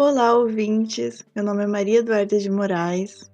Olá, 0.00 0.32
ouvintes. 0.32 1.26
Meu 1.34 1.44
nome 1.44 1.64
é 1.64 1.66
Maria 1.66 1.98
Eduarda 1.98 2.38
de 2.38 2.48
Moraes. 2.48 3.28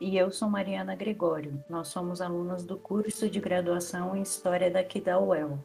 E 0.00 0.16
eu 0.16 0.30
sou 0.30 0.48
Mariana 0.48 0.96
Gregório. 0.96 1.62
Nós 1.68 1.88
somos 1.88 2.22
alunas 2.22 2.64
do 2.64 2.78
curso 2.78 3.28
de 3.28 3.38
graduação 3.38 4.16
em 4.16 4.22
História 4.22 4.70
daqui 4.70 4.98
da 4.98 5.20
UEL. 5.20 5.62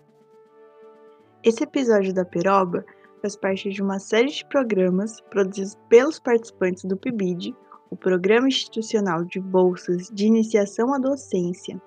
Esse 1.42 1.64
episódio 1.64 2.14
da 2.14 2.26
Peroba 2.26 2.84
faz 3.22 3.38
parte 3.38 3.70
de 3.70 3.82
uma 3.82 3.98
série 3.98 4.28
de 4.28 4.46
programas 4.48 5.22
produzidos 5.30 5.78
pelos 5.88 6.20
participantes 6.20 6.84
do 6.84 6.98
PIBID, 6.98 7.56
o 7.90 7.96
Programa 7.96 8.50
Institucional 8.50 9.24
de 9.24 9.40
Bolsas 9.40 10.10
de 10.12 10.26
Iniciação 10.26 10.94
à 10.94 10.98
Docência. 10.98 11.82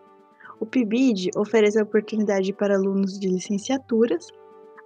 O 0.59 0.65
PIBID 0.65 1.33
oferece 1.37 1.79
a 1.79 1.83
oportunidade 1.83 2.51
para 2.55 2.77
alunos 2.77 3.21
de 3.21 3.29
licenciaturas 3.29 4.33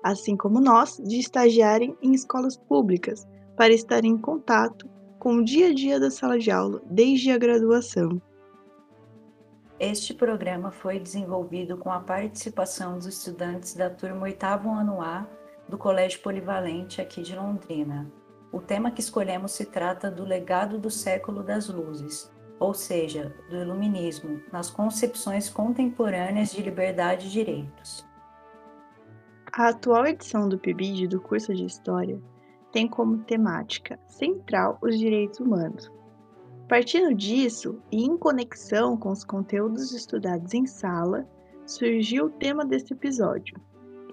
assim 0.02 0.36
como 0.36 0.60
nós, 0.60 0.96
de 1.04 1.18
estagiarem 1.18 1.96
em 2.02 2.12
escolas 2.12 2.56
públicas, 2.56 3.26
para 3.56 3.72
estar 3.72 4.04
em 4.04 4.16
contato 4.16 4.88
com 5.18 5.34
o 5.34 5.44
dia 5.44 5.68
a 5.68 5.74
dia 5.74 6.00
da 6.00 6.10
sala 6.10 6.38
de 6.38 6.50
aula 6.50 6.80
desde 6.86 7.30
a 7.30 7.38
graduação. 7.38 8.20
Este 9.78 10.12
programa 10.12 10.70
foi 10.70 10.98
desenvolvido 10.98 11.76
com 11.76 11.90
a 11.90 12.00
participação 12.00 12.96
dos 12.96 13.06
estudantes 13.06 13.74
da 13.74 13.88
turma 13.88 14.22
8 14.22 14.44
ano 14.68 15.00
A 15.00 15.26
do 15.68 15.78
Colégio 15.78 16.20
Polivalente 16.20 17.00
aqui 17.00 17.22
de 17.22 17.34
Londrina. 17.34 18.10
O 18.52 18.60
tema 18.60 18.90
que 18.90 19.00
escolhemos 19.00 19.52
se 19.52 19.64
trata 19.64 20.10
do 20.10 20.24
legado 20.24 20.78
do 20.78 20.90
século 20.90 21.42
das 21.42 21.68
luzes, 21.68 22.30
ou 22.58 22.74
seja, 22.74 23.34
do 23.48 23.56
iluminismo, 23.56 24.42
nas 24.52 24.68
concepções 24.68 25.48
contemporâneas 25.48 26.50
de 26.50 26.60
liberdade 26.60 27.28
e 27.28 27.30
direitos. 27.30 28.09
A 29.52 29.70
atual 29.70 30.06
edição 30.06 30.48
do 30.48 30.56
PIBID 30.56 31.08
do 31.08 31.20
curso 31.20 31.52
de 31.52 31.64
História 31.64 32.22
tem 32.70 32.86
como 32.86 33.18
temática 33.24 33.98
central 34.06 34.78
os 34.80 34.96
direitos 34.96 35.40
humanos. 35.40 35.90
Partindo 36.68 37.12
disso 37.12 37.82
e 37.90 38.04
em 38.04 38.16
conexão 38.16 38.96
com 38.96 39.10
os 39.10 39.24
conteúdos 39.24 39.92
estudados 39.92 40.54
em 40.54 40.66
sala, 40.66 41.28
surgiu 41.66 42.26
o 42.26 42.30
tema 42.30 42.64
desse 42.64 42.92
episódio: 42.92 43.60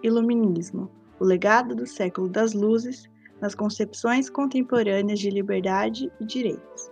Iluminismo, 0.02 0.90
o 1.20 1.24
legado 1.24 1.76
do 1.76 1.86
século 1.86 2.28
das 2.28 2.54
luzes 2.54 3.08
nas 3.40 3.54
concepções 3.54 4.32
contemporâneas 4.32 5.20
de 5.20 5.30
liberdade 5.30 6.12
e 6.20 6.26
direitos. 6.26 6.92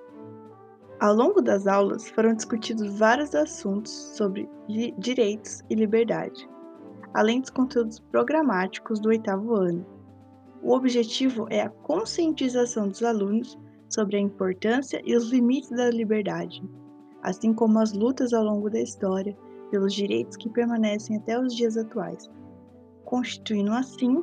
Ao 0.99 1.15
longo 1.15 1.41
das 1.41 1.65
aulas 1.65 2.07
foram 2.09 2.35
discutidos 2.35 2.99
vários 2.99 3.33
assuntos 3.33 3.91
sobre 4.15 4.47
direitos 4.99 5.63
e 5.67 5.73
liberdade 5.73 6.47
além 7.15 7.39
dos 7.39 7.49
conteúdos 7.49 7.97
programáticos 8.11 8.99
do 8.99 9.07
oitavo 9.07 9.55
ano. 9.55 9.85
O 10.61 10.73
objetivo 10.75 11.47
é 11.49 11.61
a 11.61 11.69
conscientização 11.69 12.89
dos 12.89 13.01
alunos 13.01 13.57
sobre 13.89 14.17
a 14.17 14.19
importância 14.19 15.01
e 15.05 15.15
os 15.15 15.31
limites 15.31 15.69
da 15.69 15.89
liberdade, 15.89 16.61
assim 17.23 17.53
como 17.53 17.79
as 17.79 17.93
lutas 17.93 18.33
ao 18.33 18.43
longo 18.43 18.69
da 18.69 18.81
história 18.81 19.35
pelos 19.71 19.93
direitos 19.93 20.35
que 20.35 20.49
permanecem 20.49 21.15
até 21.15 21.39
os 21.39 21.55
dias 21.55 21.77
atuais, 21.77 22.29
constituindo 23.05 23.71
assim 23.71 24.21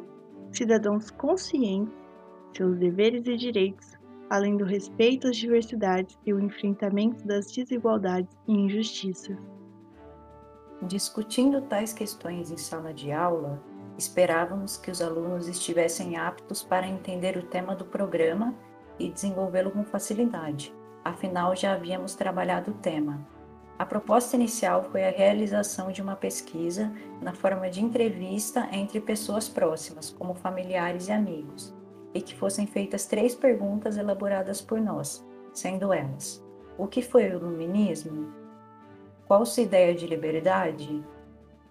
cidadãos 0.53 1.11
conscientes 1.11 1.95
seus 2.55 2.77
deveres 2.77 3.27
e 3.27 3.39
direitos, 3.39 3.97
além 4.29 4.59
do 4.59 4.67
respeito 4.67 5.29
às 5.29 5.37
diversidades 5.39 6.19
e 6.27 6.35
o 6.35 6.41
enfrentamento 6.41 7.27
das 7.27 7.51
desigualdades 7.51 8.37
e 8.47 8.53
injustiças. 8.53 9.39
Discutindo 10.83 11.63
tais 11.63 11.93
questões 11.93 12.51
em 12.51 12.57
sala 12.57 12.93
de 12.93 13.13
aula, 13.13 13.63
esperávamos 13.97 14.77
que 14.77 14.91
os 14.91 15.01
alunos 15.01 15.47
estivessem 15.47 16.17
aptos 16.17 16.61
para 16.65 16.89
entender 16.89 17.37
o 17.37 17.47
tema 17.47 17.77
do 17.77 17.85
programa 17.85 18.53
e 18.99 19.09
desenvolvê-lo 19.09 19.71
com 19.71 19.85
facilidade, 19.85 20.75
afinal 21.05 21.55
já 21.55 21.75
havíamos 21.75 22.17
trabalhado 22.17 22.73
o 22.73 22.75
tema. 22.75 23.25
A 23.79 23.87
proposta 23.87 24.35
inicial 24.35 24.83
foi 24.83 25.05
a 25.05 25.11
realização 25.11 25.93
de 25.93 26.03
uma 26.03 26.17
pesquisa 26.17 26.93
na 27.21 27.33
forma 27.33 27.71
de 27.71 27.81
entrevista 27.81 28.69
entre 28.73 29.01
pessoas 29.01 29.49
próximas, 29.49 30.11
como 30.11 30.35
familiares 30.35 31.07
e 31.07 31.13
amigos, 31.13 31.73
e 32.13 32.21
que 32.21 32.35
fossem 32.35 32.67
feitas 32.67 33.07
três 33.07 33.37
perguntas 33.37 33.97
elaboradas 33.97 34.61
por 34.61 34.81
nós, 34.81 35.25
sendo 35.53 35.93
elas: 35.93 36.45
o 36.77 36.89
que 36.89 37.03
foi 37.03 37.29
o 37.29 37.35
iluminismo? 37.35 38.42
Qual 39.33 39.47
sua 39.47 39.63
ideia 39.63 39.95
de 39.95 40.07
liberdade? 40.07 41.03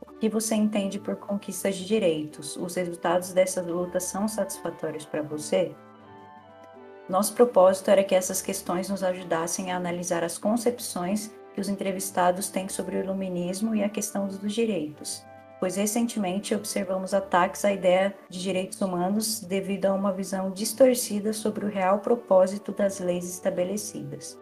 O 0.01 0.13
que 0.13 0.27
você 0.27 0.55
entende 0.55 0.97
por 0.97 1.15
conquistas 1.17 1.75
de 1.75 1.85
direitos? 1.85 2.57
Os 2.57 2.73
resultados 2.73 3.33
dessas 3.33 3.67
lutas 3.67 4.05
são 4.05 4.27
satisfatórios 4.27 5.05
para 5.05 5.21
você? 5.21 5.71
Nosso 7.07 7.35
propósito 7.35 7.91
era 7.91 8.03
que 8.03 8.15
essas 8.15 8.41
questões 8.41 8.89
nos 8.89 9.03
ajudassem 9.03 9.71
a 9.71 9.77
analisar 9.77 10.23
as 10.23 10.39
concepções 10.39 11.31
que 11.53 11.61
os 11.61 11.69
entrevistados 11.69 12.49
têm 12.49 12.67
sobre 12.67 12.97
o 12.97 13.03
iluminismo 13.03 13.75
e 13.75 13.83
a 13.83 13.89
questão 13.89 14.27
dos 14.27 14.51
direitos, 14.51 15.23
pois 15.59 15.75
recentemente 15.75 16.55
observamos 16.55 17.13
ataques 17.13 17.63
à 17.63 17.71
ideia 17.71 18.15
de 18.27 18.41
direitos 18.41 18.81
humanos 18.81 19.39
devido 19.39 19.85
a 19.85 19.93
uma 19.93 20.11
visão 20.11 20.49
distorcida 20.49 21.31
sobre 21.31 21.63
o 21.63 21.69
real 21.69 21.99
propósito 21.99 22.71
das 22.71 22.99
leis 22.99 23.29
estabelecidas. 23.29 24.40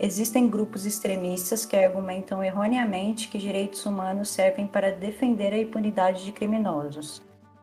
Existem 0.00 0.48
grupos 0.48 0.86
extremistas 0.86 1.66
que 1.66 1.76
argumentam 1.76 2.42
erroneamente 2.42 3.28
que 3.28 3.36
direitos 3.36 3.84
humanos 3.84 4.28
servem 4.28 4.64
para 4.64 4.92
defender 4.92 5.52
a 5.52 5.58
impunidade 5.58 6.24
de 6.24 6.30
criminosos. 6.30 7.20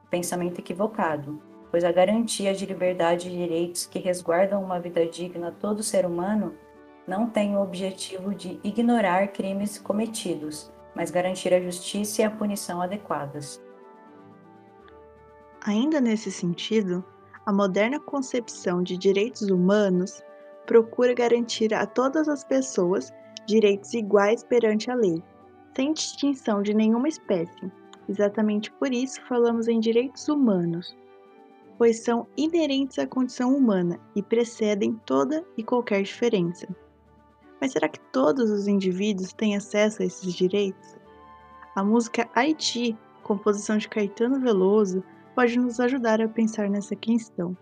Pensamento 0.09 0.59
equivocado, 0.59 1.41
pois 1.71 1.85
a 1.85 1.93
garantia 1.93 2.53
de 2.53 2.65
liberdade 2.65 3.29
e 3.29 3.37
direitos 3.37 3.85
que 3.85 3.99
resguardam 3.99 4.61
uma 4.61 4.81
vida 4.81 5.05
digna 5.05 5.47
a 5.47 5.51
todo 5.51 5.81
ser 5.81 6.05
humano 6.05 6.53
não 7.07 7.29
tem 7.29 7.55
o 7.55 7.61
objetivo 7.61 8.35
de 8.35 8.59
ignorar 8.63 9.29
crimes 9.29 9.77
cometidos, 9.77 10.69
mas 10.93 11.11
garantir 11.11 11.53
a 11.53 11.61
justiça 11.61 12.21
e 12.21 12.25
a 12.25 12.31
punição 12.31 12.81
adequadas. 12.81 13.61
Ainda 15.61 16.01
nesse 16.01 16.31
sentido, 16.31 17.03
a 17.45 17.53
moderna 17.53 17.99
concepção 17.99 18.83
de 18.83 18.97
direitos 18.97 19.43
humanos 19.43 20.21
procura 20.65 21.13
garantir 21.13 21.73
a 21.73 21.85
todas 21.85 22.27
as 22.27 22.43
pessoas 22.43 23.11
direitos 23.45 23.93
iguais 23.93 24.43
perante 24.43 24.89
a 24.89 24.95
lei, 24.95 25.21
sem 25.75 25.93
distinção 25.93 26.61
de 26.61 26.73
nenhuma 26.73 27.07
espécie. 27.07 27.71
Exatamente 28.07 28.71
por 28.73 28.91
isso 28.91 29.21
falamos 29.27 29.67
em 29.67 29.79
direitos 29.79 30.27
humanos, 30.27 30.95
pois 31.77 32.03
são 32.03 32.27
inerentes 32.37 32.99
à 32.99 33.07
condição 33.07 33.55
humana 33.55 33.99
e 34.15 34.21
precedem 34.21 34.99
toda 35.05 35.43
e 35.57 35.63
qualquer 35.63 36.01
diferença. 36.03 36.67
Mas 37.59 37.71
será 37.71 37.89
que 37.89 37.99
todos 38.11 38.49
os 38.51 38.67
indivíduos 38.67 39.33
têm 39.33 39.55
acesso 39.55 40.01
a 40.01 40.05
esses 40.05 40.33
direitos? 40.33 40.95
A 41.75 41.83
música 41.83 42.29
Haiti, 42.35 42.97
composição 43.23 43.77
de 43.77 43.89
Caetano 43.89 44.39
Veloso, 44.39 45.03
pode 45.33 45.57
nos 45.59 45.79
ajudar 45.79 46.21
a 46.21 46.29
pensar 46.29 46.69
nessa 46.69 46.95
questão. 46.95 47.57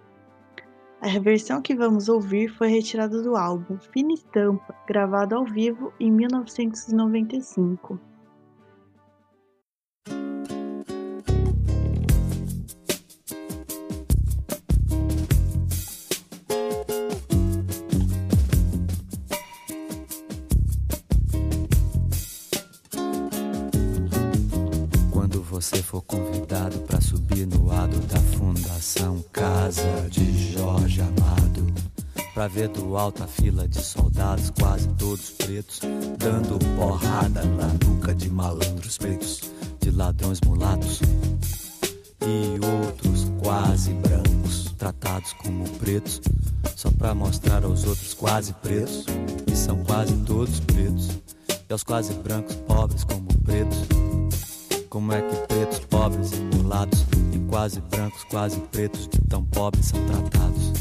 A 1.06 1.20
versão 1.20 1.62
que 1.62 1.76
vamos 1.76 2.08
ouvir 2.08 2.48
foi 2.48 2.70
retirada 2.70 3.22
do 3.22 3.36
álbum 3.36 3.78
Fina 3.78 4.14
Estampa, 4.14 4.74
gravado 4.88 5.36
ao 5.36 5.44
vivo 5.44 5.92
em 6.00 6.10
1995. 6.10 8.00
Você 25.64 25.82
for 25.82 26.02
convidado 26.02 26.78
para 26.80 27.00
subir 27.00 27.48
no 27.48 27.66
lado 27.66 27.98
da 28.08 28.20
Fundação 28.38 29.24
Casa 29.32 30.10
de 30.10 30.52
Jorge 30.52 31.00
Amado. 31.00 31.74
Pra 32.34 32.50
ver 32.50 32.68
do 32.68 32.98
alto 32.98 33.24
a 33.24 33.28
fila 33.28 33.66
de 33.66 33.82
soldados, 33.82 34.50
quase 34.60 34.90
todos 34.98 35.30
pretos, 35.30 35.80
dando 36.18 36.60
porrada 36.76 37.46
na 37.46 37.68
nuca 37.88 38.14
de 38.14 38.30
malandros 38.30 38.98
pretos, 38.98 39.40
de 39.80 39.90
ladrões 39.90 40.42
mulatos 40.46 41.00
e 42.22 42.60
outros 42.66 43.32
quase 43.42 43.94
brancos, 43.94 44.66
tratados 44.78 45.32
como 45.32 45.64
pretos, 45.80 46.20
só 46.76 46.92
pra 46.92 47.16
mostrar 47.16 47.64
aos 47.64 47.86
outros 47.86 48.14
quase 48.14 48.52
pretos, 48.52 49.06
e 49.50 49.56
são 49.56 49.82
quase 49.86 50.14
todos 50.26 50.60
pretos, 50.60 51.08
e 51.48 51.72
aos 51.72 51.84
quase 51.84 52.14
brancos 52.16 52.56
pobres 52.68 53.06
como 53.06 53.28
pretos. 53.46 54.03
Como 54.94 55.12
é 55.12 55.24
que 55.24 55.36
pretos, 55.48 55.80
pobres 55.80 56.34
e 56.34 56.56
mulatos, 56.56 57.04
e 57.34 57.40
quase 57.50 57.82
brancos, 57.82 58.24
quase 58.26 58.60
pretos, 58.60 59.08
de 59.08 59.20
tão 59.28 59.44
pobres 59.44 59.88
são 59.88 60.00
tratados? 60.06 60.72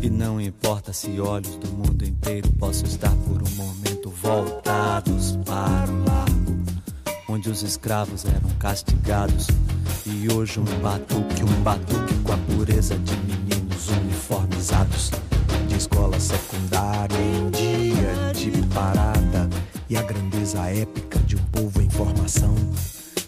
E 0.00 0.08
não 0.08 0.40
importa 0.40 0.94
se 0.94 1.20
olhos 1.20 1.56
do 1.56 1.68
mundo 1.72 2.06
inteiro 2.06 2.50
possam 2.52 2.88
estar 2.88 3.14
por 3.26 3.42
um 3.42 3.54
momento 3.54 4.08
voltados 4.08 5.36
para 5.44 5.92
o 5.92 6.04
largo, 6.04 6.64
onde 7.28 7.50
os 7.50 7.62
escravos 7.62 8.24
eram 8.24 8.48
castigados. 8.58 9.46
E 10.06 10.32
hoje 10.32 10.58
um 10.58 10.80
batuque, 10.80 11.44
um 11.44 11.62
batuque 11.62 12.14
com 12.24 12.32
a 12.32 12.38
pureza 12.38 12.96
de 12.96 13.14
meninos 13.18 13.90
uniformizados. 13.90 15.10
De 15.68 15.76
escola 15.76 16.18
secundária 16.18 17.14
em 17.14 17.50
dia 17.50 18.32
de 18.32 18.66
parada 18.68 19.50
e 19.90 19.98
a 19.98 20.02
grandeza 20.02 20.60
épica 20.70 20.99
de 22.00 22.06
um 22.06 22.06
povo 22.06 22.10
em 22.10 22.14
formação 22.14 22.54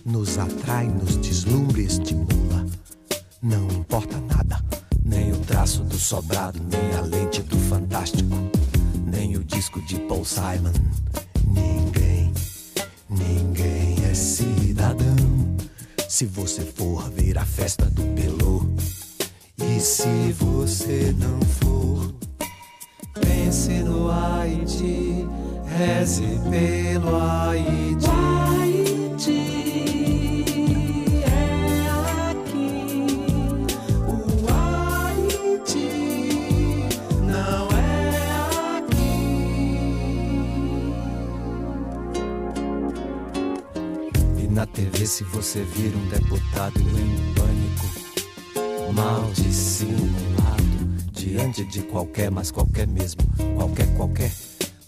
nos 0.05 0.39
atrai, 0.39 0.87
nos 0.87 1.17
deslumbra 1.17 1.81
e 1.81 1.87
estimula. 1.87 2.67
Não 3.43 3.67
importa 3.69 4.19
nada 4.21 4.63
nem 5.05 5.33
o 5.33 5.37
traço 5.39 5.83
do 5.85 5.99
sobrado, 5.99 6.61
nem 6.71 6.99
a 6.99 7.01
lente 7.03 7.43
do 7.43 7.59
fantástico, 7.59 8.35
nem 9.05 9.37
o 9.37 9.45
disco 9.45 9.81
de 9.83 9.99
Paul 10.01 10.25
Simon. 10.25 10.73
Ninguém, 11.47 12.33
ninguém 13.11 13.97
é 14.11 14.15
cidadão. 14.15 15.17
Se 16.09 16.27
você 16.27 16.63
for 16.63 17.11
ver 17.11 17.39
a 17.39 17.45
festa 17.45 17.85
do 17.87 18.03
Pelô, 18.15 18.67
e 19.59 19.81
se 19.81 20.33
você 20.33 21.15
não 21.19 21.41
for, 21.41 22.15
pense 23.21 23.73
no 23.83 24.11
Haiti, 24.11 25.27
reze 25.67 26.39
pelo 26.51 27.17
Haiti. 27.17 28.42
Se 45.13 45.25
você 45.25 45.63
vir 45.63 45.95
um 45.95 46.09
deputado 46.09 46.81
em 46.81 47.35
pânico, 47.35 48.95
mal 48.95 49.31
dissimulado, 49.35 51.13
diante 51.13 51.67
de 51.67 51.83
qualquer, 51.83 52.31
mas 52.31 52.51
qualquer 52.51 52.87
mesmo, 52.87 53.21
qualquer, 53.55 53.95
qualquer 53.95 54.33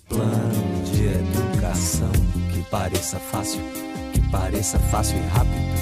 plano 0.08 0.82
de 0.86 1.04
educação 1.04 2.10
que 2.50 2.62
pareça 2.70 3.18
fácil, 3.18 3.60
que 4.14 4.20
pareça 4.30 4.78
fácil 4.78 5.18
e 5.18 5.26
rápido 5.26 5.74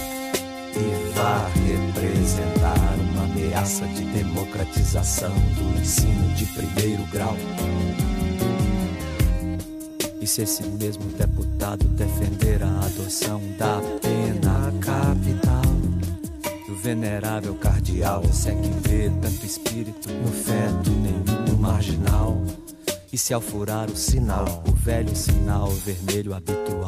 e 0.74 1.12
vá 1.14 1.46
representar 1.46 2.96
uma 3.12 3.24
ameaça 3.26 3.86
de 3.86 4.02
democratização 4.06 5.30
do 5.30 5.80
ensino 5.80 6.34
de 6.34 6.46
primeiro 6.46 7.04
grau. 7.12 7.36
E 10.22 10.26
se 10.26 10.42
esse 10.42 10.62
mesmo 10.62 11.02
deputado 11.18 11.84
defender 11.88 12.62
a 12.62 12.78
adoção 12.86 13.40
da 13.58 13.80
pena 14.00 14.72
capital 14.80 15.62
do 16.68 16.76
venerável 16.76 17.56
cardeal, 17.56 18.22
se 18.32 18.50
é 18.50 18.54
que 18.54 18.88
vê 18.88 19.10
tanto 19.20 19.44
espírito 19.44 20.08
no 20.12 20.30
feto, 20.30 20.90
nenhum 20.90 21.50
no 21.50 21.58
marginal. 21.58 22.40
E 23.12 23.18
se 23.18 23.34
ao 23.34 23.40
furar 23.40 23.90
o 23.90 23.96
sinal, 23.96 24.62
o 24.68 24.72
velho 24.76 25.14
sinal 25.16 25.68
vermelho 25.70 26.34
habitual, 26.34 26.86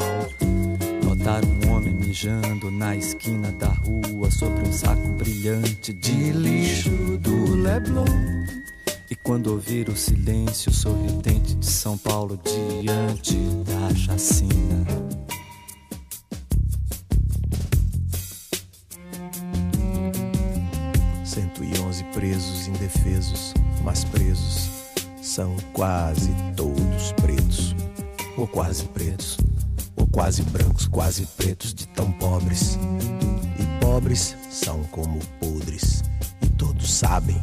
notar 1.03 1.45
um 1.45 1.73
homem 1.73 1.93
mijando 1.93 2.71
na 2.71 2.95
esquina 2.95 3.51
da 3.59 3.67
rua 3.67 4.31
sobre 4.31 4.63
um 4.63 4.73
saco 4.73 5.09
brilhante 5.19 5.93
de 5.93 6.31
lixo 6.31 7.19
do 7.19 7.57
Leblon 7.57 8.05
e 9.15 9.17
quando 9.17 9.53
ouvir 9.53 9.89
o 9.89 9.97
silêncio 9.97 10.73
sorridente 10.73 11.55
de 11.55 11.67
São 11.67 11.97
Paulo 11.97 12.37
diante 12.45 13.37
da 13.65 13.95
chacina. 13.95 14.85
Presos 22.13 22.69
indefesos, 22.69 23.53
mas 23.83 24.05
presos 24.05 24.71
são 25.21 25.57
quase 25.73 26.31
todos 26.57 27.13
pretos, 27.13 27.75
ou 28.37 28.47
quase 28.47 28.85
pretos, 28.85 29.37
ou 29.97 30.07
quase 30.07 30.43
brancos, 30.43 30.87
quase 30.87 31.27
pretos 31.37 31.75
de 31.75 31.89
tão 31.89 32.13
pobres. 32.13 32.79
E 33.59 33.85
pobres 33.85 34.37
são 34.49 34.85
como 34.85 35.19
podres, 35.41 36.03
e 36.41 36.49
todos 36.51 36.91
sabem 36.91 37.41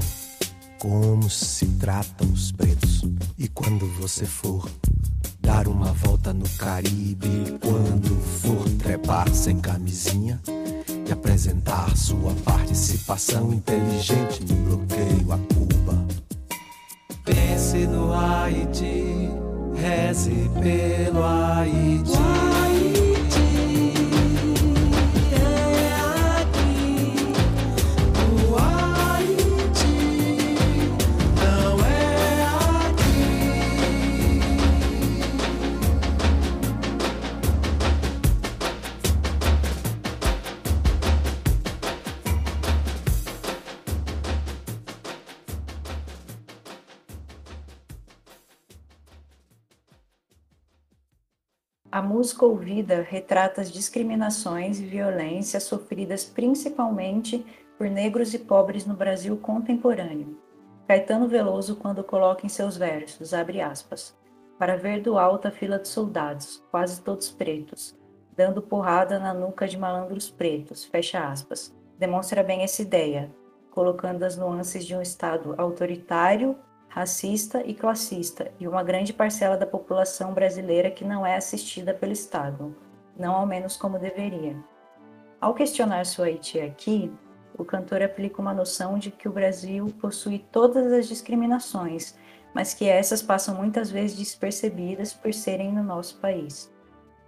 como 0.81 1.29
se 1.29 1.67
tratam 1.79 2.27
os 2.31 2.51
pretos. 2.51 3.03
E 3.37 3.47
quando 3.47 3.85
você 3.99 4.25
for 4.25 4.67
dar 5.39 5.67
uma 5.67 5.93
volta 5.93 6.33
no 6.33 6.49
Caribe, 6.57 7.59
quando 7.61 8.19
for 8.41 8.67
trepar 8.79 9.31
sem 9.31 9.59
camisinha 9.59 10.41
e 11.07 11.11
apresentar 11.11 11.95
sua 11.95 12.33
participação 12.43 13.53
inteligente 13.53 14.43
no 14.43 14.55
bloqueio 14.55 15.31
a 15.31 15.37
Cuba. 15.53 16.07
Pense 17.25 17.85
no 17.85 18.11
Haiti, 18.11 19.29
reze 19.75 20.49
pelo 20.63 21.23
Haiti. 21.23 22.50
Música 52.11 52.45
ouvida 52.45 53.01
retrata 53.01 53.61
as 53.61 53.71
discriminações 53.71 54.79
e 54.79 54.85
violências 54.85 55.63
sofridas 55.63 56.25
principalmente 56.25 57.45
por 57.77 57.89
negros 57.89 58.33
e 58.33 58.39
pobres 58.39 58.85
no 58.85 58.93
Brasil 58.93 59.37
contemporâneo. 59.37 60.37
Caetano 60.87 61.27
Veloso, 61.27 61.77
quando 61.77 62.03
coloca 62.03 62.45
em 62.45 62.49
seus 62.49 62.75
versos, 62.75 63.33
abre 63.33 63.61
aspas, 63.61 64.13
para 64.59 64.75
ver 64.75 65.01
do 65.01 65.17
alto 65.17 65.47
a 65.47 65.51
fila 65.51 65.79
de 65.79 65.87
soldados, 65.87 66.61
quase 66.69 67.01
todos 67.01 67.31
pretos, 67.31 67.97
dando 68.35 68.61
porrada 68.61 69.17
na 69.17 69.33
nuca 69.33 69.67
de 69.67 69.77
malandros 69.77 70.29
pretos, 70.29 70.83
fecha 70.83 71.27
aspas, 71.27 71.73
demonstra 71.97 72.43
bem 72.43 72.61
essa 72.61 72.81
ideia, 72.81 73.31
colocando 73.71 74.23
as 74.23 74.35
nuances 74.35 74.85
de 74.85 74.93
um 74.95 75.01
Estado 75.01 75.55
autoritário 75.57 76.57
racista 76.93 77.63
e 77.65 77.73
classista, 77.73 78.51
e 78.59 78.67
uma 78.67 78.83
grande 78.83 79.13
parcela 79.13 79.55
da 79.55 79.65
população 79.65 80.33
brasileira 80.33 80.91
que 80.91 81.05
não 81.05 81.25
é 81.25 81.37
assistida 81.37 81.93
pelo 81.93 82.11
Estado, 82.11 82.75
não 83.17 83.33
ao 83.33 83.45
menos 83.45 83.77
como 83.77 83.97
deveria. 83.97 84.57
Ao 85.39 85.53
questionar 85.53 86.05
sua 86.05 86.25
Haiti 86.25 86.59
aqui, 86.59 87.09
o 87.57 87.63
cantor 87.63 88.01
aplica 88.01 88.41
uma 88.41 88.53
noção 88.53 88.99
de 88.99 89.09
que 89.09 89.29
o 89.29 89.31
Brasil 89.31 89.87
possui 90.01 90.39
todas 90.51 90.91
as 90.91 91.07
discriminações, 91.07 92.17
mas 92.53 92.73
que 92.73 92.89
essas 92.89 93.21
passam 93.21 93.55
muitas 93.55 93.89
vezes 93.89 94.17
despercebidas 94.17 95.13
por 95.13 95.33
serem 95.33 95.71
no 95.71 95.81
nosso 95.81 96.19
país. 96.19 96.69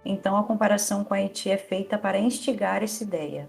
Então 0.04 0.36
a 0.36 0.44
comparação 0.44 1.02
com 1.02 1.14
a 1.14 1.16
Haiti 1.16 1.50
é 1.50 1.56
feita 1.56 1.96
para 1.96 2.18
instigar 2.18 2.82
essa 2.82 3.02
ideia. 3.02 3.48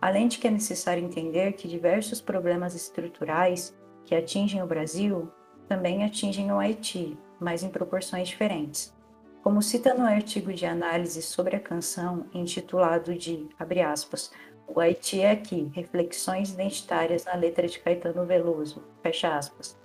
Além 0.00 0.28
de 0.28 0.38
que 0.38 0.46
é 0.46 0.52
necessário 0.52 1.02
entender 1.02 1.54
que 1.54 1.66
diversos 1.66 2.20
problemas 2.20 2.76
estruturais 2.76 3.75
que 4.06 4.14
atingem 4.14 4.62
o 4.62 4.66
Brasil 4.66 5.30
também 5.68 6.04
atingem 6.04 6.50
o 6.52 6.58
Haiti, 6.58 7.18
mas 7.40 7.62
em 7.62 7.68
proporções 7.68 8.28
diferentes. 8.28 8.94
Como 9.42 9.60
cita 9.60 9.94
no 9.94 10.04
artigo 10.06 10.52
de 10.52 10.64
análise 10.64 11.20
sobre 11.22 11.56
a 11.56 11.60
canção, 11.60 12.26
intitulado 12.32 13.14
de, 13.14 13.48
abre 13.58 13.82
aspas, 13.82 14.32
O 14.68 14.80
Haiti 14.80 15.20
é 15.20 15.30
aqui, 15.30 15.70
reflexões 15.74 16.52
identitárias 16.52 17.24
na 17.24 17.34
letra 17.34 17.68
de 17.68 17.78
Caetano 17.78 18.24
Veloso, 18.26 18.82
fecha 19.02 19.36
aspas. 19.36 19.78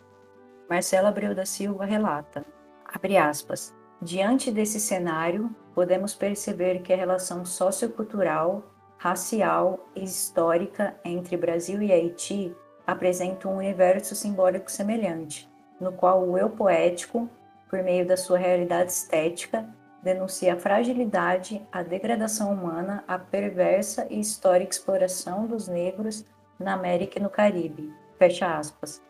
Marcela 0.69 1.09
Abreu 1.09 1.35
da 1.35 1.45
Silva 1.45 1.85
relata, 1.85 2.45
abre 2.85 3.17
aspas, 3.17 3.75
diante 4.01 4.51
desse 4.51 4.79
cenário, 4.79 5.55
podemos 5.75 6.15
perceber 6.15 6.81
que 6.81 6.93
a 6.93 6.95
relação 6.95 7.45
sociocultural, 7.45 8.63
racial 8.97 9.87
e 9.95 10.03
histórica 10.03 10.95
entre 11.05 11.37
Brasil 11.37 11.81
e 11.81 11.91
Haiti 11.91 12.55
apresentam 12.85 13.53
um 13.53 13.57
universo 13.57 14.15
simbólico 14.15 14.71
semelhante, 14.71 15.49
no 15.79 15.91
qual 15.91 16.23
o 16.23 16.37
eu 16.37 16.49
poético, 16.49 17.29
por 17.69 17.81
meio 17.83 18.05
da 18.05 18.17
sua 18.17 18.37
realidade 18.37 18.91
estética, 18.91 19.67
denuncia 20.03 20.53
a 20.53 20.57
fragilidade, 20.57 21.61
a 21.71 21.83
degradação 21.83 22.51
humana, 22.53 23.03
a 23.07 23.17
perversa 23.17 24.07
e 24.09 24.19
histórica 24.19 24.71
exploração 24.71 25.45
dos 25.45 25.67
negros 25.67 26.25
na 26.59 26.73
América 26.73 27.19
e 27.19 27.21
no 27.21 27.29
Caribe. 27.29 27.93
Fecha 28.17 28.57
aspas. 28.57 29.01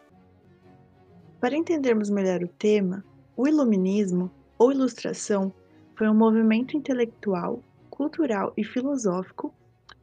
Para 1.40 1.56
entendermos 1.56 2.10
melhor 2.10 2.44
o 2.44 2.48
tema, 2.48 3.04
o 3.36 3.48
Iluminismo, 3.48 4.30
ou 4.58 4.72
Ilustração, 4.72 5.52
foi 5.96 6.08
um 6.08 6.14
movimento 6.14 6.78
intelectual, 6.78 7.62
cultural 7.90 8.54
e 8.56 8.64
filosófico, 8.64 9.54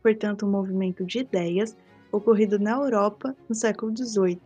portanto, 0.02 0.46
um 0.46 0.50
movimento 0.50 1.04
de 1.04 1.20
ideias 1.20 1.76
ocorrido 2.12 2.58
na 2.58 2.72
Europa 2.72 3.36
no 3.48 3.54
século 3.54 3.94
XVIII. 3.96 4.40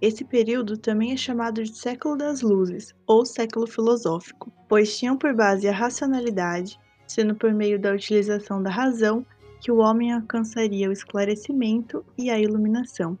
Esse 0.00 0.24
período 0.24 0.76
também 0.76 1.12
é 1.12 1.16
chamado 1.16 1.62
de 1.62 1.76
século 1.76 2.16
das 2.16 2.42
luzes 2.42 2.94
ou 3.06 3.24
século 3.24 3.66
filosófico, 3.66 4.52
pois 4.68 4.96
tinham 4.98 5.16
por 5.16 5.34
base 5.34 5.66
a 5.66 5.72
racionalidade, 5.72 6.78
sendo 7.06 7.34
por 7.34 7.52
meio 7.52 7.78
da 7.78 7.92
utilização 7.92 8.62
da 8.62 8.70
razão 8.70 9.24
que 9.60 9.72
o 9.72 9.78
homem 9.78 10.12
alcançaria 10.12 10.88
o 10.88 10.92
esclarecimento 10.92 12.04
e 12.18 12.28
a 12.28 12.38
iluminação. 12.38 13.18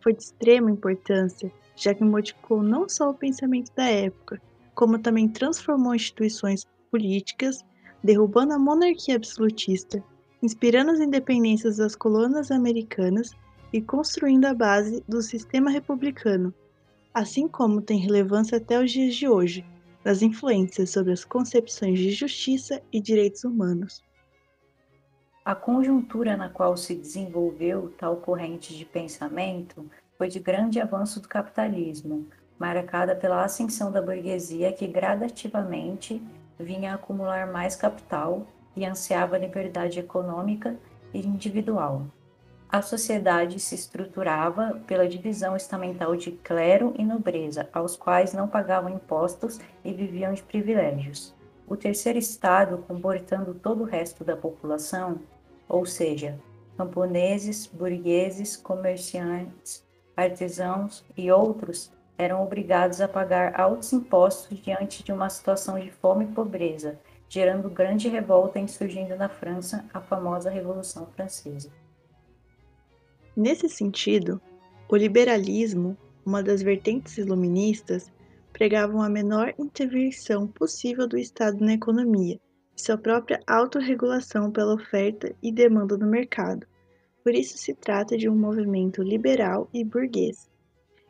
Foi 0.00 0.12
de 0.12 0.22
extrema 0.22 0.70
importância, 0.70 1.50
já 1.74 1.92
que 1.92 2.04
modificou 2.04 2.62
não 2.62 2.88
só 2.88 3.10
o 3.10 3.14
pensamento 3.14 3.74
da 3.74 3.86
época, 3.86 4.40
como 4.74 4.98
também 4.98 5.28
transformou 5.28 5.94
instituições 5.94 6.64
políticas, 6.90 7.64
derrubando 8.04 8.52
a 8.52 8.58
monarquia 8.58 9.16
absolutista 9.16 10.02
inspirando 10.46 10.92
as 10.92 11.00
independências 11.00 11.78
das 11.78 11.96
colônias 11.96 12.52
americanas 12.52 13.34
e 13.72 13.82
construindo 13.82 14.44
a 14.44 14.54
base 14.54 15.02
do 15.08 15.20
sistema 15.20 15.68
republicano, 15.68 16.54
assim 17.12 17.48
como 17.48 17.82
tem 17.82 17.98
relevância 17.98 18.58
até 18.58 18.80
os 18.80 18.92
dias 18.92 19.16
de 19.16 19.28
hoje, 19.28 19.66
nas 20.04 20.22
influências 20.22 20.90
sobre 20.90 21.12
as 21.12 21.24
concepções 21.24 21.98
de 21.98 22.12
justiça 22.12 22.80
e 22.92 23.00
direitos 23.00 23.42
humanos. 23.42 24.04
A 25.44 25.52
conjuntura 25.52 26.36
na 26.36 26.48
qual 26.48 26.76
se 26.76 26.94
desenvolveu 26.94 27.92
tal 27.98 28.18
corrente 28.18 28.76
de 28.76 28.84
pensamento 28.84 29.84
foi 30.16 30.28
de 30.28 30.38
grande 30.38 30.80
avanço 30.80 31.20
do 31.20 31.26
capitalismo, 31.26 32.24
marcada 32.56 33.16
pela 33.16 33.44
ascensão 33.44 33.90
da 33.90 34.00
burguesia 34.00 34.72
que 34.72 34.86
gradativamente 34.86 36.22
vinha 36.56 36.94
acumular 36.94 37.50
mais 37.50 37.74
capital 37.74 38.46
e 38.76 38.84
ansiava 38.84 39.38
liberdade 39.38 39.98
econômica 39.98 40.76
e 41.12 41.26
individual. 41.26 42.06
A 42.68 42.82
sociedade 42.82 43.60
se 43.60 43.74
estruturava 43.74 44.80
pela 44.86 45.08
divisão 45.08 45.56
estamental 45.56 46.16
de 46.16 46.32
clero 46.32 46.92
e 46.98 47.04
nobreza, 47.04 47.68
aos 47.72 47.96
quais 47.96 48.34
não 48.34 48.48
pagavam 48.48 48.90
impostos 48.90 49.60
e 49.84 49.92
viviam 49.92 50.32
de 50.32 50.42
privilégios. 50.42 51.34
O 51.66 51.76
terceiro 51.76 52.18
estado, 52.18 52.84
comportando 52.86 53.54
todo 53.54 53.82
o 53.82 53.86
resto 53.86 54.24
da 54.24 54.36
população, 54.36 55.20
ou 55.68 55.86
seja, 55.86 56.38
camponeses, 56.76 57.66
burgueses, 57.66 58.56
comerciantes, 58.56 59.84
artesãos 60.16 61.04
e 61.16 61.30
outros, 61.30 61.90
eram 62.18 62.42
obrigados 62.42 63.00
a 63.00 63.08
pagar 63.08 63.58
altos 63.58 63.92
impostos 63.92 64.58
diante 64.60 65.02
de 65.02 65.12
uma 65.12 65.28
situação 65.28 65.78
de 65.78 65.90
fome 65.90 66.24
e 66.24 66.28
pobreza, 66.28 66.98
gerando 67.28 67.68
grande 67.68 68.08
revolta 68.08 68.58
e 68.58 68.68
surgindo 68.68 69.16
na 69.16 69.28
França 69.28 69.84
a 69.92 70.00
famosa 70.00 70.50
Revolução 70.50 71.06
Francesa. 71.06 71.70
Nesse 73.36 73.68
sentido, 73.68 74.40
o 74.88 74.96
liberalismo, 74.96 75.96
uma 76.24 76.42
das 76.42 76.62
vertentes 76.62 77.18
iluministas, 77.18 78.10
pregavam 78.52 79.02
a 79.02 79.08
menor 79.08 79.52
intervenção 79.58 80.46
possível 80.46 81.06
do 81.06 81.18
Estado 81.18 81.62
na 81.62 81.74
economia 81.74 82.40
e 82.76 82.80
sua 82.80 82.96
própria 82.96 83.40
autorregulação 83.46 84.50
pela 84.50 84.74
oferta 84.74 85.34
e 85.42 85.52
demanda 85.52 85.96
do 85.96 86.06
mercado. 86.06 86.66
Por 87.22 87.34
isso 87.34 87.58
se 87.58 87.74
trata 87.74 88.16
de 88.16 88.28
um 88.28 88.36
movimento 88.36 89.02
liberal 89.02 89.68
e 89.74 89.84
burguês, 89.84 90.48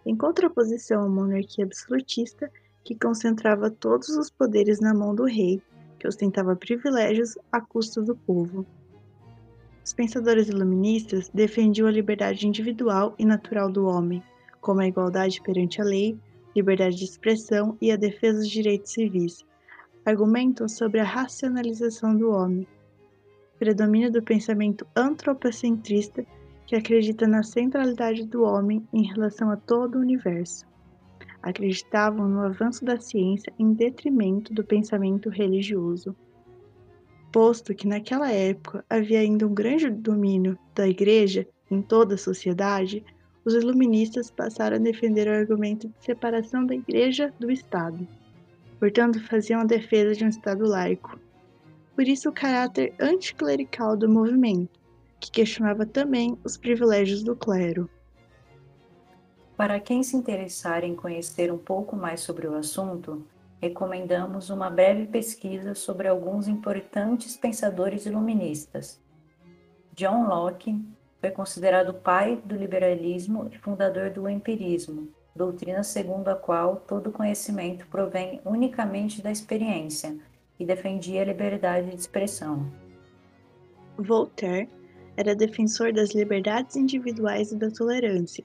em 0.05 0.17
contraposição 0.17 1.03
à 1.03 1.09
monarquia 1.09 1.65
absolutista 1.65 2.51
que 2.83 2.99
concentrava 2.99 3.71
todos 3.71 4.09
os 4.09 4.31
poderes 4.31 4.81
na 4.81 4.95
mão 4.95 5.15
do 5.15 5.25
rei 5.25 5.63
que 5.99 6.07
ostentava 6.07 6.57
privilégios 6.57 7.37
à 7.51 7.61
custa 7.61 8.03
do 8.03 8.15
povo. 8.15 8.67
Os 9.85 9.93
pensadores 9.93 10.49
iluministas 10.49 11.29
defendiam 11.33 11.87
a 11.87 11.93
liberdade 11.93 12.47
individual 12.47 13.15
e 13.19 13.25
natural 13.25 13.71
do 13.71 13.87
homem, 13.87 14.23
como 14.61 14.81
a 14.81 14.87
igualdade 14.87 15.41
perante 15.41 15.81
a 15.81 15.85
lei, 15.85 16.19
liberdade 16.55 16.97
de 16.97 17.05
expressão 17.05 17.77
e 17.81 17.93
a 17.93 17.97
defesa 17.97 18.39
dos 18.39 18.49
direitos 18.49 18.93
civis. 18.93 19.45
Argumentam 20.05 20.69
sobre 20.69 21.01
a 21.01 21.05
racionalização 21.05 22.17
do 22.17 22.31
homem, 22.31 22.67
predomínio 23.59 24.11
do 24.11 24.23
pensamento 24.23 24.87
antropocentrista 24.95 26.25
que 26.67 26.75
acredita 26.75 27.27
na 27.27 27.43
centralidade 27.43 28.25
do 28.27 28.43
homem 28.43 28.87
em 28.93 29.07
relação 29.07 29.51
a 29.51 29.57
todo 29.57 29.97
o 29.97 30.01
universo 30.01 30.67
acreditavam 31.43 32.29
no 32.29 32.41
avanço 32.41 32.85
da 32.85 33.01
ciência 33.01 33.53
em 33.59 33.73
detrimento 33.73 34.53
do 34.53 34.65
pensamento 34.65 35.29
religioso. 35.29 36.15
Posto 37.33 37.75
que 37.75 37.87
naquela 37.87 38.31
época 38.31 38.85
havia 38.89 39.21
ainda 39.21 39.47
um 39.47 39.55
grande 39.55 39.91
domínio 39.91 40.59
da 40.75 40.89
Igreja 40.89 41.47
em 41.71 41.83
toda 41.83 42.15
a 42.15 42.19
sociedade, 42.19 43.05
os 43.45 43.55
iluministas 43.55 44.31
passaram 44.31 44.77
a 44.77 44.81
defender 44.81 45.29
o 45.29 45.33
argumento 45.33 45.89
de 45.89 46.05
separação 46.05 46.67
da 46.67 46.75
Igreja 46.75 47.33
do 47.39 47.51
Estado. 47.51 48.07
Portanto, 48.79 49.25
faziam 49.27 49.61
a 49.61 49.65
defesa 49.65 50.15
de 50.15 50.25
um 50.25 50.29
Estado 50.29 50.67
laico. 50.67 51.19
Por 51.95 52.07
isso, 52.07 52.29
o 52.29 52.33
caráter 52.33 52.95
anticlerical 53.01 53.97
do 53.97 54.09
movimento, 54.09 54.81
que 55.21 55.31
questionava 55.31 55.87
também 55.87 56.37
os 56.45 56.57
privilégios 56.57 57.23
do 57.23 57.35
clero. 57.35 57.89
Para 59.57 59.81
quem 59.81 60.03
se 60.03 60.15
interessar 60.15 60.85
em 60.85 60.95
conhecer 60.95 61.51
um 61.51 61.57
pouco 61.57 61.97
mais 61.97 62.21
sobre 62.21 62.47
o 62.47 62.55
assunto, 62.55 63.25
recomendamos 63.59 64.51
uma 64.51 64.69
breve 64.69 65.07
pesquisa 65.07 65.75
sobre 65.75 66.07
alguns 66.07 66.47
importantes 66.47 67.39
pensadores 67.39 68.05
iluministas. 68.05 69.01
John 69.95 70.27
Locke 70.27 70.79
foi 71.23 71.31
considerado 71.31 71.95
pai 71.95 72.37
do 72.45 72.55
liberalismo 72.55 73.49
e 73.51 73.57
fundador 73.57 74.11
do 74.11 74.29
empirismo, 74.29 75.09
doutrina 75.35 75.83
segundo 75.83 76.29
a 76.29 76.37
qual 76.37 76.77
todo 76.77 77.11
conhecimento 77.11 77.87
provém 77.87 78.43
unicamente 78.45 79.23
da 79.23 79.31
experiência 79.31 80.19
e 80.61 80.67
defendia 80.67 81.23
a 81.23 81.25
liberdade 81.25 81.89
de 81.89 81.97
expressão. 81.97 82.71
Voltaire 83.97 84.69
era 85.17 85.35
defensor 85.35 85.95
das 85.95 86.15
liberdades 86.15 86.77
individuais 86.77 87.53
e 87.53 87.57
da 87.57 87.71
tolerância 87.71 88.45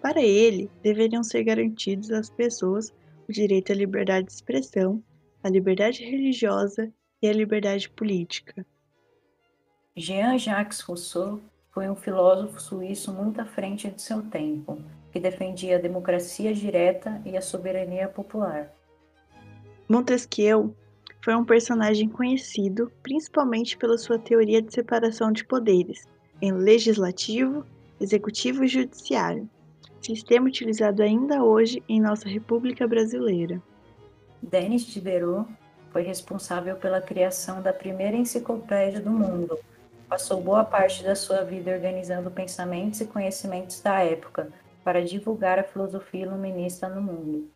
para 0.00 0.22
ele, 0.22 0.70
deveriam 0.82 1.22
ser 1.22 1.44
garantidos 1.44 2.10
às 2.10 2.30
pessoas 2.30 2.92
o 3.28 3.32
direito 3.32 3.72
à 3.72 3.74
liberdade 3.74 4.26
de 4.26 4.32
expressão, 4.32 5.02
à 5.42 5.48
liberdade 5.48 6.04
religiosa 6.04 6.92
e 7.20 7.28
à 7.28 7.32
liberdade 7.32 7.88
política. 7.90 8.64
Jean-Jacques 9.96 10.80
Rousseau 10.80 11.40
foi 11.70 11.88
um 11.88 11.96
filósofo 11.96 12.60
suíço 12.60 13.12
muito 13.12 13.40
à 13.40 13.44
frente 13.44 13.90
de 13.90 14.00
seu 14.00 14.22
tempo, 14.22 14.78
que 15.12 15.18
defendia 15.18 15.76
a 15.76 15.80
democracia 15.80 16.52
direta 16.54 17.20
e 17.24 17.36
a 17.36 17.40
soberania 17.40 18.08
popular. 18.08 18.72
Montesquieu 19.88 20.74
foi 21.22 21.34
um 21.34 21.44
personagem 21.44 22.08
conhecido 22.08 22.90
principalmente 23.02 23.76
pela 23.76 23.98
sua 23.98 24.18
teoria 24.18 24.60
de 24.60 24.72
separação 24.72 25.32
de 25.32 25.44
poderes 25.44 26.06
em 26.40 26.52
legislativo, 26.52 27.64
executivo 28.00 28.64
e 28.64 28.68
judiciário, 28.68 29.48
sistema 30.06 30.46
utilizado 30.46 31.02
ainda 31.02 31.42
hoje 31.42 31.82
em 31.88 32.00
nossa 32.00 32.28
República 32.28 32.86
Brasileira. 32.86 33.60
Denis 34.40 34.86
Diderot 34.86 35.48
foi 35.90 36.02
responsável 36.02 36.76
pela 36.76 37.00
criação 37.00 37.60
da 37.60 37.72
primeira 37.72 38.16
enciclopédia 38.16 39.00
do 39.00 39.10
mundo. 39.10 39.58
Passou 40.08 40.40
boa 40.40 40.64
parte 40.64 41.02
da 41.02 41.16
sua 41.16 41.42
vida 41.42 41.72
organizando 41.72 42.30
pensamentos 42.30 43.00
e 43.00 43.06
conhecimentos 43.06 43.80
da 43.80 44.04
época 44.04 44.52
para 44.84 45.04
divulgar 45.04 45.58
a 45.58 45.64
filosofia 45.64 46.26
iluminista 46.26 46.88
no 46.88 47.02
mundo. 47.02 47.50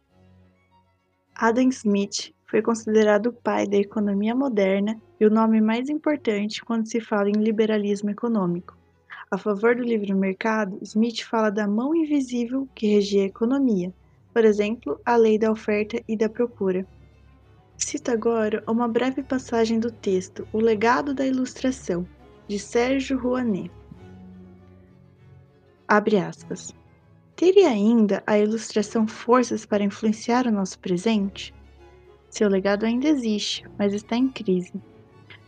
Adam 1.34 1.68
Smith 1.68 2.34
foi 2.46 2.60
considerado 2.60 3.26
o 3.26 3.32
pai 3.32 3.68
da 3.68 3.76
economia 3.76 4.34
moderna 4.34 5.00
e 5.20 5.24
o 5.24 5.30
nome 5.30 5.60
mais 5.60 5.88
importante 5.88 6.64
quando 6.64 6.86
se 6.86 7.00
fala 7.00 7.28
em 7.28 7.40
liberalismo 7.40 8.10
econômico. 8.10 8.79
A 9.32 9.38
favor 9.38 9.76
do 9.76 9.84
livre 9.84 10.12
mercado, 10.12 10.76
Smith 10.82 11.22
fala 11.22 11.50
da 11.50 11.64
mão 11.64 11.94
invisível 11.94 12.68
que 12.74 12.88
regia 12.88 13.22
a 13.22 13.26
economia, 13.26 13.94
por 14.34 14.44
exemplo, 14.44 15.00
a 15.06 15.14
lei 15.14 15.38
da 15.38 15.52
oferta 15.52 16.02
e 16.08 16.16
da 16.16 16.28
procura. 16.28 16.84
Cito 17.76 18.10
agora 18.10 18.60
uma 18.66 18.88
breve 18.88 19.22
passagem 19.22 19.78
do 19.78 19.92
texto 19.92 20.48
O 20.52 20.58
Legado 20.58 21.14
da 21.14 21.24
Ilustração, 21.24 22.04
de 22.48 22.58
Sérgio 22.58 23.16
Rouanet. 23.20 23.70
Abre 25.86 26.18
aspas. 26.18 26.74
Teria 27.36 27.68
ainda 27.68 28.24
a 28.26 28.36
ilustração 28.36 29.06
forças 29.06 29.64
para 29.64 29.84
influenciar 29.84 30.44
o 30.48 30.52
nosso 30.52 30.76
presente? 30.80 31.54
Seu 32.28 32.48
legado 32.48 32.84
ainda 32.84 33.08
existe, 33.08 33.64
mas 33.78 33.92
está 33.92 34.16
em 34.16 34.28
crise. 34.28 34.74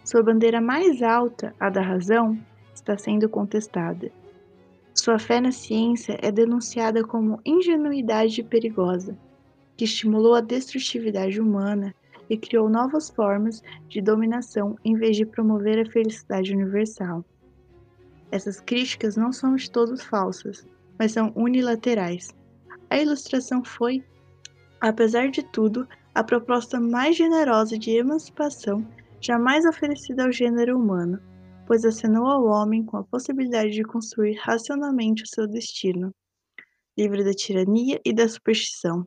Sua 0.05 0.23
bandeira 0.23 0.61
mais 0.61 1.03
alta, 1.03 1.53
a 1.59 1.69
da 1.69 1.83
razão, 1.83 2.39
está 2.83 2.99
sendo 2.99 3.29
contestada. 3.29 4.11
Sua 4.95 5.19
fé 5.19 5.41
na 5.41 5.53
ciência 5.53 6.19
é 6.21 6.31
denunciada 6.31 7.03
como 7.03 7.41
ingenuidade 7.47 8.43
perigosa, 8.43 9.17
que 9.77 9.85
estimulou 9.85 10.35
a 10.35 10.41
destrutividade 10.41 11.41
humana 11.41 11.95
e 12.29 12.37
criou 12.37 12.69
novas 12.69 13.09
formas 13.09 13.63
de 13.89 14.03
dominação 14.03 14.77
em 14.85 14.95
vez 14.95 15.17
de 15.17 15.25
promover 15.25 15.79
a 15.79 15.91
felicidade 15.91 16.53
universal. 16.53 17.25
Essas 18.31 18.61
críticas 18.61 19.17
não 19.17 19.33
são 19.33 19.55
de 19.57 19.71
todos 19.71 20.03
falsas, 20.03 20.67
mas 20.99 21.13
são 21.13 21.33
unilaterais. 21.35 22.35
A 22.91 22.99
ilustração 22.99 23.65
foi, 23.65 24.05
apesar 24.81 25.31
de 25.31 25.43
tudo, 25.43 25.87
a 26.15 26.23
proposta 26.23 26.79
mais 26.79 27.17
generosa 27.17 27.79
de 27.79 27.91
emancipação 27.91 28.87
jamais 29.21 29.65
oferecida 29.65 30.25
ao 30.25 30.33
gênero 30.33 30.77
humano, 30.77 31.19
pois 31.67 31.85
acenou 31.85 32.27
ao 32.27 32.45
homem 32.45 32.85
com 32.85 32.97
a 32.97 33.05
possibilidade 33.05 33.71
de 33.71 33.85
construir 33.85 34.35
racionalmente 34.35 35.23
o 35.23 35.27
seu 35.27 35.47
destino, 35.47 36.15
livre 36.97 37.25
da 37.25 37.33
tirania 37.33 38.01
e 38.05 38.13
da 38.13 38.29
superstição. 38.29 39.07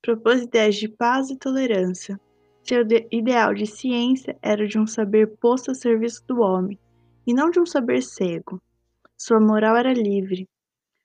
Propôs 0.00 0.42
ideias 0.42 0.76
de 0.76 0.88
paz 0.88 1.30
e 1.30 1.38
tolerância, 1.38 2.20
seu 2.64 2.86
ideal 3.10 3.52
de 3.54 3.66
ciência 3.66 4.38
era 4.40 4.66
de 4.68 4.78
um 4.78 4.86
saber 4.86 5.36
posto 5.38 5.72
a 5.72 5.74
serviço 5.74 6.24
do 6.28 6.40
homem, 6.40 6.78
e 7.26 7.34
não 7.34 7.50
de 7.50 7.58
um 7.58 7.66
saber 7.66 8.02
cego. 8.02 8.62
Sua 9.18 9.40
moral 9.40 9.76
era 9.76 9.92
livre, 9.92 10.48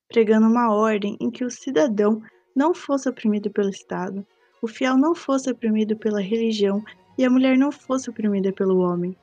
pregando 0.08 0.48
uma 0.48 0.72
ordem 0.72 1.18
em 1.20 1.32
que 1.32 1.44
o 1.44 1.50
cidadão 1.50 2.22
não 2.56 2.76
fosse 2.76 3.10
oprimido 3.10 3.50
pelo 3.50 3.70
Estado, 3.70 4.26
o 4.62 4.68
fiel 4.68 4.98
não 4.98 5.16
fosse 5.16 5.50
oprimido 5.52 5.98
pela 5.98 6.22
religião 6.22 6.84
e 7.18 7.26
a 7.26 7.30
mulher 7.30 7.58
não 7.58 7.72
fosse 7.72 8.10
oprimida 8.10 8.54
pelo 8.54 8.80
homem. 8.80 9.18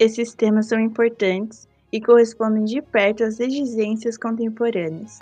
Esses 0.00 0.32
temas 0.32 0.68
são 0.68 0.80
importantes 0.80 1.68
e 1.92 2.00
correspondem 2.00 2.64
de 2.64 2.80
perto 2.80 3.22
às 3.22 3.38
exigências 3.38 4.16
contemporâneas. 4.16 5.18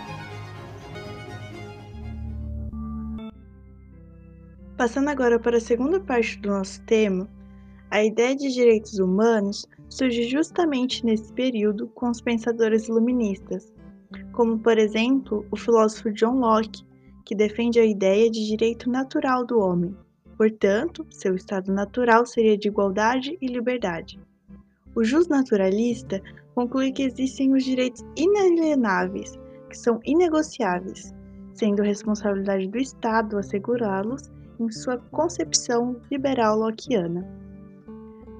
Passando 4.76 5.08
agora 5.08 5.40
para 5.40 5.56
a 5.56 5.60
segunda 5.60 5.98
parte 5.98 6.38
do 6.38 6.50
nosso 6.50 6.80
tema, 6.84 7.28
a 7.90 8.04
ideia 8.04 8.36
de 8.36 8.52
direitos 8.52 9.00
humanos 9.00 9.66
surge 9.88 10.28
justamente 10.28 11.04
nesse 11.04 11.32
período 11.32 11.88
com 11.88 12.08
os 12.08 12.20
pensadores 12.20 12.86
iluministas, 12.86 13.74
como 14.30 14.60
por 14.60 14.78
exemplo 14.78 15.44
o 15.50 15.56
filósofo 15.56 16.12
John 16.12 16.38
Locke, 16.38 16.86
que 17.24 17.34
defende 17.34 17.80
a 17.80 17.84
ideia 17.84 18.30
de 18.30 18.46
direito 18.46 18.88
natural 18.88 19.44
do 19.44 19.58
homem. 19.58 19.96
Portanto, 20.36 21.04
seu 21.10 21.34
estado 21.34 21.72
natural 21.72 22.24
seria 22.24 22.56
de 22.56 22.68
igualdade 22.68 23.36
e 23.40 23.48
liberdade. 23.48 24.20
O 24.98 25.04
justnaturalista 25.04 26.20
conclui 26.56 26.90
que 26.90 27.04
existem 27.04 27.54
os 27.54 27.62
direitos 27.62 28.04
inalienáveis, 28.16 29.38
que 29.70 29.78
são 29.78 30.00
inegociáveis, 30.04 31.14
sendo 31.54 31.84
responsabilidade 31.84 32.66
do 32.66 32.78
Estado 32.78 33.38
assegurá-los 33.38 34.28
em 34.58 34.68
sua 34.72 34.98
concepção 35.12 36.00
liberal 36.10 36.58
lockeana. 36.58 37.24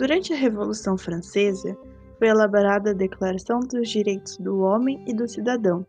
Durante 0.00 0.32
a 0.32 0.36
Revolução 0.36 0.98
Francesa, 0.98 1.76
foi 2.18 2.26
elaborada 2.26 2.90
a 2.90 2.94
Declaração 2.94 3.60
dos 3.60 3.88
Direitos 3.88 4.36
do 4.38 4.58
Homem 4.58 5.00
e 5.06 5.14
do 5.14 5.28
Cidadão, 5.28 5.86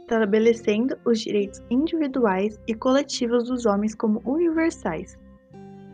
estabelecendo 0.00 0.96
os 1.04 1.20
direitos 1.20 1.62
individuais 1.70 2.58
e 2.66 2.74
coletivos 2.74 3.44
dos 3.44 3.64
homens 3.64 3.94
como 3.94 4.20
universais. 4.24 5.16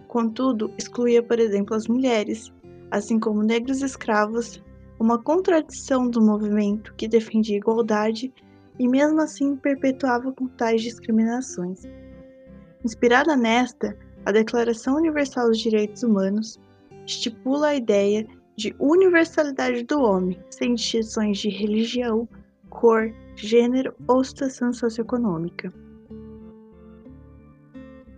Contudo, 0.09 0.73
excluía, 0.79 1.23
por 1.23 1.39
exemplo, 1.39 1.77
as 1.77 1.87
mulheres, 1.87 2.51
assim 2.91 3.19
como 3.19 3.43
negros 3.43 3.83
escravos, 3.83 4.63
uma 4.99 5.23
contradição 5.23 6.09
do 6.09 6.21
movimento 6.21 6.95
que 6.95 7.09
defendia 7.09 7.57
igualdade 7.57 8.33
e 8.79 8.89
mesmo 8.89 9.21
assim 9.21 9.57
perpetuava 9.57 10.33
com 10.33 10.47
tais 10.47 10.83
discriminações. 10.83 11.83
Inspirada 12.85 13.37
nesta, 13.37 13.97
a 14.25 14.33
Declaração 14.33 14.97
Universal 14.97 15.49
dos 15.49 15.59
Direitos 15.59 16.03
Humanos 16.03 16.59
estipula 17.07 17.69
a 17.69 17.75
ideia 17.75 18.27
de 18.57 18.75
universalidade 18.79 19.83
do 19.85 20.01
homem, 20.01 20.39
sem 20.51 20.75
distinções 20.75 21.39
de 21.39 21.49
religião, 21.49 22.29
cor, 22.71 23.13
gênero 23.37 23.95
ou 24.09 24.25
situação 24.25 24.73
socioeconômica. 24.73 25.73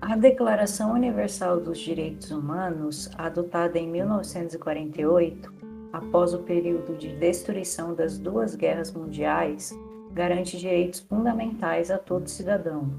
A 0.00 0.16
Declaração 0.16 0.92
Universal 0.92 1.60
dos 1.60 1.78
Direitos 1.78 2.30
Humanos, 2.30 3.10
adotada 3.18 3.78
em 3.78 3.88
1948, 3.88 5.52
após 5.92 6.32
o 6.32 6.38
período 6.38 6.96
de 6.96 7.16
destruição 7.16 7.94
das 7.94 8.18
duas 8.18 8.54
guerras 8.54 8.92
mundiais, 8.92 9.76
garante 10.12 10.58
direitos 10.58 11.00
fundamentais 11.00 11.90
a 11.90 11.98
todo 11.98 12.28
cidadão, 12.28 12.90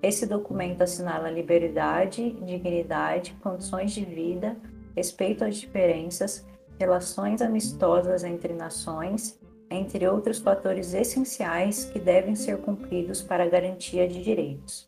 esse 0.00 0.26
documento 0.26 0.82
assinala 0.82 1.30
liberdade, 1.30 2.30
dignidade, 2.44 3.36
condições 3.42 3.90
de 3.90 4.04
vida, 4.04 4.56
respeito 4.96 5.44
às 5.44 5.56
diferenças, 5.56 6.46
relações 6.78 7.42
amistosas 7.42 8.22
entre 8.22 8.52
nações, 8.52 9.40
entre 9.68 10.06
outros 10.06 10.38
fatores 10.38 10.94
essenciais 10.94 11.86
que 11.86 11.98
devem 11.98 12.36
ser 12.36 12.58
cumpridos 12.58 13.20
para 13.20 13.42
a 13.42 13.48
garantia 13.48 14.06
de 14.06 14.22
direitos. 14.22 14.86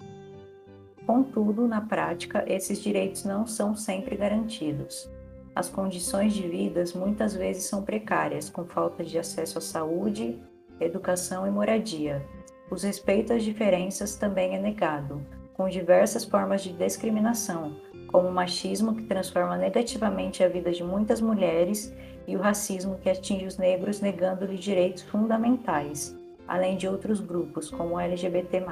Contudo, 1.10 1.66
na 1.66 1.80
prática, 1.80 2.44
esses 2.46 2.80
direitos 2.80 3.24
não 3.24 3.44
são 3.44 3.74
sempre 3.74 4.16
garantidos. 4.16 5.10
As 5.52 5.68
condições 5.68 6.32
de 6.32 6.46
vida 6.46 6.84
muitas 6.94 7.34
vezes 7.34 7.64
são 7.64 7.82
precárias, 7.82 8.48
com 8.48 8.64
falta 8.64 9.02
de 9.02 9.18
acesso 9.18 9.58
à 9.58 9.60
saúde, 9.60 10.40
educação 10.78 11.48
e 11.48 11.50
moradia, 11.50 12.24
o 12.70 12.76
respeito 12.76 13.32
às 13.32 13.42
diferenças 13.42 14.14
também 14.14 14.54
é 14.54 14.60
negado, 14.60 15.20
com 15.52 15.68
diversas 15.68 16.24
formas 16.24 16.62
de 16.62 16.72
discriminação, 16.72 17.74
como 18.06 18.28
o 18.28 18.32
machismo 18.32 18.94
que 18.94 19.02
transforma 19.02 19.56
negativamente 19.56 20.44
a 20.44 20.48
vida 20.48 20.70
de 20.70 20.84
muitas 20.84 21.20
mulheres 21.20 21.92
e 22.24 22.36
o 22.36 22.40
racismo 22.40 22.98
que 22.98 23.10
atinge 23.10 23.46
os 23.46 23.58
negros 23.58 24.00
negando-lhes 24.00 24.60
direitos 24.60 25.02
fundamentais, 25.02 26.16
além 26.46 26.76
de 26.76 26.86
outros 26.86 27.18
grupos, 27.18 27.68
como 27.68 27.96
o 27.96 28.00
LGBT+. 28.00 28.62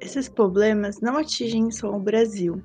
Esses 0.00 0.28
problemas 0.28 1.00
não 1.00 1.16
atingem 1.16 1.70
só 1.70 1.94
o 1.94 1.98
Brasil. 1.98 2.62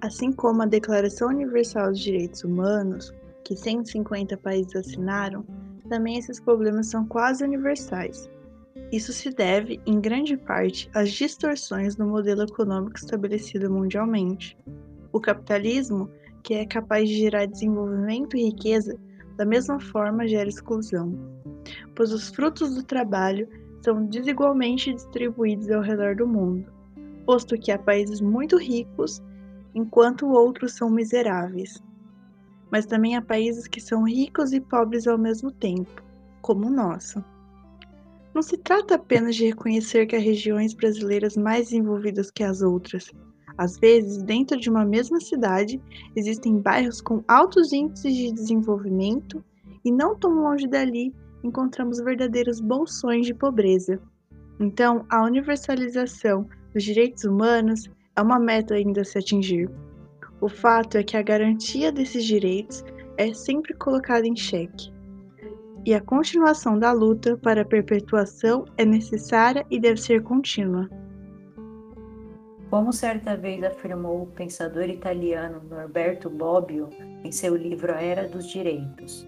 Assim 0.00 0.30
como 0.30 0.62
a 0.62 0.66
Declaração 0.66 1.28
Universal 1.28 1.90
dos 1.90 2.00
Direitos 2.00 2.44
Humanos, 2.44 3.12
que 3.44 3.56
150 3.56 4.36
países 4.36 4.76
assinaram, 4.76 5.44
também 5.88 6.18
esses 6.18 6.38
problemas 6.38 6.88
são 6.88 7.06
quase 7.06 7.42
universais. 7.42 8.28
Isso 8.92 9.12
se 9.12 9.30
deve, 9.30 9.80
em 9.86 10.00
grande 10.00 10.36
parte, 10.36 10.90
às 10.94 11.10
distorções 11.10 11.96
do 11.96 12.06
modelo 12.06 12.42
econômico 12.42 12.96
estabelecido 12.96 13.70
mundialmente. 13.70 14.56
O 15.12 15.20
capitalismo, 15.20 16.10
que 16.42 16.54
é 16.54 16.66
capaz 16.66 17.08
de 17.08 17.16
gerar 17.16 17.46
desenvolvimento 17.46 18.36
e 18.36 18.44
riqueza, 18.44 18.96
da 19.36 19.44
mesma 19.44 19.80
forma 19.80 20.28
gera 20.28 20.48
exclusão, 20.48 21.12
pois 21.94 22.12
os 22.12 22.28
frutos 22.28 22.74
do 22.74 22.82
trabalho 22.82 23.48
são 23.82 24.04
desigualmente 24.06 24.92
distribuídos 24.92 25.70
ao 25.70 25.82
redor 25.82 26.16
do 26.16 26.26
mundo, 26.26 26.72
posto 27.26 27.58
que 27.58 27.72
há 27.72 27.78
países 27.78 28.20
muito 28.20 28.56
ricos 28.56 29.22
enquanto 29.74 30.28
outros 30.28 30.72
são 30.72 30.90
miseráveis 30.90 31.82
mas 32.70 32.86
também 32.86 33.16
há 33.16 33.22
países 33.22 33.66
que 33.66 33.80
são 33.80 34.04
ricos 34.04 34.52
e 34.52 34.60
pobres 34.60 35.06
ao 35.06 35.18
mesmo 35.18 35.50
tempo, 35.50 36.02
como 36.40 36.68
o 36.68 36.70
nosso. 36.70 37.22
Não 38.32 38.42
se 38.42 38.56
trata 38.56 38.94
apenas 38.94 39.34
de 39.34 39.46
reconhecer 39.46 40.06
que 40.06 40.14
há 40.14 40.20
regiões 40.20 40.72
brasileiras 40.72 41.36
mais 41.36 41.64
desenvolvidas 41.64 42.30
que 42.30 42.44
as 42.44 42.62
outras. 42.62 43.10
Às 43.58 43.76
vezes, 43.78 44.22
dentro 44.22 44.58
de 44.58 44.70
uma 44.70 44.84
mesma 44.84 45.20
cidade, 45.20 45.82
existem 46.14 46.60
bairros 46.60 47.00
com 47.00 47.24
altos 47.26 47.72
índices 47.72 48.14
de 48.14 48.32
desenvolvimento 48.32 49.44
e 49.84 49.90
não 49.90 50.16
tão 50.16 50.32
longe 50.42 50.68
dali 50.68 51.12
encontramos 51.42 52.00
verdadeiros 52.00 52.60
bolsões 52.60 53.26
de 53.26 53.34
pobreza. 53.34 54.00
Então, 54.58 55.04
a 55.08 55.22
universalização 55.24 56.46
dos 56.72 56.82
direitos 56.82 57.24
humanos 57.24 57.90
é 58.16 58.22
uma 58.22 58.38
meta 58.38 58.74
ainda 58.74 59.00
a 59.00 59.04
se 59.04 59.18
atingir. 59.18 59.70
O 60.40 60.48
fato 60.48 60.96
é 60.96 61.02
que 61.02 61.16
a 61.16 61.22
garantia 61.22 61.92
desses 61.92 62.24
direitos 62.24 62.84
é 63.16 63.32
sempre 63.32 63.74
colocada 63.74 64.26
em 64.26 64.36
xeque. 64.36 64.92
E 65.84 65.94
a 65.94 66.00
continuação 66.00 66.78
da 66.78 66.92
luta 66.92 67.36
para 67.38 67.62
a 67.62 67.64
perpetuação 67.64 68.66
é 68.76 68.84
necessária 68.84 69.64
e 69.70 69.80
deve 69.80 70.00
ser 70.00 70.22
contínua. 70.22 70.88
Como 72.70 72.92
certa 72.92 73.36
vez 73.36 73.64
afirmou 73.64 74.22
o 74.22 74.26
pensador 74.26 74.88
italiano 74.88 75.60
Norberto 75.68 76.30
Bobbio 76.30 76.88
em 77.24 77.32
seu 77.32 77.56
livro 77.56 77.92
A 77.92 78.00
Era 78.00 78.28
dos 78.28 78.46
Direitos. 78.46 79.26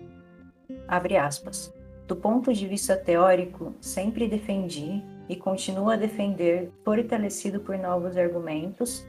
Abre 0.87 1.16
aspas. 1.16 1.72
Do 2.07 2.17
ponto 2.17 2.53
de 2.53 2.67
vista 2.67 2.97
teórico, 2.97 3.75
sempre 3.81 4.29
defendi 4.29 5.03
e 5.29 5.37
continuo 5.37 5.88
a 5.88 5.97
defender, 5.97 6.71
fortalecido 6.85 7.61
por 7.61 7.79
novos 7.79 8.17
argumentos, 8.17 9.07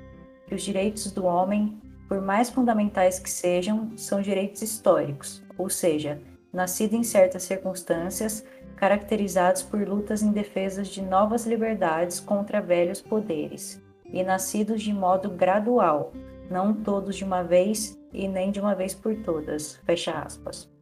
que 0.47 0.56
os 0.56 0.62
direitos 0.62 1.12
do 1.12 1.25
homem, 1.25 1.77
por 2.08 2.21
mais 2.21 2.49
fundamentais 2.49 3.19
que 3.19 3.29
sejam, 3.29 3.91
são 3.97 4.21
direitos 4.21 4.62
históricos, 4.62 5.43
ou 5.58 5.69
seja, 5.69 6.21
nascidos 6.51 6.97
em 6.97 7.03
certas 7.03 7.43
circunstâncias, 7.43 8.45
caracterizados 8.75 9.63
por 9.63 9.88
lutas 9.88 10.21
indefesas 10.21 10.88
de 10.88 11.01
novas 11.01 11.45
liberdades 11.45 12.19
contra 12.19 12.62
velhos 12.62 13.01
poderes 13.01 13.82
e 14.06 14.23
nascidos 14.23 14.82
de 14.82 14.93
modo 14.93 15.29
gradual, 15.29 16.12
não 16.49 16.73
todos 16.73 17.15
de 17.15 17.23
uma 17.23 17.43
vez 17.43 17.97
e 18.12 18.27
nem 18.27 18.51
de 18.51 18.60
uma 18.60 18.75
vez 18.75 18.93
por 18.93 19.15
todas. 19.23 19.77
Fecha 19.86 20.12
aspas. 20.12 20.72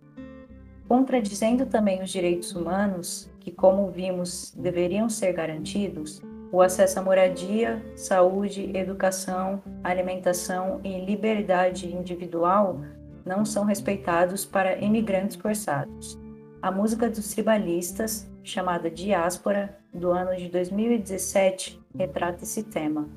Contradizendo 0.92 1.66
também 1.66 2.04
os 2.04 2.10
direitos 2.10 2.54
humanos, 2.54 3.32
que, 3.40 3.50
como 3.50 3.90
vimos, 3.90 4.54
deveriam 4.54 5.08
ser 5.08 5.32
garantidos, 5.32 6.22
o 6.52 6.62
acesso 6.62 7.00
à 7.00 7.02
moradia, 7.02 7.82
saúde, 7.96 8.76
educação, 8.76 9.64
alimentação 9.86 10.82
e 10.84 11.00
liberdade 11.00 11.88
individual 11.96 12.82
não 13.26 13.46
são 13.46 13.64
respeitados 13.64 14.44
para 14.44 14.80
imigrantes 14.80 15.38
forçados. 15.38 16.20
A 16.62 16.70
música 16.70 17.10
dos 17.10 17.34
tribalistas, 17.34 18.30
chamada 18.44 18.92
Diáspora, 18.92 19.80
do 19.94 20.12
ano 20.12 20.36
de 20.36 20.50
2017, 20.50 21.82
retrata 21.96 22.44
esse 22.44 22.64
tema 22.64 23.08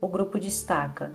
o 0.00 0.08
grupo 0.08 0.36
destaca, 0.36 1.12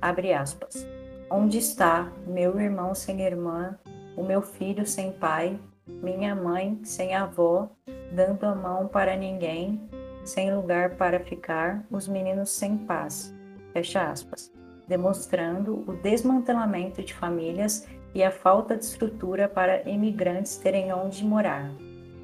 abre 0.00 0.32
aspas, 0.32 0.86
Onde 1.28 1.58
está 1.58 2.10
meu 2.26 2.58
irmão 2.60 2.94
sem 2.94 3.20
irmã, 3.22 3.76
o 4.18 4.24
meu 4.24 4.42
filho 4.42 4.84
sem 4.84 5.12
pai, 5.12 5.58
minha 5.86 6.34
mãe 6.34 6.80
sem 6.82 7.14
avó, 7.14 7.70
dando 8.12 8.44
a 8.44 8.54
mão 8.54 8.88
para 8.88 9.16
ninguém, 9.16 9.80
sem 10.24 10.52
lugar 10.52 10.96
para 10.96 11.20
ficar, 11.20 11.86
os 11.88 12.08
meninos 12.08 12.50
sem 12.50 12.76
paz. 12.76 13.32
Fecha 13.72 14.10
aspas. 14.10 14.52
Demonstrando 14.88 15.84
o 15.86 15.92
desmantelamento 16.02 17.02
de 17.02 17.14
famílias 17.14 17.86
e 18.14 18.22
a 18.22 18.30
falta 18.30 18.76
de 18.76 18.84
estrutura 18.84 19.48
para 19.48 19.88
imigrantes 19.88 20.56
terem 20.56 20.92
onde 20.92 21.24
morar. 21.24 21.70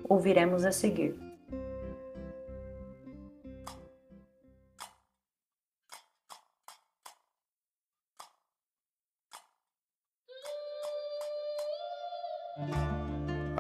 Ouviremos 0.09 0.65
a 0.65 0.73
seguir. 0.73 1.24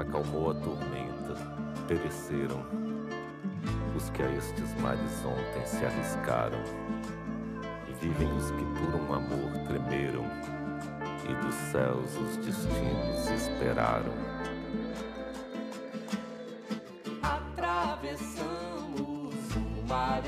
Acalmou 0.08 0.50
a 0.50 0.54
tormenta, 0.54 1.34
pereceram 1.86 2.64
os 3.96 4.10
que 4.10 4.22
a 4.22 4.30
estes 4.30 4.74
mares 4.80 5.24
ontem 5.24 5.66
se 5.66 5.84
arriscaram. 5.84 6.62
Vivem 8.00 8.30
os 8.36 8.50
que 8.50 8.64
por 8.78 8.94
um 9.00 9.14
amor 9.14 9.52
tremeram, 9.66 10.24
e 11.28 11.34
dos 11.44 11.54
céus 11.54 12.16
os 12.18 12.36
destinos 12.38 13.30
esperaram. 13.30 14.12
Atravessamos 17.22 18.54
o 19.56 19.86
mar 19.88 20.22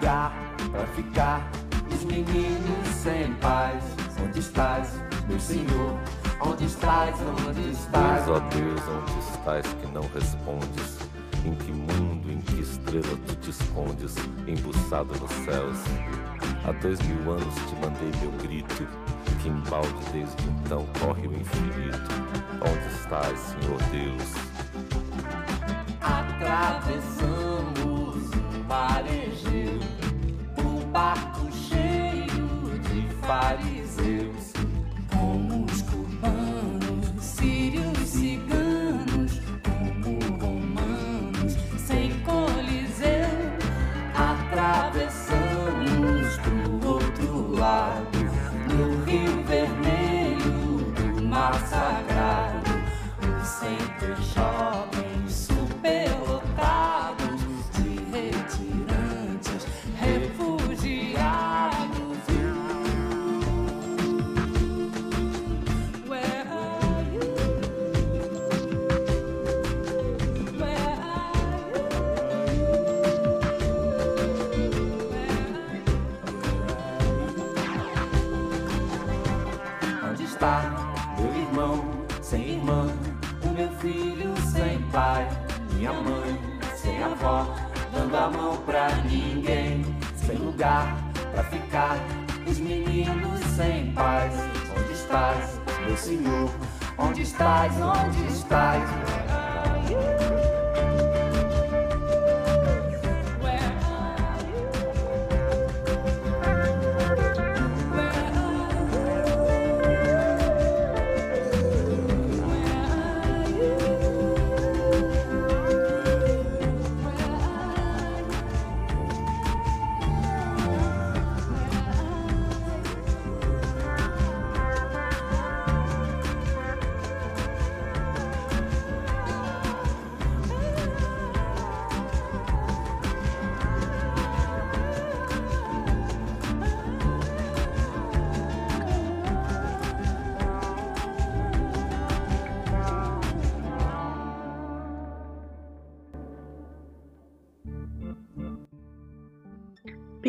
lugar 0.00 0.32
pra 0.70 0.86
ficar, 0.86 1.50
os 1.92 2.04
meninos 2.04 2.88
sem 3.02 3.34
paz. 3.34 3.84
Onde 4.22 4.38
estás, 4.38 4.98
meu 5.28 5.38
Senhor? 5.38 5.98
Onde 6.40 6.64
estás? 6.64 7.16
Onde 7.46 7.70
estás? 7.70 8.24
Deus, 8.24 8.36
ó 8.36 8.40
Deus, 8.48 8.80
onde 8.88 9.18
estás 9.18 9.66
que 9.66 9.86
não 9.92 10.02
respondes? 10.14 10.98
Em 11.44 11.54
que 11.54 11.72
mundo, 11.72 12.30
em 12.30 12.40
que 12.40 12.60
estrela 12.60 13.16
tu 13.26 13.34
te 13.36 13.50
escondes, 13.50 14.14
embuçado 14.46 15.14
nos 15.20 15.30
céus? 15.44 15.78
Há 16.66 16.72
dois 16.72 17.00
mil 17.02 17.32
anos 17.32 17.54
te 17.54 17.74
mandei 17.76 18.10
meu 18.20 18.32
grito, 18.42 18.86
que 19.42 19.48
embalde 19.48 19.94
desde 20.12 20.48
então 20.64 20.86
corre 21.00 21.26
o 21.28 21.34
infinito. 21.34 22.10
Onde 22.60 22.94
estás, 22.94 23.38
Senhor 23.38 23.78
Deus? 23.90 24.50
Atravessamos 28.70 29.84
o 30.58 30.86
mar 30.92 31.29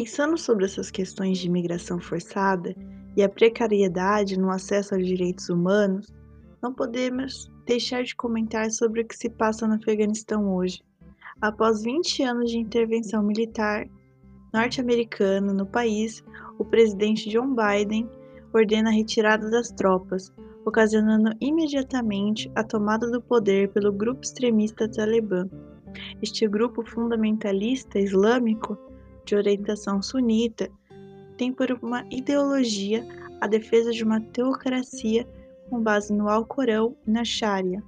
Pensando 0.01 0.35
sobre 0.35 0.65
essas 0.65 0.89
questões 0.89 1.37
de 1.37 1.45
imigração 1.45 1.99
forçada 1.99 2.75
e 3.15 3.21
a 3.21 3.29
precariedade 3.29 4.35
no 4.35 4.49
acesso 4.49 4.95
aos 4.95 5.05
direitos 5.05 5.47
humanos, 5.47 6.07
não 6.59 6.73
podemos 6.73 7.51
deixar 7.67 8.01
de 8.01 8.15
comentar 8.15 8.71
sobre 8.71 9.01
o 9.01 9.07
que 9.07 9.15
se 9.15 9.29
passa 9.29 9.67
no 9.67 9.75
Afeganistão 9.75 10.55
hoje. 10.55 10.81
Após 11.39 11.83
20 11.83 12.23
anos 12.23 12.49
de 12.49 12.57
intervenção 12.57 13.21
militar 13.21 13.87
norte-americana 14.51 15.53
no 15.53 15.67
país, 15.67 16.23
o 16.57 16.65
presidente 16.65 17.29
John 17.29 17.55
Biden 17.55 18.09
ordena 18.51 18.89
a 18.89 18.93
retirada 18.93 19.51
das 19.51 19.69
tropas, 19.69 20.33
ocasionando 20.65 21.29
imediatamente 21.39 22.51
a 22.55 22.63
tomada 22.63 23.07
do 23.07 23.21
poder 23.21 23.69
pelo 23.69 23.93
grupo 23.93 24.21
extremista 24.23 24.89
Talibã. 24.89 25.47
Este 26.23 26.47
grupo 26.47 26.83
fundamentalista 26.83 27.99
islâmico, 27.99 28.75
de 29.25 29.35
orientação 29.35 30.01
sunita, 30.01 30.69
tem 31.37 31.51
por 31.51 31.71
uma 31.81 32.05
ideologia 32.11 33.05
a 33.39 33.47
defesa 33.47 33.91
de 33.91 34.03
uma 34.03 34.21
teocracia 34.21 35.27
com 35.69 35.81
base 35.81 36.13
no 36.13 36.29
Alcorão 36.29 36.95
e 37.07 37.11
na 37.11 37.23
Sharia, 37.23 37.81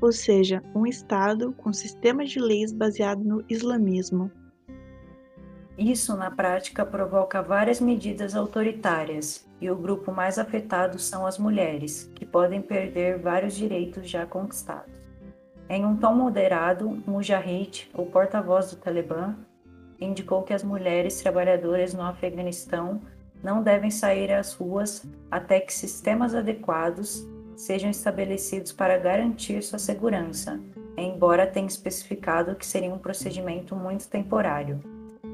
ou 0.00 0.10
seja, 0.10 0.62
um 0.74 0.86
Estado 0.86 1.52
com 1.52 1.72
sistema 1.72 2.24
de 2.24 2.40
leis 2.40 2.72
baseado 2.72 3.22
no 3.22 3.44
islamismo. 3.48 4.30
Isso, 5.76 6.16
na 6.16 6.28
prática, 6.28 6.84
provoca 6.84 7.40
várias 7.40 7.80
medidas 7.80 8.34
autoritárias, 8.34 9.46
e 9.60 9.70
o 9.70 9.76
grupo 9.76 10.10
mais 10.10 10.36
afetado 10.36 10.98
são 10.98 11.24
as 11.24 11.38
mulheres, 11.38 12.10
que 12.16 12.26
podem 12.26 12.60
perder 12.60 13.18
vários 13.20 13.54
direitos 13.54 14.10
já 14.10 14.26
conquistados. 14.26 14.92
Em 15.68 15.84
um 15.84 15.96
tom 15.96 16.14
moderado, 16.14 17.00
Mujahid, 17.06 17.90
o 17.94 18.06
porta-voz 18.06 18.70
do 18.70 18.76
Talibã, 18.76 19.36
indicou 20.00 20.42
que 20.42 20.54
as 20.54 20.62
mulheres 20.62 21.20
trabalhadoras 21.20 21.94
no 21.94 22.02
Afeganistão 22.02 23.00
não 23.42 23.62
devem 23.62 23.90
sair 23.90 24.32
às 24.32 24.52
ruas 24.52 25.06
até 25.30 25.60
que 25.60 25.72
sistemas 25.72 26.34
adequados 26.34 27.26
sejam 27.56 27.90
estabelecidos 27.90 28.72
para 28.72 28.98
garantir 28.98 29.62
sua 29.62 29.78
segurança, 29.78 30.60
embora 30.96 31.46
tenha 31.46 31.66
especificado 31.66 32.54
que 32.54 32.66
seria 32.66 32.92
um 32.92 32.98
procedimento 32.98 33.74
muito 33.74 34.08
temporário. 34.08 34.80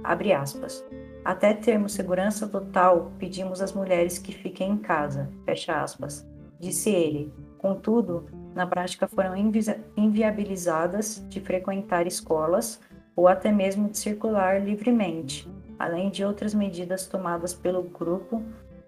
Abre 0.02 0.32
aspas. 0.32 0.84
Até 1.24 1.54
termos 1.54 1.92
segurança 1.92 2.46
total, 2.46 3.12
pedimos 3.18 3.62
às 3.62 3.72
mulheres 3.72 4.18
que 4.18 4.32
fiquem 4.32 4.72
em 4.72 4.76
casa. 4.76 5.30
Fecha 5.44 5.82
aspas. 5.82 6.26
Disse 6.60 6.90
ele. 6.90 7.32
Contudo, 7.56 8.26
na 8.54 8.66
prática 8.66 9.08
foram 9.08 9.34
invi 9.34 9.60
inviabilizadas 9.96 11.24
de 11.28 11.40
frequentar 11.40 12.06
escolas 12.06 12.78
ou 13.16 13.28
até 13.28 13.52
mesmo 13.52 13.88
de 13.88 13.98
circular 13.98 14.64
livremente, 14.64 15.48
além 15.78 16.10
de 16.10 16.24
outras 16.24 16.54
medidas 16.54 17.06
tomadas 17.06 17.54
pelo 17.54 17.82
grupo, 17.82 18.42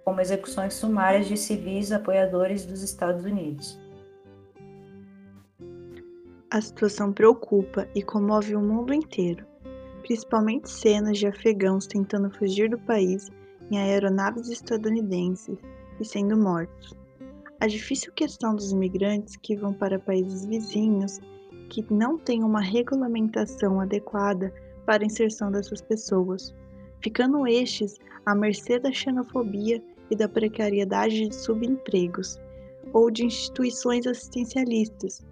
como 0.04 0.20
execuções 0.20 0.74
sumárias 0.74 1.26
de 1.26 1.36
civis 1.36 1.92
apoiadores 1.92 2.64
dos 2.64 2.82
Estados 2.82 3.24
Unidos. 3.24 3.78
A 6.50 6.60
situação 6.60 7.12
preocupa 7.12 7.88
e 7.94 8.02
comove 8.02 8.54
o 8.54 8.60
mundo 8.60 8.94
inteiro, 8.94 9.44
principalmente 10.02 10.70
cenas 10.70 11.18
de 11.18 11.26
afegãos 11.26 11.86
tentando 11.86 12.30
fugir 12.30 12.70
do 12.70 12.78
país 12.78 13.28
em 13.70 13.78
aeronaves 13.78 14.48
estadunidenses 14.48 15.58
e 16.00 16.04
sendo 16.04 16.36
mortos. 16.36 16.94
A 17.60 17.66
difícil 17.66 18.12
questão 18.12 18.54
dos 18.54 18.70
imigrantes 18.70 19.36
que 19.36 19.56
vão 19.56 19.72
para 19.72 19.98
países 19.98 20.46
vizinhos 20.46 21.20
que 21.68 21.84
não 21.92 22.18
têm 22.18 22.42
uma 22.42 22.60
regulamentação 22.60 23.80
adequada 23.80 24.52
para 24.84 25.02
a 25.02 25.06
inserção 25.06 25.50
dessas 25.50 25.80
pessoas, 25.80 26.54
ficando 27.02 27.46
estes 27.46 27.98
à 28.24 28.34
mercê 28.34 28.78
da 28.78 28.92
xenofobia 28.92 29.82
e 30.10 30.16
da 30.16 30.28
precariedade 30.28 31.28
de 31.28 31.34
subempregos 31.34 32.38
ou 32.92 33.10
de 33.10 33.24
instituições 33.24 34.06
assistencialistas. 34.06 35.24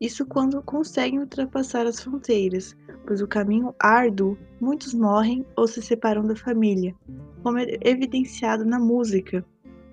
Isso 0.00 0.24
quando 0.24 0.62
conseguem 0.62 1.18
ultrapassar 1.18 1.86
as 1.86 2.00
fronteiras, 2.00 2.74
pois 3.06 3.20
o 3.20 3.28
caminho 3.28 3.74
árduo, 3.78 4.36
muitos 4.60 4.94
morrem 4.94 5.44
ou 5.56 5.66
se 5.66 5.82
separam 5.82 6.24
da 6.26 6.36
família, 6.36 6.94
como 7.42 7.58
é 7.58 7.66
evidenciado 7.82 8.64
na 8.64 8.78
música, 8.78 9.44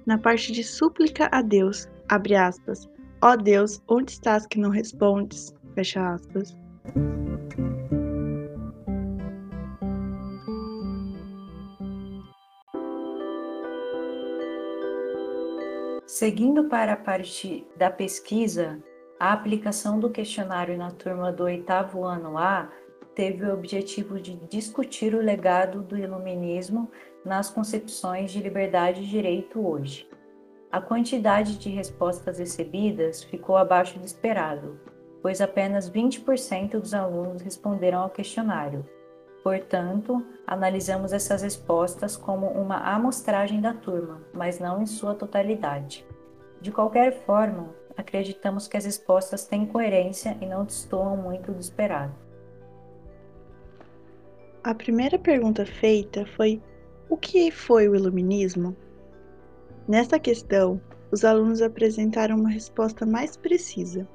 na 0.06 0.18
parte 0.18 0.52
de 0.54 0.64
súplica 0.64 1.28
a 1.32 1.42
Deus, 1.42 1.90
abre 2.08 2.36
aspas, 2.36 2.90
ó 3.22 3.36
Deus, 3.36 3.82
onde 3.88 4.12
estás 4.12 4.46
que 4.46 4.60
não 4.60 4.70
respondes? 4.70 5.54
Fecha 5.78 6.16
aspas. 6.16 6.58
Seguindo 16.08 16.64
para 16.64 16.94
a 16.94 16.98
parte 16.98 17.68
da 17.76 17.92
pesquisa, 17.92 18.84
a 19.20 19.34
aplicação 19.34 20.00
do 20.00 20.10
questionário 20.10 20.76
na 20.76 20.90
turma 20.90 21.32
do 21.32 21.44
oitavo 21.44 22.04
ano 22.04 22.40
A 22.40 22.72
teve 23.14 23.46
o 23.46 23.54
objetivo 23.54 24.20
de 24.20 24.36
discutir 24.48 25.14
o 25.14 25.22
legado 25.22 25.84
do 25.84 25.96
iluminismo 25.96 26.90
nas 27.24 27.52
concepções 27.52 28.32
de 28.32 28.42
liberdade 28.42 29.04
e 29.04 29.08
direito 29.08 29.64
hoje. 29.64 30.10
A 30.72 30.82
quantidade 30.82 31.60
de 31.60 31.70
respostas 31.70 32.40
recebidas 32.40 33.24
ficou 33.24 33.56
abaixo 33.56 34.00
do 34.00 34.06
esperado, 34.06 34.80
pois 35.28 35.42
apenas 35.42 35.90
20% 35.92 36.80
dos 36.80 36.94
alunos 36.94 37.42
responderam 37.42 38.00
ao 38.00 38.10
questionário. 38.10 38.86
Portanto, 39.44 40.26
analisamos 40.48 41.12
essas 41.12 41.42
respostas 41.42 42.16
como 42.16 42.48
uma 42.48 42.78
amostragem 42.78 43.60
da 43.60 43.74
turma, 43.74 44.22
mas 44.34 44.58
não 44.58 44.82
em 44.82 44.86
sua 44.86 45.14
totalidade. 45.14 46.08
De 46.62 46.72
qualquer 46.72 47.26
forma, 47.26 47.76
acreditamos 47.98 48.70
que 48.70 48.78
as 48.78 48.86
respostas 48.86 49.46
têm 49.46 49.66
coerência 49.66 50.38
e 50.40 50.46
não 50.46 50.64
destoam 50.64 51.18
muito 51.18 51.52
do 51.52 51.60
esperado. 51.60 52.16
A 54.64 54.74
primeira 54.74 55.20
pergunta 55.20 55.66
feita 55.66 56.26
foi: 56.38 56.64
o 57.10 57.18
que 57.18 57.52
foi 57.52 57.90
o 57.90 57.96
iluminismo? 57.98 58.74
Nesta 59.90 60.18
questão, 60.20 60.80
os 61.12 61.26
alunos 61.26 61.62
apresentaram 61.62 62.38
uma 62.38 62.50
resposta 62.50 63.06
mais 63.06 63.36
precisa, 63.36 64.08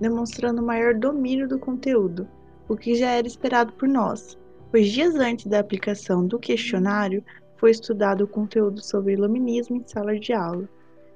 demonstrando 0.00 0.62
maior 0.62 0.94
domínio 0.94 1.48
do 1.48 1.58
conteúdo, 1.58 2.28
o 2.68 2.76
que 2.76 2.94
já 2.94 3.10
era 3.10 3.26
esperado 3.26 3.72
por 3.72 3.88
nós, 3.88 4.38
pois 4.70 4.88
dias 4.88 5.14
antes 5.14 5.46
da 5.46 5.58
aplicação 5.58 6.26
do 6.26 6.38
questionário 6.38 7.24
foi 7.56 7.70
estudado 7.70 8.24
o 8.24 8.28
conteúdo 8.28 8.80
sobre 8.80 9.14
iluminismo 9.14 9.76
em 9.76 9.86
sala 9.86 10.18
de 10.18 10.32
aula. 10.32 10.68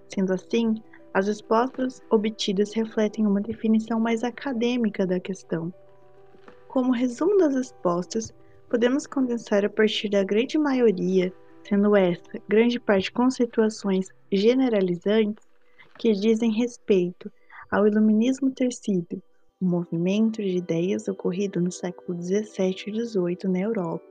Sendo 0.08 0.32
assim, 0.32 0.82
as 1.14 1.26
respostas 1.26 2.02
obtidas 2.10 2.72
refletem 2.72 3.26
uma 3.26 3.40
definição 3.40 4.00
mais 4.00 4.24
acadêmica 4.24 5.06
da 5.06 5.20
questão. 5.20 5.72
Como 6.68 6.92
resumo 6.92 7.36
das 7.36 7.54
respostas, 7.54 8.32
podemos 8.68 9.06
condensar 9.06 9.64
a 9.64 9.68
partir 9.68 10.08
da 10.08 10.24
grande 10.24 10.56
maioria, 10.56 11.32
sendo 11.68 11.94
esta 11.94 12.40
grande 12.48 12.80
parte 12.80 13.12
conceituações 13.12 14.08
generalizantes 14.32 15.44
que 15.98 16.12
dizem 16.12 16.50
respeito 16.50 17.30
ao 17.72 17.86
iluminismo 17.86 18.50
ter 18.50 18.70
sido 18.70 19.22
um 19.60 19.66
movimento 19.66 20.42
de 20.42 20.58
ideias 20.58 21.08
ocorrido 21.08 21.58
no 21.58 21.72
século 21.72 22.20
XVII 22.22 22.68
e 22.68 23.06
XVIII 23.06 23.50
na 23.50 23.60
Europa. 23.60 24.04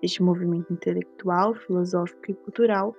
Este 0.00 0.22
movimento 0.22 0.72
intelectual, 0.72 1.52
filosófico 1.52 2.30
e 2.30 2.34
cultural 2.34 2.94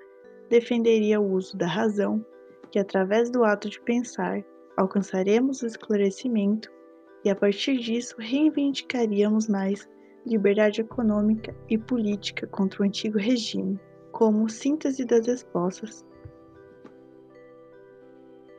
defenderia 0.50 1.22
o 1.22 1.32
uso 1.32 1.56
da 1.56 1.68
razão, 1.68 2.24
que 2.70 2.80
através 2.80 3.30
do 3.30 3.46
ato 3.46 3.70
de 3.70 3.80
pensar 3.80 4.44
alcançaremos 4.76 5.62
o 5.62 5.68
esclarecimento 5.68 6.70
e 7.24 7.30
a 7.30 7.36
partir 7.36 7.78
disso 7.78 8.16
reivindicaríamos 8.20 9.48
mais 9.48 9.88
liberdade 10.26 10.82
econômica 10.82 11.56
e 11.70 11.78
política 11.78 12.46
contra 12.48 12.82
o 12.82 12.86
antigo 12.86 13.18
regime, 13.18 13.80
como 14.12 14.50
síntese 14.50 15.06
das 15.06 15.28
respostas. 15.28 16.06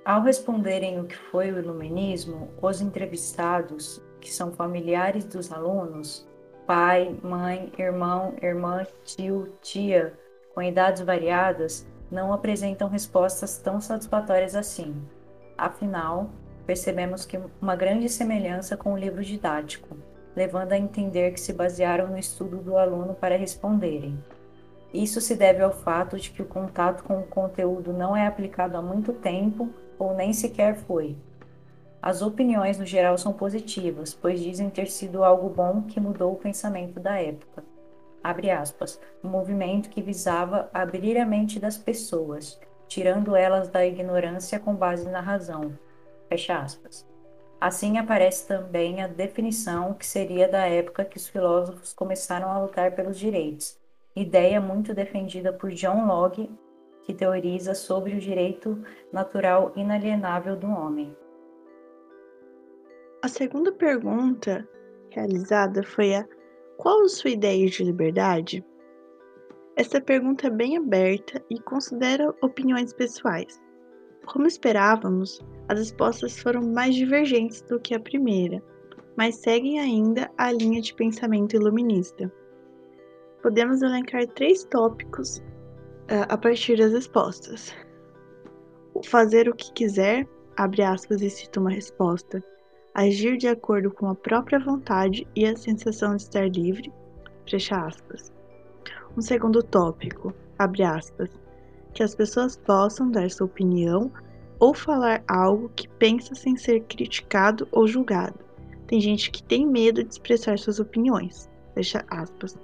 Ao 0.04 0.20
responderem 0.20 1.00
o 1.00 1.04
que 1.04 1.16
foi 1.16 1.50
o 1.50 1.58
iluminismo, 1.58 2.50
os 2.60 2.82
entrevistados, 2.82 4.02
que 4.20 4.30
são 4.30 4.52
familiares 4.52 5.24
dos 5.24 5.50
alunos, 5.50 6.28
pai, 6.66 7.18
mãe, 7.22 7.72
irmão, 7.78 8.34
irmã, 8.42 8.86
tio, 9.02 9.54
tia, 9.62 10.12
com 10.54 10.60
idades 10.60 11.00
variadas, 11.00 11.86
não 12.10 12.34
apresentam 12.34 12.86
respostas 12.86 13.56
tão 13.56 13.80
satisfatórias 13.80 14.54
assim. 14.54 14.94
Afinal, 15.56 16.28
percebemos 16.66 17.24
que 17.24 17.40
uma 17.58 17.74
grande 17.74 18.10
semelhança 18.10 18.76
com 18.76 18.92
o 18.92 18.98
livro 18.98 19.24
didático, 19.24 19.96
levando 20.36 20.72
a 20.72 20.78
entender 20.78 21.32
que 21.32 21.40
se 21.40 21.54
basearam 21.54 22.08
no 22.08 22.18
estudo 22.18 22.58
do 22.58 22.76
aluno 22.76 23.14
para 23.14 23.38
responderem. 23.38 24.22
Isso 24.92 25.18
se 25.18 25.34
deve 25.34 25.62
ao 25.62 25.72
fato 25.72 26.18
de 26.18 26.30
que 26.30 26.42
o 26.42 26.46
contato 26.46 27.04
com 27.04 27.20
o 27.20 27.26
conteúdo 27.26 27.90
não 27.90 28.14
é 28.14 28.26
aplicado 28.26 28.76
há 28.76 28.82
muito 28.82 29.14
tempo 29.14 29.72
ou 29.98 30.14
nem 30.14 30.33
sequer 30.33 30.76
foi. 30.76 31.16
As 32.02 32.20
opiniões 32.20 32.78
no 32.78 32.85
geral 32.85 33.16
são 33.16 33.33
positivas, 33.33 34.12
pois 34.12 34.38
dizem 34.38 34.68
ter 34.68 34.88
sido 34.88 35.24
algo 35.24 35.48
bom 35.48 35.83
que 35.83 35.98
mudou 35.98 36.33
o 36.33 36.38
pensamento 36.38 37.00
da 37.00 37.18
época. 37.18 37.64
abre 38.22 38.50
aspas, 38.50 39.00
um 39.22 39.28
movimento 39.28 39.88
que 39.88 40.02
visava 40.02 40.68
abrir 40.72 41.18
a 41.18 41.26
mente 41.26 41.59
das 41.59 41.76
pessoas, 41.78 42.61
tirando 42.88 43.35
elas 43.35 43.68
da 43.68 43.85
ignorância 43.87 44.59
com 44.59 44.74
base 44.74 45.09
na 45.09 45.20
razão, 45.20 45.78
fecha 46.28 46.59
aspas. 46.59 47.07
Assim 47.61 47.96
aparece 47.96 48.46
também 48.46 49.02
a 49.02 49.07
definição 49.07 49.94
que 49.94 50.07
seria 50.07 50.46
da 50.46 50.66
época 50.66 51.04
que 51.04 51.16
os 51.16 51.26
filósofos 51.26 51.94
começaram 51.94 52.50
a 52.50 52.59
lutar 52.59 52.94
pelos 52.94 53.18
direitos, 53.18 53.78
ideia 54.14 54.61
muito 54.61 54.92
defendida 54.92 55.52
por 55.52 55.70
John 55.70 56.07
Locke, 56.07 56.50
que 57.04 57.14
teoriza 57.14 57.74
sobre 57.74 58.14
o 58.14 58.20
direito 58.20 58.82
natural 59.12 59.72
inalienável 59.76 60.56
do 60.56 60.66
homem. 60.66 61.16
A 63.22 63.28
segunda 63.28 63.72
pergunta 63.72 64.68
realizada 65.10 65.82
foi 65.82 66.14
a 66.14 66.26
qual 66.76 67.02
a 67.02 67.08
sua 67.08 67.30
ideia 67.30 67.66
de 67.66 67.84
liberdade? 67.84 68.64
Essa 69.76 70.00
pergunta 70.00 70.48
é 70.48 70.50
bem 70.50 70.76
aberta 70.76 71.42
e 71.50 71.60
considera 71.60 72.34
opiniões 72.42 72.92
pessoais. 72.92 73.60
Como 74.26 74.46
esperávamos, 74.46 75.40
as 75.68 75.78
respostas 75.78 76.38
foram 76.38 76.62
mais 76.62 76.94
divergentes 76.94 77.62
do 77.62 77.80
que 77.80 77.94
a 77.94 78.00
primeira, 78.00 78.62
mas 79.16 79.36
seguem 79.36 79.80
ainda 79.80 80.30
a 80.36 80.52
linha 80.52 80.80
de 80.80 80.94
pensamento 80.94 81.54
iluminista. 81.54 82.32
Podemos 83.42 83.82
elencar 83.82 84.26
três 84.28 84.64
tópicos 84.64 85.42
a 86.08 86.36
partir 86.36 86.76
das 86.76 86.92
respostas. 86.92 87.74
Fazer 89.04 89.48
o 89.48 89.54
que 89.54 89.72
quiser, 89.72 90.26
abre 90.56 90.82
aspas 90.82 91.22
e 91.22 91.30
cita 91.30 91.60
uma 91.60 91.70
resposta. 91.70 92.42
Agir 92.94 93.36
de 93.36 93.48
acordo 93.48 93.90
com 93.90 94.08
a 94.08 94.14
própria 94.14 94.58
vontade 94.58 95.26
e 95.34 95.44
a 95.46 95.56
sensação 95.56 96.14
de 96.14 96.22
estar 96.22 96.48
livre, 96.48 96.92
fecha 97.48 97.76
aspas. 97.76 98.32
Um 99.16 99.20
segundo 99.20 99.62
tópico, 99.62 100.32
abre 100.58 100.82
aspas, 100.84 101.30
que 101.92 102.02
as 102.02 102.14
pessoas 102.14 102.56
possam 102.56 103.10
dar 103.10 103.30
sua 103.30 103.46
opinião 103.46 104.12
ou 104.60 104.74
falar 104.74 105.24
algo 105.26 105.70
que 105.74 105.88
pensa 105.88 106.34
sem 106.34 106.56
ser 106.56 106.80
criticado 106.82 107.66
ou 107.72 107.86
julgado. 107.86 108.38
Tem 108.86 109.00
gente 109.00 109.30
que 109.30 109.42
tem 109.42 109.66
medo 109.66 110.04
de 110.04 110.10
expressar 110.10 110.58
suas 110.58 110.78
opiniões, 110.78 111.50
fecha 111.74 112.04
aspas. 112.08 112.56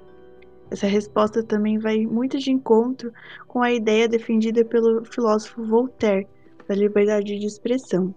Essa 0.70 0.86
resposta 0.86 1.42
também 1.42 1.78
vai 1.78 2.06
muito 2.06 2.38
de 2.38 2.52
encontro 2.52 3.12
com 3.48 3.60
a 3.60 3.72
ideia 3.72 4.08
defendida 4.08 4.64
pelo 4.64 5.04
filósofo 5.04 5.64
Voltaire 5.64 6.28
da 6.68 6.74
liberdade 6.74 7.38
de 7.38 7.46
expressão. 7.46 8.14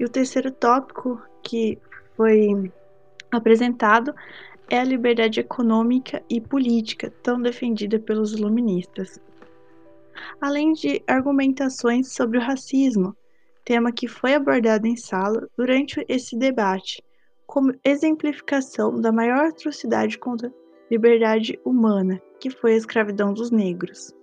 E 0.00 0.04
o 0.04 0.08
terceiro 0.08 0.50
tópico 0.50 1.20
que 1.42 1.78
foi 2.16 2.72
apresentado 3.30 4.14
é 4.70 4.78
a 4.78 4.84
liberdade 4.84 5.40
econômica 5.40 6.22
e 6.28 6.40
política, 6.40 7.12
tão 7.22 7.40
defendida 7.40 7.98
pelos 7.98 8.32
iluministas. 8.32 9.20
Além 10.40 10.72
de 10.72 11.02
argumentações 11.06 12.12
sobre 12.12 12.38
o 12.38 12.40
racismo, 12.42 13.14
tema 13.64 13.92
que 13.92 14.08
foi 14.08 14.34
abordado 14.34 14.86
em 14.86 14.96
sala 14.96 15.46
durante 15.56 16.04
esse 16.08 16.36
debate, 16.36 17.02
como 17.46 17.74
exemplificação 17.84 19.00
da 19.00 19.12
maior 19.12 19.46
atrocidade 19.46 20.18
contra 20.18 20.52
liberdade 20.90 21.58
humana, 21.64 22.20
que 22.40 22.50
foi 22.50 22.72
a 22.74 22.76
escravidão 22.76 23.32
dos 23.32 23.50
negros. 23.50 24.14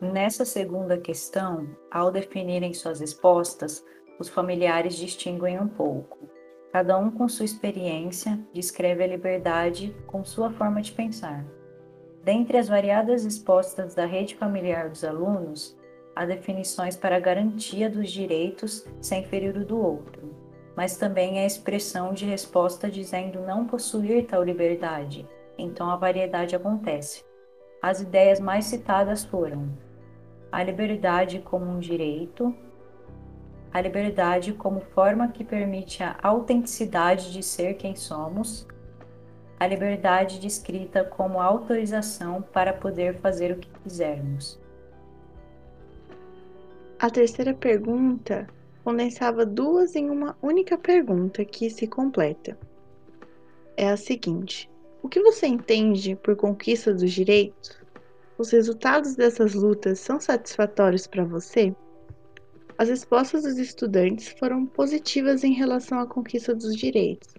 Nessa 0.00 0.44
segunda 0.44 0.98
questão, 0.98 1.68
ao 1.90 2.10
definirem 2.10 2.74
suas 2.74 3.00
respostas, 3.00 3.84
os 4.18 4.28
familiares 4.28 4.96
distinguem 4.96 5.58
um 5.58 5.68
pouco. 5.68 6.18
Cada 6.72 6.98
um 6.98 7.10
com 7.10 7.28
sua 7.28 7.44
experiência 7.44 8.38
descreve 8.52 9.04
a 9.04 9.06
liberdade 9.06 9.94
com 10.06 10.24
sua 10.24 10.50
forma 10.50 10.82
de 10.82 10.92
pensar. 10.92 11.44
Dentre 12.22 12.58
as 12.58 12.68
variadas 12.68 13.24
respostas 13.24 13.94
da 13.94 14.06
rede 14.06 14.34
familiar 14.34 14.88
dos 14.88 15.04
alunos, 15.04 15.76
há 16.16 16.24
definições 16.24 16.96
para 16.96 17.16
a 17.16 17.20
garantia 17.20 17.88
dos 17.88 18.10
direitos 18.10 18.86
sem 19.00 19.24
ferir 19.24 19.56
o 19.56 19.64
do 19.64 19.78
outro, 19.78 20.34
mas 20.76 20.96
também 20.96 21.38
a 21.38 21.46
expressão 21.46 22.12
de 22.12 22.24
resposta 22.24 22.90
dizendo 22.90 23.40
não 23.40 23.66
possuir 23.66 24.26
tal 24.26 24.42
liberdade, 24.42 25.26
então 25.56 25.90
a 25.90 25.96
variedade 25.96 26.56
acontece. 26.56 27.24
As 27.80 28.00
ideias 28.00 28.40
mais 28.40 28.64
citadas 28.64 29.24
foram 29.24 29.68
a 30.50 30.62
liberdade 30.62 31.40
como 31.40 31.66
um 31.66 31.78
direito, 31.78 32.54
a 33.72 33.80
liberdade 33.80 34.52
como 34.52 34.80
forma 34.80 35.28
que 35.28 35.44
permite 35.44 36.02
a 36.02 36.16
autenticidade 36.22 37.32
de 37.32 37.42
ser 37.42 37.74
quem 37.74 37.96
somos, 37.96 38.66
a 39.58 39.66
liberdade 39.66 40.38
descrita 40.38 41.04
como 41.04 41.40
autorização 41.40 42.42
para 42.42 42.72
poder 42.72 43.16
fazer 43.16 43.52
o 43.52 43.56
que 43.56 43.68
quisermos. 43.82 44.60
A 46.98 47.10
terceira 47.10 47.52
pergunta 47.52 48.46
condensava 48.84 49.46
duas 49.46 49.96
em 49.96 50.10
uma 50.10 50.36
única 50.42 50.76
pergunta 50.76 51.42
que 51.44 51.70
se 51.70 51.86
completa. 51.86 52.56
É 53.76 53.88
a 53.88 53.96
seguinte: 53.96 54.70
O 55.02 55.08
que 55.08 55.20
você 55.20 55.46
entende 55.46 56.14
por 56.16 56.36
conquista 56.36 56.92
dos 56.92 57.10
direitos? 57.10 57.82
Os 58.36 58.50
resultados 58.50 59.16
dessas 59.16 59.54
lutas 59.54 59.98
são 60.00 60.20
satisfatórios 60.20 61.06
para 61.06 61.24
você? 61.24 61.74
As 62.76 62.88
respostas 62.88 63.44
dos 63.44 63.56
estudantes 63.56 64.28
foram 64.38 64.66
positivas 64.66 65.44
em 65.44 65.52
relação 65.52 66.00
à 66.00 66.06
conquista 66.06 66.54
dos 66.54 66.76
direitos. 66.76 67.32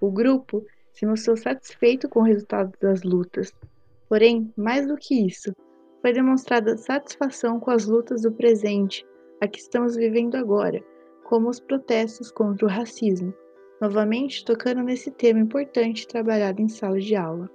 O 0.00 0.10
grupo 0.10 0.66
se 0.92 1.06
mostrou 1.06 1.36
satisfeito 1.36 2.08
com 2.08 2.20
o 2.20 2.24
resultado 2.24 2.72
das 2.80 3.02
lutas. 3.02 3.52
Porém, 4.08 4.52
mais 4.56 4.88
do 4.88 4.96
que 4.96 5.14
isso, 5.26 5.54
foi 6.00 6.12
demonstrada 6.12 6.76
satisfação 6.78 7.60
com 7.60 7.70
as 7.70 7.84
lutas 7.84 8.22
do 8.22 8.32
presente, 8.32 9.04
a 9.40 9.48
que 9.48 9.58
estamos 9.58 9.96
vivendo 9.96 10.36
agora, 10.36 10.82
como 11.24 11.48
os 11.48 11.60
protestos 11.60 12.30
contra 12.30 12.66
o 12.66 12.68
racismo, 12.68 13.32
novamente 13.80 14.44
tocando 14.44 14.82
nesse 14.82 15.10
tema 15.10 15.40
importante 15.40 16.06
trabalhado 16.06 16.60
em 16.60 16.68
sala 16.68 17.00
de 17.00 17.16
aula. 17.16 17.48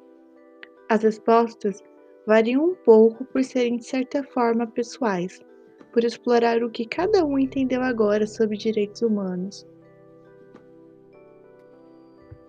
As 0.89 1.03
respostas 1.03 1.83
variam 2.25 2.63
um 2.63 2.75
pouco 2.75 3.23
por 3.25 3.43
serem 3.43 3.77
de 3.77 3.85
certa 3.85 4.23
forma 4.23 4.65
pessoais, 4.65 5.39
por 5.93 6.03
explorar 6.03 6.63
o 6.63 6.69
que 6.69 6.85
cada 6.85 7.23
um 7.25 7.37
entendeu 7.37 7.81
agora 7.81 8.25
sobre 8.25 8.57
direitos 8.57 9.01
humanos. 9.01 9.67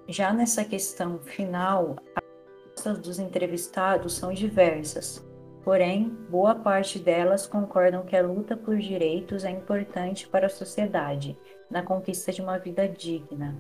Já 0.09 0.33
nessa 0.33 0.64
questão 0.64 1.18
final, 1.18 1.96
as 2.14 2.25
respostas 2.64 2.99
dos 2.99 3.18
entrevistados 3.18 4.14
são 4.14 4.33
diversas, 4.33 5.25
porém, 5.66 6.16
boa 6.31 6.55
parte 6.55 6.96
delas 6.96 7.44
concordam 7.44 8.05
que 8.05 8.16
a 8.16 8.22
luta 8.22 8.57
por 8.57 8.76
direitos 8.76 9.44
é 9.44 9.50
importante 9.50 10.29
para 10.29 10.46
a 10.46 10.48
sociedade, 10.48 11.37
na 11.68 11.83
conquista 11.83 12.31
de 12.31 12.40
uma 12.40 12.57
vida 12.57 12.88
digna. 12.88 13.52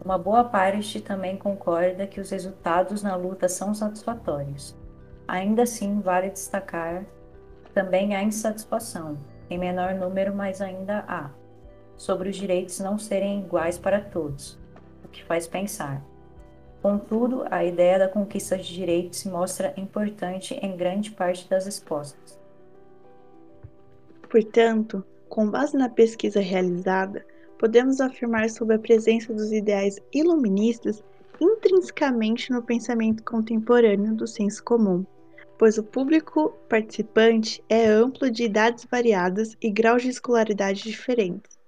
Uma 0.00 0.16
boa 0.16 0.44
parte 0.44 1.00
também 1.00 1.36
concorda 1.36 2.06
que 2.06 2.20
os 2.20 2.30
resultados 2.30 3.02
na 3.02 3.16
luta 3.16 3.48
são 3.48 3.74
satisfatórios. 3.74 4.78
Ainda 5.26 5.64
assim, 5.64 6.00
vale 6.00 6.30
destacar 6.30 7.04
também 7.74 8.14
a 8.14 8.22
insatisfação, 8.22 9.18
em 9.50 9.58
menor 9.58 9.94
número, 9.94 10.32
mas 10.32 10.60
ainda 10.60 11.04
há, 11.08 11.28
sobre 11.96 12.28
os 12.28 12.36
direitos 12.36 12.78
não 12.78 12.96
serem 12.96 13.40
iguais 13.40 13.76
para 13.76 14.00
todos, 14.00 14.56
o 15.04 15.08
que 15.08 15.24
faz 15.24 15.48
pensar. 15.48 16.07
Contudo, 16.82 17.44
a 17.50 17.64
ideia 17.64 17.98
da 17.98 18.08
conquista 18.08 18.56
de 18.56 18.72
direitos 18.72 19.18
se 19.18 19.28
mostra 19.28 19.74
importante 19.76 20.54
em 20.54 20.76
grande 20.76 21.10
parte 21.10 21.48
das 21.48 21.66
respostas. 21.66 22.38
Portanto, 24.30 25.04
com 25.28 25.50
base 25.50 25.76
na 25.76 25.88
pesquisa 25.88 26.40
realizada, 26.40 27.26
podemos 27.58 28.00
afirmar 28.00 28.48
sobre 28.50 28.76
a 28.76 28.78
presença 28.78 29.32
dos 29.32 29.52
ideais 29.52 29.98
iluministas 30.12 31.02
intrinsecamente 31.40 32.52
no 32.52 32.62
pensamento 32.62 33.22
contemporâneo 33.24 34.14
do 34.14 34.26
senso 34.26 34.62
comum 34.62 35.04
pois 35.58 35.76
o 35.76 35.82
público 35.82 36.56
participante 36.68 37.62
é 37.68 37.84
amplo 37.86 38.30
de 38.30 38.44
idades 38.44 38.86
variadas 38.88 39.56
e 39.60 39.68
graus 39.68 40.02
de 40.02 40.08
escolaridade 40.08 40.84
diferentes. 40.84 41.58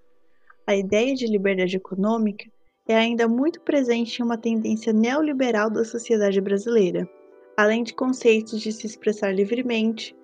A 0.65 0.77
ideia 0.77 1.13
de 1.15 1.27
liberdade 1.27 1.77
econômica 1.77 2.49
é 2.91 2.97
ainda 2.97 3.29
muito 3.29 3.61
presente 3.61 4.21
em 4.21 4.25
uma 4.25 4.37
tendência 4.37 4.93
neoliberal 4.93 5.71
da 5.71 5.85
sociedade 5.85 6.41
brasileira, 6.41 7.09
além 7.57 7.83
de 7.83 7.95
conceitos 7.95 8.61
de 8.61 8.73
se 8.73 8.87
expressar 8.87 9.33
livremente, 9.33 10.17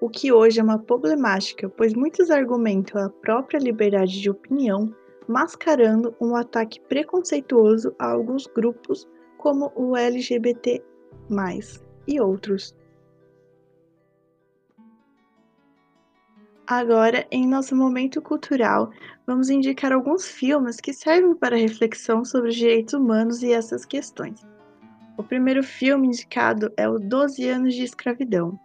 o 0.00 0.08
que 0.08 0.32
hoje 0.32 0.60
é 0.60 0.62
uma 0.62 0.78
problemática, 0.78 1.68
pois 1.68 1.94
muitos 1.94 2.30
argumentam 2.30 3.02
a 3.02 3.08
própria 3.08 3.58
liberdade 3.58 4.20
de 4.20 4.30
opinião, 4.30 4.94
mascarando 5.28 6.14
um 6.20 6.34
ataque 6.34 6.80
preconceituoso 6.88 7.94
a 7.98 8.10
alguns 8.10 8.46
grupos, 8.46 9.08
como 9.38 9.72
o 9.74 9.96
LGBT, 9.96 10.82
e 12.06 12.20
outros. 12.20 12.74
Agora, 16.66 17.26
em 17.30 17.46
nosso 17.46 17.74
momento 17.74 18.22
cultural, 18.22 18.90
vamos 19.26 19.50
indicar 19.50 19.92
alguns 19.92 20.28
filmes 20.28 20.76
que 20.76 20.92
servem 20.92 21.34
para 21.34 21.56
reflexão 21.56 22.24
sobre 22.24 22.50
os 22.50 22.56
direitos 22.56 22.94
humanos 22.94 23.42
e 23.42 23.52
essas 23.52 23.84
questões. 23.84 24.46
O 25.16 25.24
primeiro 25.24 25.62
filme 25.62 26.06
indicado 26.06 26.72
é 26.76 26.88
o 26.88 26.98
12 26.98 27.48
anos 27.48 27.74
de 27.74 27.82
escravidão. 27.82 28.58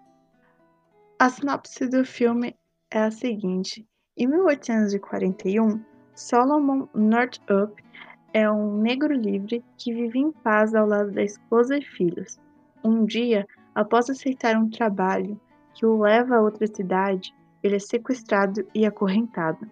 A 1.20 1.30
sinopse 1.30 1.88
do 1.88 2.06
filme 2.06 2.56
é 2.92 3.00
a 3.00 3.12
seguinte: 3.12 3.86
em 4.16 4.28
1841, 4.28 5.84
Solomon 6.14 6.88
Northup 6.94 7.84
é 8.32 8.50
um 8.50 8.80
negro 8.80 9.14
livre 9.14 9.66
que 9.78 9.94
vive 9.94 10.20
em 10.20 10.32
paz 10.32 10.76
ao 10.76 10.88
lado 10.88 11.12
da 11.12 11.24
esposa 11.24 11.78
e 11.78 11.82
filhos. 11.82 12.40
Um 12.84 13.06
dia, 13.06 13.48
após 13.74 14.10
aceitar 14.10 14.56
um 14.56 14.70
trabalho 14.70 15.40
que 15.74 15.86
o 15.86 16.00
leva 16.00 16.36
a 16.36 16.42
outra 16.42 16.68
cidade, 16.68 17.34
ele 17.64 17.76
é 17.76 17.80
sequestrado 17.80 18.68
e 18.74 18.86
acorrentado, 18.86 19.70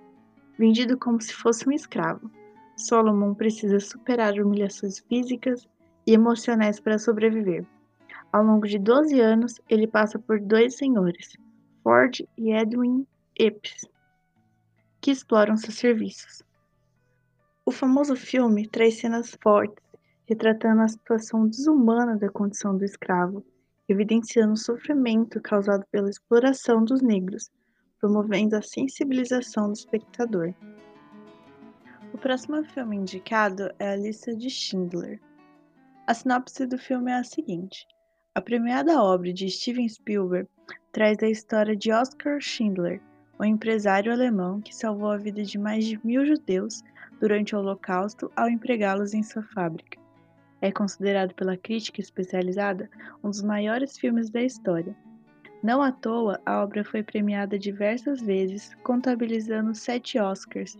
vendido 0.57 0.97
como 0.97 1.21
se 1.21 1.33
fosse 1.33 1.67
um 1.67 1.71
escravo. 1.71 2.29
Solomon 2.77 3.33
precisa 3.33 3.79
superar 3.79 4.33
humilhações 4.33 4.99
físicas 4.99 5.67
e 6.05 6.13
emocionais 6.13 6.79
para 6.79 6.99
sobreviver. 6.99 7.65
Ao 8.31 8.43
longo 8.43 8.67
de 8.67 8.77
12 8.77 9.19
anos, 9.19 9.61
ele 9.69 9.87
passa 9.87 10.19
por 10.19 10.39
dois 10.39 10.75
senhores, 10.75 11.37
Ford 11.83 12.19
e 12.37 12.51
Edwin 12.51 13.07
Epps, 13.37 13.87
que 14.99 15.11
exploram 15.11 15.55
seus 15.55 15.75
serviços. 15.75 16.43
O 17.65 17.71
famoso 17.71 18.15
filme 18.15 18.67
traz 18.67 18.99
cenas 18.99 19.37
fortes, 19.41 19.83
retratando 20.27 20.81
a 20.81 20.87
situação 20.87 21.47
desumana 21.47 22.17
da 22.17 22.29
condição 22.29 22.77
do 22.77 22.83
escravo, 22.83 23.45
evidenciando 23.87 24.53
o 24.53 24.57
sofrimento 24.57 25.39
causado 25.41 25.85
pela 25.91 26.09
exploração 26.09 26.83
dos 26.83 27.01
negros, 27.01 27.49
promovendo 28.05 28.55
a 28.55 28.61
sensibilização 28.61 29.69
do 29.69 29.73
espectador. 29.73 30.53
O 32.13 32.17
próximo 32.19 32.63
filme 32.63 32.97
indicado 32.97 33.71
é 33.79 33.89
A 33.89 33.95
Lista 33.95 34.35
de 34.35 34.47
Schindler. 34.47 35.19
A 36.05 36.13
sinopse 36.13 36.67
do 36.67 36.77
filme 36.77 37.11
é 37.11 37.15
a 37.15 37.23
seguinte: 37.23 37.87
a 38.35 38.41
premiada 38.41 39.01
obra 39.01 39.33
de 39.33 39.49
Steven 39.49 39.89
Spielberg 39.89 40.47
traz 40.91 41.17
a 41.23 41.27
história 41.27 41.75
de 41.75 41.91
Oskar 41.91 42.39
Schindler, 42.39 43.01
um 43.39 43.43
empresário 43.43 44.11
alemão 44.11 44.61
que 44.61 44.75
salvou 44.75 45.09
a 45.09 45.17
vida 45.17 45.41
de 45.41 45.57
mais 45.57 45.83
de 45.83 45.99
mil 46.05 46.23
judeus 46.27 46.83
durante 47.19 47.55
o 47.55 47.59
Holocausto 47.59 48.31
ao 48.35 48.47
empregá-los 48.47 49.15
em 49.15 49.23
sua 49.23 49.41
fábrica. 49.41 49.99
É 50.61 50.71
considerado 50.71 51.33
pela 51.33 51.57
crítica 51.57 52.01
especializada 52.01 52.87
um 53.23 53.31
dos 53.31 53.41
maiores 53.41 53.97
filmes 53.97 54.29
da 54.29 54.43
história. 54.43 54.95
Não 55.65 55.81
à 55.81 55.91
toa, 55.91 56.39
a 56.45 56.61
obra 56.61 56.83
foi 56.83 57.01
premiada 57.01 57.57
diversas 57.57 58.21
vezes, 58.21 58.75
contabilizando 58.83 59.73
sete 59.73 60.19
Oscars. 60.19 60.77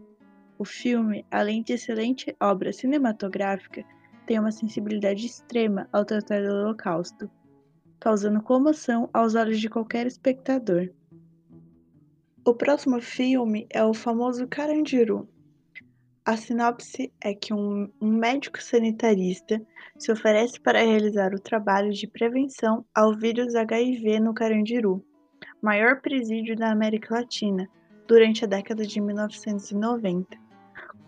O 0.60 0.64
filme, 0.64 1.26
além 1.32 1.64
de 1.64 1.74
excelente 1.74 2.36
obra 2.40 2.72
cinematográfica, 2.72 3.84
tem 4.28 4.40
uma 4.40 4.52
sensibilidade 4.52 5.26
extrema 5.26 5.90
ao 5.92 6.06
tratar 6.06 6.44
do 6.44 6.54
Holocausto, 6.54 7.28
causando 8.00 8.44
comoção 8.44 9.10
aos 9.12 9.34
olhos 9.34 9.60
de 9.60 9.72
qualquer 9.72 10.06
espectador. 10.06 10.92
O 12.46 12.54
próximo 12.54 13.02
filme 13.02 13.66
é 13.72 13.84
o 13.84 13.92
famoso 13.92 14.48
Carandiru. 14.48 15.28
A 16.28 16.36
sinopse 16.36 17.14
é 17.22 17.36
que 17.36 17.54
um, 17.54 17.88
um 18.02 18.12
médico 18.18 18.60
sanitarista 18.60 19.62
se 19.96 20.12
oferece 20.12 20.60
para 20.60 20.84
realizar 20.84 21.36
o 21.36 21.40
trabalho 21.40 21.92
de 21.92 22.08
prevenção 22.08 22.84
ao 22.96 23.16
vírus 23.16 23.54
HIV 23.54 24.20
no 24.22 24.34
Carandiru, 24.34 25.06
maior 25.62 26.02
presídio 26.02 26.56
da 26.56 26.72
América 26.72 27.14
Latina, 27.14 27.70
durante 28.08 28.44
a 28.44 28.48
década 28.48 28.88
de 28.88 29.00
1990. 29.00 30.36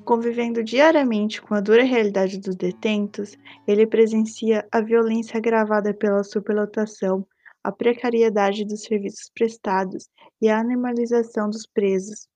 Convivendo 0.06 0.64
diariamente 0.64 1.42
com 1.42 1.56
a 1.56 1.62
dura 1.62 1.84
realidade 1.84 2.40
dos 2.40 2.56
detentos, 2.56 3.36
ele 3.68 3.88
presencia 3.88 4.68
a 4.72 4.82
violência 4.82 5.40
agravada 5.40 5.96
pela 5.96 6.24
superlotação, 6.24 7.26
a 7.64 7.72
precariedade 7.72 8.64
dos 8.64 8.84
serviços 8.84 9.32
prestados 9.34 10.08
e 10.40 10.48
a 10.48 10.60
animalização 10.60 11.50
dos 11.50 11.66
presos. 11.66 12.30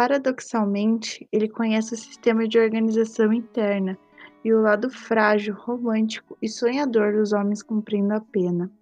Paradoxalmente, 0.00 1.28
ele 1.30 1.46
conhece 1.46 1.92
o 1.92 1.96
sistema 1.98 2.48
de 2.48 2.58
organização 2.58 3.34
interna 3.34 3.98
e 4.42 4.50
o 4.50 4.62
lado 4.62 4.88
frágil, 4.88 5.54
romântico 5.54 6.38
e 6.40 6.48
sonhador 6.48 7.12
dos 7.12 7.34
homens 7.34 7.62
cumprindo 7.62 8.14
a 8.14 8.20
pena. 8.22 8.72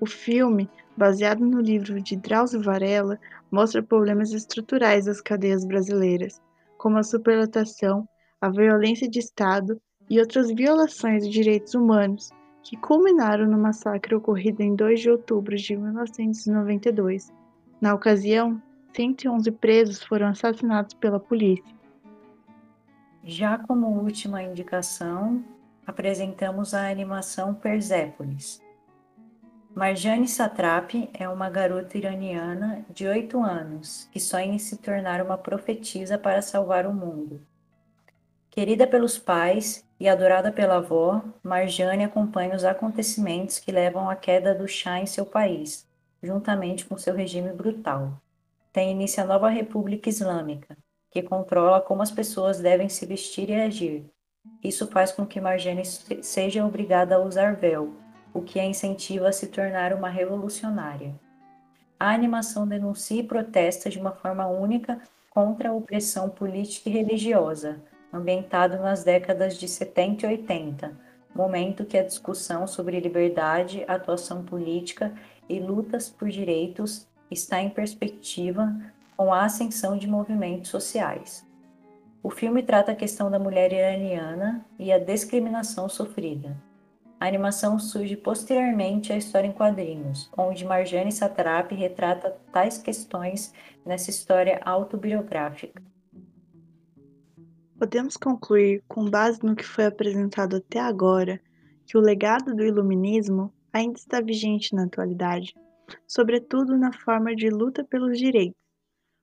O 0.00 0.06
filme, 0.06 0.68
baseado 0.96 1.46
no 1.46 1.60
livro 1.60 2.02
de 2.02 2.16
Drauzio 2.16 2.60
Varela, 2.60 3.20
mostra 3.52 3.84
problemas 3.84 4.32
estruturais 4.32 5.04
das 5.04 5.20
cadeias 5.20 5.64
brasileiras, 5.64 6.42
como 6.76 6.98
a 6.98 7.04
superlotação, 7.04 8.04
a 8.40 8.48
violência 8.50 9.08
de 9.08 9.20
Estado 9.20 9.80
e 10.10 10.18
outras 10.18 10.50
violações 10.50 11.24
de 11.24 11.30
direitos 11.30 11.74
humanos, 11.74 12.30
que 12.64 12.76
culminaram 12.76 13.46
no 13.46 13.56
massacre 13.56 14.12
ocorrido 14.16 14.60
em 14.60 14.74
2 14.74 15.02
de 15.02 15.08
outubro 15.08 15.54
de 15.54 15.76
1992. 15.76 17.32
Na 17.80 17.94
ocasião, 17.94 18.60
111 18.94 19.50
presos 19.52 20.02
foram 20.02 20.28
assassinados 20.28 20.94
pela 20.94 21.20
polícia. 21.20 21.74
Já 23.22 23.58
como 23.58 23.86
última 23.86 24.42
indicação, 24.42 25.44
apresentamos 25.86 26.74
a 26.74 26.88
animação 26.88 27.54
Persépolis. 27.54 28.60
Marjane 29.74 30.26
Satrapi 30.26 31.08
é 31.14 31.28
uma 31.28 31.48
garota 31.48 31.96
iraniana 31.96 32.84
de 32.90 33.06
8 33.06 33.40
anos 33.40 34.08
que 34.10 34.18
sonha 34.18 34.54
em 34.54 34.58
se 34.58 34.76
tornar 34.76 35.22
uma 35.22 35.38
profetisa 35.38 36.18
para 36.18 36.42
salvar 36.42 36.86
o 36.86 36.92
mundo. 36.92 37.40
Querida 38.50 38.84
pelos 38.84 39.16
pais 39.16 39.86
e 39.98 40.08
adorada 40.08 40.50
pela 40.50 40.78
avó, 40.78 41.22
Marjane 41.40 42.02
acompanha 42.02 42.56
os 42.56 42.64
acontecimentos 42.64 43.60
que 43.60 43.70
levam 43.70 44.10
à 44.10 44.16
queda 44.16 44.52
do 44.52 44.66
Shah 44.66 45.00
em 45.00 45.06
seu 45.06 45.24
país, 45.24 45.86
juntamente 46.20 46.84
com 46.84 46.98
seu 46.98 47.14
regime 47.14 47.52
brutal. 47.52 48.20
Tem 48.72 48.92
início 48.92 49.20
a 49.20 49.26
nova 49.26 49.48
República 49.48 50.08
Islâmica, 50.08 50.78
que 51.10 51.22
controla 51.22 51.80
como 51.80 52.02
as 52.02 52.10
pessoas 52.12 52.60
devem 52.60 52.88
se 52.88 53.04
vestir 53.04 53.50
e 53.50 53.54
agir. 53.54 54.04
Isso 54.62 54.86
faz 54.86 55.10
com 55.10 55.26
que 55.26 55.40
Marjane 55.40 55.84
seja 55.84 56.64
obrigada 56.64 57.16
a 57.16 57.18
usar 57.18 57.56
véu, 57.56 57.92
o 58.32 58.40
que 58.40 58.60
a 58.60 58.64
incentiva 58.64 59.28
a 59.28 59.32
se 59.32 59.48
tornar 59.48 59.92
uma 59.92 60.08
revolucionária. 60.08 61.18
A 61.98 62.14
animação 62.14 62.66
denuncia 62.66 63.20
e 63.20 63.26
protesta 63.26 63.90
de 63.90 63.98
uma 63.98 64.12
forma 64.12 64.46
única 64.46 65.02
contra 65.30 65.70
a 65.70 65.74
opressão 65.74 66.30
política 66.30 66.88
e 66.88 66.92
religiosa, 66.92 67.82
ambientado 68.12 68.78
nas 68.78 69.02
décadas 69.02 69.58
de 69.58 69.66
70 69.66 70.26
e 70.26 70.30
80, 70.30 70.96
momento 71.34 71.84
que 71.84 71.98
a 71.98 72.04
discussão 72.04 72.68
sobre 72.68 73.00
liberdade, 73.00 73.84
atuação 73.88 74.44
política 74.44 75.12
e 75.48 75.58
lutas 75.58 76.08
por 76.08 76.28
direitos 76.28 77.09
está 77.30 77.60
em 77.60 77.70
perspectiva 77.70 78.74
com 79.16 79.32
a 79.32 79.44
ascensão 79.44 79.96
de 79.96 80.06
movimentos 80.06 80.70
sociais. 80.70 81.46
O 82.22 82.30
filme 82.30 82.62
trata 82.62 82.92
a 82.92 82.96
questão 82.96 83.30
da 83.30 83.38
mulher 83.38 83.72
iraniana 83.72 84.64
e 84.78 84.92
a 84.92 84.98
discriminação 84.98 85.88
sofrida. 85.88 86.56
A 87.18 87.26
animação 87.26 87.78
surge 87.78 88.16
posteriormente 88.16 89.12
à 89.12 89.16
história 89.16 89.46
em 89.46 89.52
quadrinhos, 89.52 90.30
onde 90.36 90.64
Marjane 90.64 91.12
Satrapi 91.12 91.74
retrata 91.74 92.34
tais 92.50 92.78
questões 92.78 93.52
nessa 93.84 94.08
história 94.08 94.58
autobiográfica. 94.64 95.82
Podemos 97.78 98.16
concluir, 98.16 98.82
com 98.88 99.08
base 99.08 99.42
no 99.42 99.54
que 99.54 99.64
foi 99.64 99.86
apresentado 99.86 100.56
até 100.56 100.80
agora, 100.80 101.40
que 101.86 101.96
o 101.96 102.00
legado 102.00 102.54
do 102.54 102.64
iluminismo 102.64 103.52
ainda 103.72 103.98
está 103.98 104.20
vigente 104.20 104.74
na 104.74 104.84
atualidade, 104.84 105.54
sobretudo 106.06 106.76
na 106.76 106.92
forma 106.92 107.34
de 107.34 107.48
luta 107.48 107.84
pelos 107.84 108.18
direitos, 108.18 108.60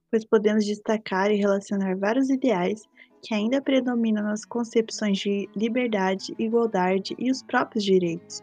pois 0.09 0.25
podemos 0.25 0.65
destacar 0.65 1.31
e 1.31 1.35
relacionar 1.35 1.97
vários 1.97 2.29
ideais 2.29 2.83
que 3.21 3.33
ainda 3.33 3.61
predominam 3.61 4.23
nas 4.23 4.45
concepções 4.45 5.17
de 5.17 5.49
liberdade, 5.55 6.33
igualdade 6.39 7.15
e 7.17 7.29
os 7.29 7.43
próprios 7.43 7.83
direitos, 7.83 8.41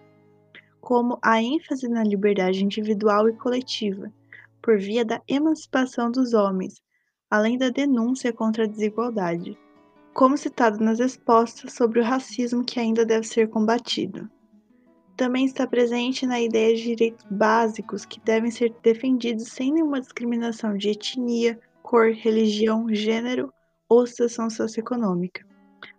como 0.80 1.18
a 1.22 1.42
ênfase 1.42 1.88
na 1.88 2.04
liberdade 2.04 2.64
individual 2.64 3.28
e 3.28 3.32
coletiva, 3.32 4.12
por 4.60 4.78
via 4.78 5.04
da 5.04 5.20
emancipação 5.28 6.10
dos 6.10 6.34
homens, 6.34 6.82
além 7.30 7.56
da 7.56 7.68
denúncia 7.68 8.32
contra 8.32 8.64
a 8.64 8.68
desigualdade, 8.68 9.58
como 10.12 10.38
citado 10.38 10.82
nas 10.82 10.98
respostas 10.98 11.72
sobre 11.72 12.00
o 12.00 12.04
racismo 12.04 12.64
que 12.64 12.78
ainda 12.78 13.04
deve 13.04 13.26
ser 13.26 13.48
combatido. 13.48 14.30
Também 15.16 15.44
está 15.44 15.66
presente 15.66 16.26
na 16.26 16.40
ideia 16.40 16.74
de 16.74 16.82
direitos 16.82 17.24
básicos 17.30 18.04
que 18.04 18.20
devem 18.20 18.50
ser 18.50 18.74
defendidos 18.82 19.48
sem 19.48 19.72
nenhuma 19.72 20.00
discriminação 20.00 20.76
de 20.76 20.90
etnia, 20.90 21.58
cor, 21.82 22.10
religião, 22.10 22.92
gênero 22.92 23.52
ou 23.88 24.06
situação 24.06 24.50
socioeconômica. 24.50 25.46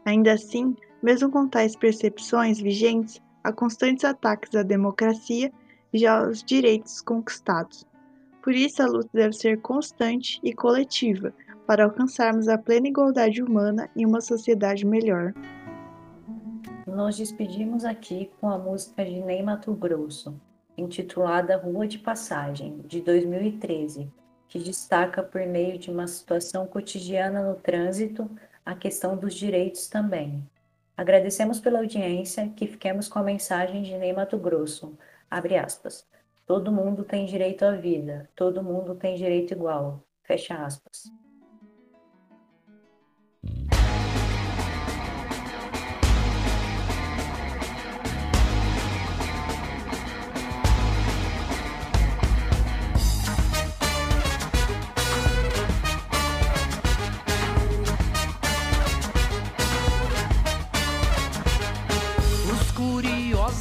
Ainda 0.04 0.34
assim, 0.34 0.76
mesmo 1.02 1.32
com 1.32 1.48
tais 1.48 1.76
percepções 1.76 2.60
vigentes, 2.60 3.22
há 3.44 3.54
constantes 3.54 4.04
ataques 4.04 4.54
à 4.54 4.64
democracia 4.64 5.52
e 5.94 6.06
aos 6.06 6.44
direitos 6.44 7.00
conquistados. 7.00 7.86
Por 8.44 8.54
isso, 8.54 8.84
a 8.84 8.86
luta 8.86 9.10
deve 9.14 9.34
ser 9.34 9.62
constante 9.62 10.40
e 10.44 10.54
coletiva 10.54 11.34
para 11.66 11.86
alcançarmos 11.86 12.48
a 12.48 12.58
plena 12.58 12.90
igualdade 12.90 13.42
humana 13.42 13.90
e 13.96 14.06
uma 14.06 14.20
sociedade 14.20 14.86
melhor. 14.86 15.34
No 16.86 16.96
nos 16.96 17.18
despedimos 17.18 17.84
aqui 17.84 18.32
com 18.40 18.48
a 18.48 18.60
música 18.60 19.04
de 19.04 19.20
Ney 19.20 19.42
Mato 19.42 19.74
Grosso, 19.74 20.40
intitulada 20.78 21.58
Rua 21.58 21.88
de 21.88 21.98
Passagem, 21.98 22.78
de 22.86 23.02
2013, 23.02 24.08
que 24.48 24.60
destaca 24.60 25.24
por 25.24 25.42
meio 25.48 25.80
de 25.80 25.90
uma 25.90 26.06
situação 26.06 26.68
cotidiana 26.68 27.42
no 27.42 27.56
trânsito 27.56 28.30
a 28.64 28.76
questão 28.76 29.18
dos 29.18 29.34
direitos 29.34 29.88
também. 29.88 30.48
Agradecemos 30.96 31.60
pela 31.60 31.80
audiência, 31.80 32.50
que 32.50 32.68
fiquemos 32.68 33.08
com 33.08 33.18
a 33.18 33.24
mensagem 33.24 33.82
de 33.82 33.98
Ney 33.98 34.14
Mato 34.14 34.38
Grosso, 34.38 34.96
abre 35.30 35.58
aspas. 35.58 36.08
Todo 36.46 36.72
mundo 36.72 37.04
tem 37.04 37.26
direito 37.26 37.66
à 37.66 37.72
vida, 37.72 38.30
todo 38.36 38.62
mundo 38.62 38.94
tem 38.94 39.16
direito 39.16 39.56
igual, 39.56 40.04
fecha 40.24 40.54
aspas. 40.54 41.12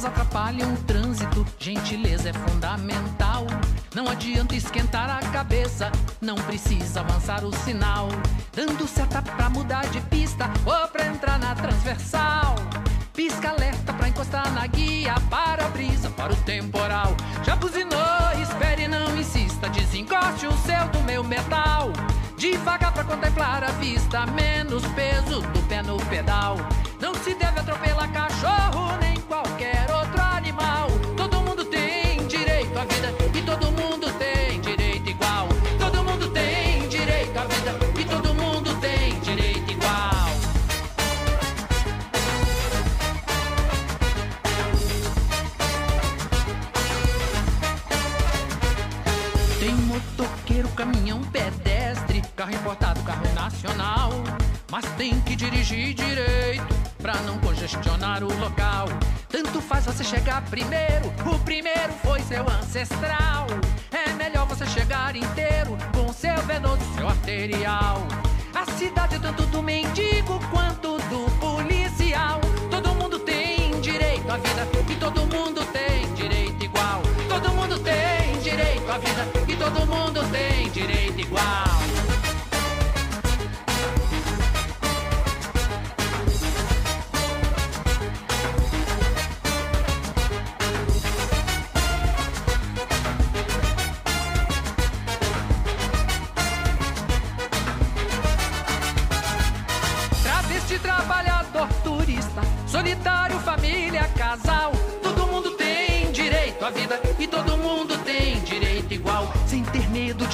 Atrapalham 0.05 0.73
o 0.73 0.77
trânsito, 0.83 1.45
gentileza 1.59 2.29
é 2.29 2.33
fundamental. 2.33 3.45
Não 3.93 4.07
adianta 4.07 4.55
esquentar 4.55 5.09
a 5.09 5.19
cabeça, 5.31 5.91
não 6.21 6.35
precisa 6.35 7.01
avançar 7.01 7.43
o 7.43 7.55
sinal. 7.63 8.09
Dando 8.53 8.87
seta 8.87 9.21
pra 9.21 9.49
mudar 9.49 9.87
de 9.87 10.01
pista 10.01 10.49
ou 10.65 10.87
pra 10.89 11.07
entrar 11.07 11.39
na 11.39 11.55
transversal. 11.55 12.55
Pisca 13.13 13.49
alerta 13.49 13.93
pra 13.93 14.09
encostar 14.09 14.51
na 14.51 14.67
guia, 14.67 15.15
para 15.29 15.65
a 15.65 15.69
brisa, 15.69 16.09
para 16.09 16.33
o 16.33 16.35
temporal. 16.37 17.15
Já 17.43 17.55
buzinou, 17.55 18.31
espere, 18.41 18.89
não 18.89 19.17
insista, 19.17 19.69
desencoste 19.69 20.45
o 20.47 20.51
seu 20.57 20.87
do 20.89 21.01
meu 21.03 21.23
metal. 21.23 21.93
Devagar 22.37 22.91
pra 22.91 23.05
contemplar 23.05 23.63
a 23.63 23.71
vista, 23.71 24.25
menos 24.25 24.85
peso 24.87 25.41
do 25.41 25.67
pé 25.69 25.81
no 25.81 25.97
pedal. 26.07 26.57
Não 26.99 27.13
se 27.15 27.33
deve 27.33 27.59
atropelar 27.59 28.11
cachorro 28.11 28.97
nem 28.99 29.15
qualquer 29.21 29.54
nacional. 53.65 54.11
Mas 54.71 54.85
tem 54.97 55.19
que 55.21 55.35
dirigir 55.35 55.93
direito 55.93 56.75
pra 57.01 57.15
não 57.21 57.37
congestionar 57.39 58.23
o 58.23 58.39
local. 58.39 58.87
Tanto 59.29 59.61
faz 59.61 59.85
você 59.85 60.03
chegar 60.03 60.41
primeiro, 60.43 61.07
o 61.25 61.39
primeiro 61.39 61.93
foi 62.03 62.21
seu 62.21 62.43
ancestral. 62.47 63.47
É 63.91 64.13
melhor 64.13 64.45
você 64.47 64.65
chegar 64.67 65.15
inteiro 65.15 65.77
com 65.93 66.11
seu 66.13 66.37
venoso, 66.43 66.81
seu 66.95 67.07
arterial. 67.07 68.07
A 68.53 68.65
cidade 68.71 69.15
é 69.15 69.19
tanto 69.19 69.45
do 69.47 69.61
mendigo 69.61 70.39
quanto 70.51 70.97
do 70.97 71.29
policial. 71.39 72.39
Todo 72.69 72.95
mundo 72.95 73.19
tem 73.19 73.79
direito 73.81 74.29
à 74.29 74.37
vida 74.37 74.67
e 74.89 74.95
todo 74.95 75.21
mundo 75.21 75.65
tem 75.71 76.13
direito 76.13 76.63
igual. 76.63 77.01
Todo 77.27 77.49
mundo 77.51 77.79
tem 77.79 78.39
direito 78.41 78.89
à 78.89 78.97
vida 78.97 79.27
e 79.47 79.55
todo 79.55 79.85
mundo 79.85 80.21
tem 80.31 80.69
direito 80.69 81.19
igual. 81.19 81.64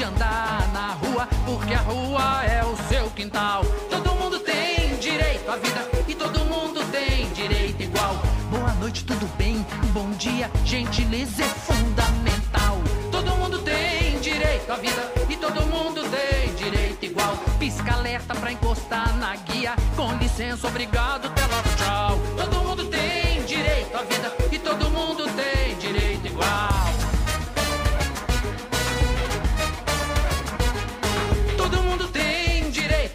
De 0.01 0.05
andar 0.05 0.67
na 0.73 0.93
rua, 0.93 1.27
porque 1.45 1.75
a 1.75 1.81
rua 1.81 2.43
é 2.45 2.63
o 2.65 2.75
seu 2.89 3.07
quintal. 3.11 3.63
Todo 3.87 4.15
mundo 4.15 4.39
tem 4.39 4.97
direito 4.97 5.47
à 5.51 5.57
vida 5.57 5.87
e 6.07 6.15
todo 6.15 6.39
mundo 6.45 6.83
tem 6.91 7.31
direito 7.33 7.83
igual. 7.83 8.15
Boa 8.49 8.73
noite, 8.79 9.05
tudo 9.05 9.27
bem? 9.37 9.63
Bom 9.93 10.09
dia, 10.13 10.49
gentileza 10.65 11.43
é 11.43 11.47
fundamental. 11.47 12.81
Todo 13.11 13.35
mundo 13.35 13.59
tem 13.59 14.19
direito 14.21 14.71
à 14.71 14.77
vida 14.77 15.13
e 15.29 15.35
todo 15.35 15.61
mundo 15.67 16.01
tem 16.09 16.55
direito 16.55 17.05
igual. 17.05 17.37
Pisca 17.59 17.93
alerta 17.93 18.33
pra 18.33 18.51
encostar 18.51 19.15
na 19.17 19.35
guia. 19.35 19.75
Com 19.95 20.17
licença, 20.17 20.67
obrigado, 20.67 21.25
logo, 21.25 21.75
tchau. 21.77 22.19
Todo 22.37 22.63
mundo 22.65 22.85
tem 22.85 23.43
direito 23.45 23.95
à 23.95 24.01
vida 24.01 24.33
e 24.51 24.57
todo 24.57 24.89
mundo 24.89 25.25
tem 25.35 25.77
direito 25.77 26.25
igual. 26.25 26.90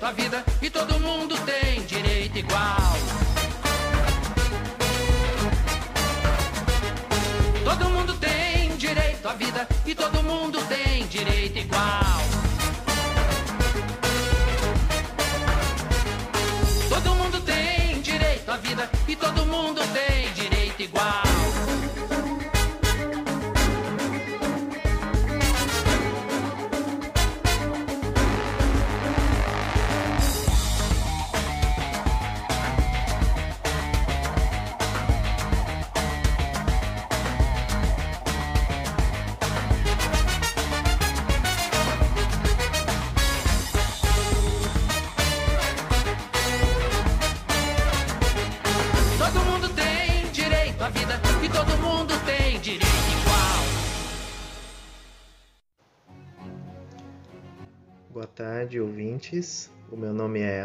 À 0.07 0.13
vida 0.13 0.45
e 0.63 0.71
todo 0.71 1.01
mundo 1.01 1.37
tem 1.39 1.85
direito 1.85 2.39
igual. 2.39 2.93
Todo 7.65 7.91
mundo 7.91 8.15
tem 8.15 8.77
direito 8.77 9.29
à 9.29 9.33
vida 9.33 9.69
e 9.85 9.95
todo 9.97 10.23
mundo 10.23 10.63
tem 10.69 11.07
direito 11.09 11.59
igual. 11.59 12.21
Todo 16.89 17.15
mundo 17.17 17.41
tem 17.41 18.01
direito 18.01 18.49
à 18.49 18.57
vida 18.59 18.89
e 19.09 19.17
todo 19.17 19.45
mundo 19.45 19.81
tem 19.93 20.16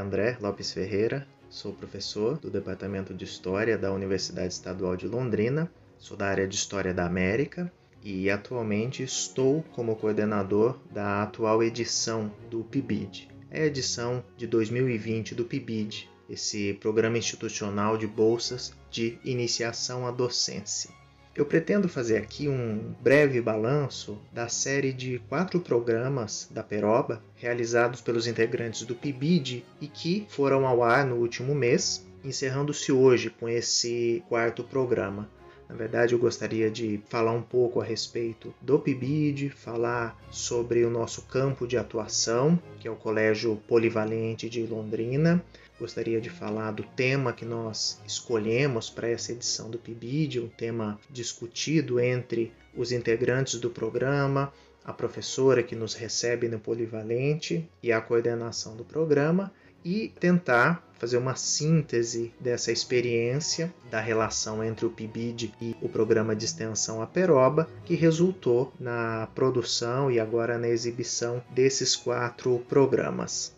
André 0.02 0.36
Lopes 0.41 0.74
Ferreira, 0.74 1.28
sou 1.47 1.74
professor 1.74 2.39
do 2.39 2.49
Departamento 2.49 3.14
de 3.14 3.24
História 3.24 3.78
da 3.78 3.93
Universidade 3.93 4.52
Estadual 4.52 4.97
de 4.97 5.08
Londrina, 5.08 5.72
sou 5.99 6.18
da 6.18 6.26
área 6.26 6.47
de 6.47 6.56
História 6.56 6.91
da 6.91 7.06
América 7.06 7.72
e 8.04 8.28
atualmente 8.28 9.04
estou 9.04 9.64
como 9.74 9.95
coordenador 9.95 10.80
da 10.91 11.22
atual 11.22 11.62
edição 11.62 12.34
do 12.49 12.64
PIBID. 12.64 13.30
É 13.52 13.62
a 13.62 13.66
edição 13.68 14.24
de 14.36 14.47
2020 14.47 15.36
do 15.36 15.45
PIBID, 15.45 16.10
esse 16.28 16.74
programa 16.74 17.20
institucional 17.20 17.95
de 17.95 18.08
bolsas 18.08 18.74
de 18.89 19.20
iniciação 19.24 20.08
à 20.08 20.12
docência. 20.12 20.89
Eu 21.34 21.46
pretendo 21.46 21.88
fazer 21.88 22.18
aqui 22.18 22.50
um 22.50 22.94
breve 23.02 23.40
balanço 23.40 24.22
da 24.34 24.50
série 24.50 24.92
de 24.92 25.18
quatro 25.30 25.62
programas 25.62 26.46
da 26.52 26.62
Peroba 26.62 27.24
realizados 27.36 28.02
pelos 28.02 28.28
integrantes 28.28 28.82
do 28.84 28.94
PIBID 28.94 29.64
e 29.80 29.88
que 29.88 30.26
foram 30.28 30.68
ao 30.68 30.84
ar 30.84 31.06
no 31.06 31.16
último 31.16 31.56
mês, 31.56 32.06
encerrando-se 32.22 32.92
hoje 32.92 33.30
com 33.30 33.48
esse 33.48 34.22
quarto 34.28 34.62
programa. 34.62 35.30
Na 35.70 35.76
verdade, 35.78 36.12
eu 36.12 36.20
gostaria 36.20 36.70
de 36.70 37.02
falar 37.08 37.32
um 37.32 37.42
pouco 37.42 37.80
a 37.80 37.86
respeito 37.86 38.54
do 38.60 38.78
PIBID, 38.78 39.52
falar 39.52 40.22
sobre 40.30 40.84
o 40.84 40.90
nosso 40.90 41.22
campo 41.22 41.66
de 41.66 41.78
atuação, 41.78 42.60
que 42.78 42.90
é 42.90 42.92
o 42.92 42.96
Colégio 42.98 43.56
Polivalente 43.70 44.50
de 44.50 44.64
Londrina, 44.64 45.42
gostaria 45.82 46.22
de 46.22 46.30
falar 46.30 46.70
do 46.72 46.84
tema 46.84 47.34
que 47.34 47.44
nós 47.44 48.00
escolhemos 48.06 48.88
para 48.88 49.10
essa 49.10 49.32
edição 49.32 49.68
do 49.68 49.80
PIBID, 49.80 50.40
um 50.40 50.48
tema 50.48 51.00
discutido 51.10 52.00
entre 52.00 52.54
os 52.78 52.92
integrantes 52.92 53.60
do 53.60 53.68
programa, 53.68 54.54
a 54.86 54.94
professora 54.94 55.64
que 55.64 55.76
nos 55.76 55.96
recebe 55.96 56.48
no 56.48 56.60
Polivalente 56.60 57.68
e 57.82 57.92
a 57.92 58.00
coordenação 58.00 58.76
do 58.76 58.86
programa, 58.86 59.52
e 59.84 60.10
tentar 60.20 60.88
fazer 61.00 61.18
uma 61.18 61.36
síntese 61.36 62.32
dessa 62.40 62.72
experiência 62.72 63.74
da 63.90 64.00
relação 64.00 64.64
entre 64.64 64.86
o 64.86 64.92
PIBID 64.92 65.52
e 65.60 65.76
o 65.82 65.90
programa 65.90 66.36
de 66.36 66.46
extensão 66.46 67.02
Aperoba, 67.02 67.68
que 67.84 67.96
resultou 67.96 68.72
na 68.80 69.28
produção 69.34 70.12
e 70.12 70.20
agora 70.20 70.60
na 70.60 70.68
exibição 70.68 71.44
desses 71.50 71.96
quatro 71.96 72.60
programas. 72.70 73.52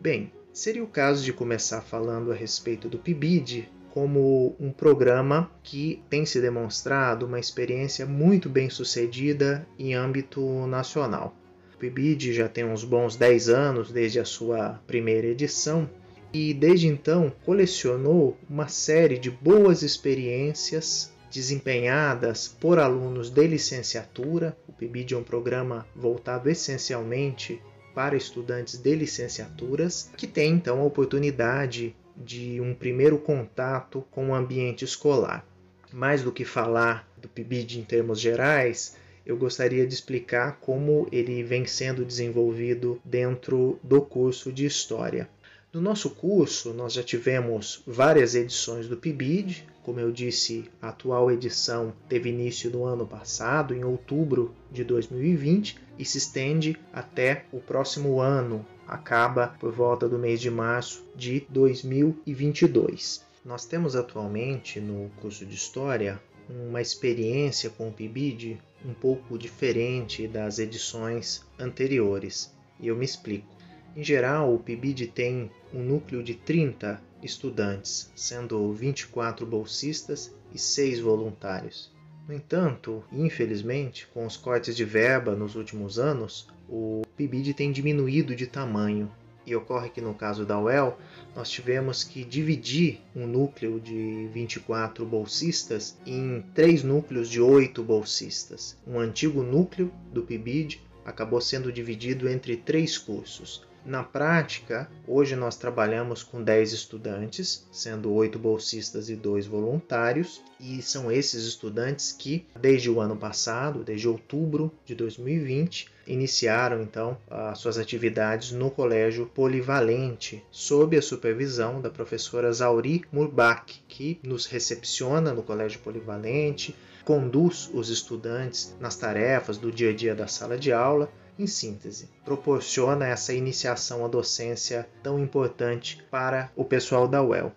Bem, 0.00 0.32
seria 0.56 0.82
o 0.82 0.86
caso 0.86 1.22
de 1.22 1.34
começar 1.34 1.82
falando 1.82 2.32
a 2.32 2.34
respeito 2.34 2.88
do 2.88 2.98
PIBID 2.98 3.68
como 3.90 4.56
um 4.58 4.72
programa 4.72 5.50
que 5.62 6.02
tem 6.08 6.24
se 6.24 6.40
demonstrado 6.40 7.26
uma 7.26 7.38
experiência 7.38 8.06
muito 8.06 8.48
bem 8.48 8.70
sucedida 8.70 9.68
em 9.78 9.94
âmbito 9.94 10.66
nacional. 10.66 11.36
O 11.74 11.76
PIBID 11.76 12.32
já 12.32 12.48
tem 12.48 12.64
uns 12.64 12.84
bons 12.84 13.16
10 13.16 13.50
anos 13.50 13.92
desde 13.92 14.18
a 14.18 14.24
sua 14.24 14.80
primeira 14.86 15.26
edição 15.26 15.90
e 16.32 16.54
desde 16.54 16.86
então 16.86 17.30
colecionou 17.44 18.34
uma 18.48 18.66
série 18.66 19.18
de 19.18 19.30
boas 19.30 19.82
experiências 19.82 21.12
desempenhadas 21.30 22.48
por 22.48 22.78
alunos 22.78 23.28
de 23.28 23.46
licenciatura. 23.46 24.56
O 24.66 24.72
PIBID 24.72 25.12
é 25.12 25.18
um 25.18 25.22
programa 25.22 25.86
voltado 25.94 26.48
essencialmente 26.48 27.60
para 27.96 28.14
estudantes 28.14 28.76
de 28.76 28.94
licenciaturas 28.94 30.10
que 30.18 30.26
têm 30.26 30.52
então 30.52 30.80
a 30.80 30.84
oportunidade 30.84 31.96
de 32.14 32.60
um 32.60 32.74
primeiro 32.74 33.16
contato 33.16 34.04
com 34.10 34.28
o 34.28 34.34
ambiente 34.34 34.84
escolar. 34.84 35.46
Mais 35.90 36.22
do 36.22 36.30
que 36.30 36.44
falar 36.44 37.08
do 37.16 37.26
PIBID 37.26 37.80
em 37.80 37.84
termos 37.84 38.20
gerais, 38.20 38.98
eu 39.24 39.34
gostaria 39.38 39.86
de 39.86 39.94
explicar 39.94 40.58
como 40.60 41.08
ele 41.10 41.42
vem 41.42 41.64
sendo 41.64 42.04
desenvolvido 42.04 43.00
dentro 43.02 43.80
do 43.82 44.02
curso 44.02 44.52
de 44.52 44.66
História. 44.66 45.26
No 45.72 45.80
nosso 45.80 46.10
curso, 46.10 46.72
nós 46.72 46.92
já 46.92 47.02
tivemos 47.02 47.82
várias 47.86 48.34
edições 48.34 48.88
do 48.88 48.96
PIBID. 48.96 49.66
Como 49.82 50.00
eu 50.00 50.10
disse, 50.10 50.70
a 50.80 50.88
atual 50.88 51.30
edição 51.30 51.92
teve 52.08 52.30
início 52.30 52.70
no 52.70 52.84
ano 52.84 53.06
passado, 53.06 53.74
em 53.74 53.84
outubro 53.84 54.54
de 54.70 54.84
2020, 54.84 55.76
e 55.98 56.04
se 56.04 56.18
estende 56.18 56.78
até 56.92 57.44
o 57.52 57.60
próximo 57.60 58.20
ano, 58.20 58.64
acaba 58.86 59.48
por 59.48 59.72
volta 59.72 60.08
do 60.08 60.18
mês 60.18 60.40
de 60.40 60.50
março 60.50 61.04
de 61.14 61.46
2022. 61.50 63.24
Nós 63.44 63.64
temos 63.64 63.94
atualmente 63.94 64.80
no 64.80 65.10
curso 65.20 65.44
de 65.44 65.54
História 65.54 66.20
uma 66.48 66.80
experiência 66.80 67.70
com 67.70 67.88
o 67.88 67.92
PIBID 67.92 68.58
um 68.84 68.94
pouco 68.94 69.36
diferente 69.36 70.28
das 70.28 70.58
edições 70.58 71.44
anteriores. 71.58 72.52
E 72.80 72.86
eu 72.86 72.96
me 72.96 73.04
explico. 73.04 73.55
Em 73.96 74.04
geral, 74.04 74.54
o 74.54 74.58
PIBID 74.58 75.06
tem 75.06 75.50
um 75.72 75.82
núcleo 75.82 76.22
de 76.22 76.34
30 76.34 77.00
estudantes, 77.22 78.12
sendo 78.14 78.70
24 78.70 79.46
bolsistas 79.46 80.34
e 80.52 80.58
6 80.58 81.00
voluntários. 81.00 81.90
No 82.28 82.34
entanto, 82.34 83.02
infelizmente, 83.10 84.06
com 84.12 84.26
os 84.26 84.36
cortes 84.36 84.76
de 84.76 84.84
verba 84.84 85.34
nos 85.34 85.56
últimos 85.56 85.98
anos, 85.98 86.46
o 86.68 87.00
PIBID 87.16 87.54
tem 87.54 87.72
diminuído 87.72 88.36
de 88.36 88.46
tamanho. 88.46 89.10
E 89.46 89.56
ocorre 89.56 89.88
que 89.88 90.02
no 90.02 90.12
caso 90.12 90.44
da 90.44 90.60
UEL, 90.60 90.98
nós 91.34 91.48
tivemos 91.48 92.04
que 92.04 92.22
dividir 92.22 93.00
um 93.14 93.26
núcleo 93.26 93.80
de 93.80 94.28
24 94.30 95.06
bolsistas 95.06 95.96
em 96.04 96.44
três 96.54 96.82
núcleos 96.82 97.30
de 97.30 97.40
8 97.40 97.82
bolsistas. 97.82 98.76
Um 98.86 98.98
antigo 98.98 99.42
núcleo 99.42 99.90
do 100.12 100.22
PIBID 100.22 100.82
acabou 101.02 101.40
sendo 101.40 101.72
dividido 101.72 102.28
entre 102.28 102.58
três 102.58 102.98
cursos. 102.98 103.64
Na 103.86 104.02
prática, 104.02 104.90
hoje 105.06 105.36
nós 105.36 105.56
trabalhamos 105.56 106.24
com 106.24 106.42
10 106.42 106.72
estudantes, 106.72 107.68
sendo 107.70 108.12
8 108.12 108.36
bolsistas 108.36 109.08
e 109.08 109.14
2 109.14 109.46
voluntários, 109.46 110.42
e 110.58 110.82
são 110.82 111.08
esses 111.08 111.44
estudantes 111.44 112.10
que, 112.10 112.44
desde 112.60 112.90
o 112.90 112.98
ano 113.00 113.16
passado, 113.16 113.84
desde 113.84 114.08
outubro 114.08 114.72
de 114.84 114.92
2020, 114.96 115.88
iniciaram 116.04 116.82
então 116.82 117.16
as 117.30 117.58
suas 117.58 117.78
atividades 117.78 118.50
no 118.50 118.72
Colégio 118.72 119.26
Polivalente, 119.26 120.44
sob 120.50 120.96
a 120.96 121.02
supervisão 121.02 121.80
da 121.80 121.88
professora 121.88 122.52
Zauri 122.52 123.04
Murbach, 123.12 123.84
que 123.86 124.18
nos 124.20 124.46
recepciona 124.46 125.32
no 125.32 125.44
Colégio 125.44 125.78
Polivalente, 125.78 126.74
conduz 127.04 127.70
os 127.72 127.88
estudantes 127.88 128.74
nas 128.80 128.96
tarefas 128.96 129.58
do 129.58 129.70
dia 129.70 129.90
a 129.90 129.94
dia 129.94 130.12
da 130.12 130.26
sala 130.26 130.58
de 130.58 130.72
aula 130.72 131.08
em 131.38 131.46
síntese, 131.46 132.08
proporciona 132.24 133.06
essa 133.06 133.34
iniciação 133.34 134.04
à 134.04 134.08
docência 134.08 134.88
tão 135.02 135.18
importante 135.18 136.02
para 136.10 136.50
o 136.56 136.64
pessoal 136.64 137.06
da 137.06 137.22
UEL. 137.22 137.52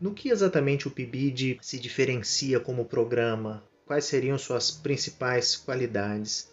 No 0.00 0.12
que 0.12 0.28
exatamente 0.28 0.88
o 0.88 0.90
PIBID 0.90 1.58
se 1.62 1.78
diferencia 1.78 2.60
como 2.60 2.84
programa? 2.84 3.64
Quais 3.86 4.04
seriam 4.04 4.36
suas 4.36 4.70
principais 4.70 5.56
qualidades? 5.56 6.50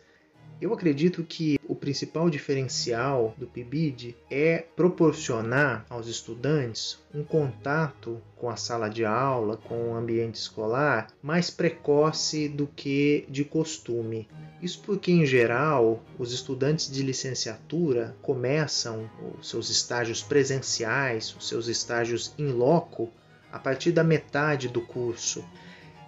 Eu 0.64 0.74
acredito 0.74 1.26
que 1.26 1.59
o 1.68 1.76
principal 1.76 2.30
diferencial 2.30 3.36
do 3.38 3.45
PIBID 3.45 4.16
é 4.32 4.64
proporcionar 4.78 5.86
aos 5.89 6.07
estudantes 6.07 6.99
um 7.14 7.22
contato 7.22 8.22
com 8.38 8.49
a 8.49 8.55
sala 8.55 8.88
de 8.88 9.03
aula, 9.03 9.57
com 9.57 9.89
o 9.89 9.93
ambiente 9.93 10.36
escolar, 10.36 11.07
mais 11.22 11.49
precoce 11.49 12.47
do 12.47 12.66
que 12.66 13.26
de 13.28 13.43
costume. 13.43 14.26
Isso 14.61 14.82
porque, 14.86 15.11
em 15.11 15.26
geral, 15.26 16.01
os 16.18 16.32
estudantes 16.32 16.89
de 16.89 17.03
licenciatura 17.03 18.16
começam 18.22 19.09
os 19.38 19.49
seus 19.49 19.70
estágios 19.70 20.24
presenciais, 20.24 21.36
os 21.38 21.45
seus 21.45 21.68
estágios 21.68 22.34
in 22.39 22.53
loco, 22.53 23.09
a 23.51 23.59
partir 23.59 23.91
da 23.91 24.01
metade 24.01 24.70
do 24.70 24.80
curso. 24.80 25.43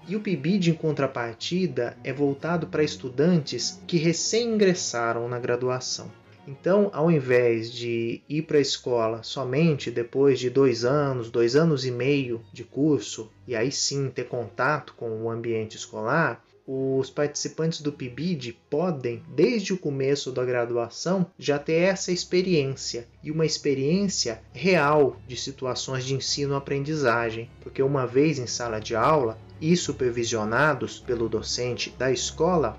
E 0.07 0.15
o 0.15 0.19
PIBID, 0.19 0.69
em 0.69 0.73
contrapartida, 0.75 1.97
é 2.03 2.13
voltado 2.13 2.67
para 2.67 2.83
estudantes 2.83 3.81
que 3.87 3.97
recém 3.97 4.53
ingressaram 4.53 5.27
na 5.27 5.39
graduação. 5.39 6.11
Então, 6.47 6.91
ao 6.93 7.09
invés 7.09 7.71
de 7.71 8.21
ir 8.29 8.43
para 8.43 8.59
a 8.59 8.61
escola 8.61 9.23
somente 9.23 9.89
depois 9.89 10.39
de 10.39 10.47
dois 10.47 10.85
anos, 10.85 11.31
dois 11.31 11.55
anos 11.55 11.85
e 11.85 11.91
meio 11.91 12.39
de 12.53 12.63
curso, 12.63 13.31
e 13.47 13.55
aí 13.55 13.71
sim 13.71 14.11
ter 14.11 14.25
contato 14.25 14.93
com 14.95 15.23
o 15.23 15.31
ambiente 15.31 15.75
escolar, 15.75 16.45
os 16.67 17.11
participantes 17.11 17.81
do 17.81 17.91
PIBID 17.91 18.57
podem, 18.69 19.21
desde 19.35 19.73
o 19.73 19.77
começo 19.77 20.31
da 20.31 20.43
graduação, 20.43 21.27
já 21.37 21.59
ter 21.59 21.73
essa 21.73 22.11
experiência 22.11 23.07
e 23.23 23.29
uma 23.29 23.45
experiência 23.45 24.41
real 24.51 25.19
de 25.27 25.37
situações 25.37 26.03
de 26.03 26.15
ensino-aprendizagem, 26.15 27.49
porque 27.61 27.83
uma 27.83 28.07
vez 28.07 28.39
em 28.39 28.47
sala 28.47 28.79
de 28.79 28.95
aula 28.95 29.37
e 29.59 29.75
supervisionados 29.75 30.99
pelo 30.99 31.29
docente 31.29 31.89
da 31.91 32.11
escola, 32.11 32.77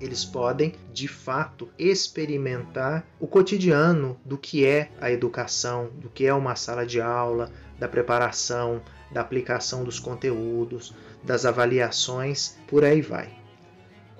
eles 0.00 0.24
podem 0.24 0.74
de 0.92 1.06
fato 1.06 1.68
experimentar 1.78 3.06
o 3.20 3.26
cotidiano 3.26 4.18
do 4.24 4.36
que 4.36 4.66
é 4.66 4.90
a 5.00 5.10
educação, 5.10 5.90
do 5.94 6.08
que 6.08 6.26
é 6.26 6.34
uma 6.34 6.56
sala 6.56 6.84
de 6.84 7.00
aula, 7.00 7.50
da 7.78 7.88
preparação, 7.88 8.82
da 9.12 9.20
aplicação 9.20 9.84
dos 9.84 9.98
conteúdos, 9.98 10.94
das 11.22 11.44
avaliações, 11.44 12.56
por 12.66 12.84
aí 12.84 13.00
vai. 13.00 13.41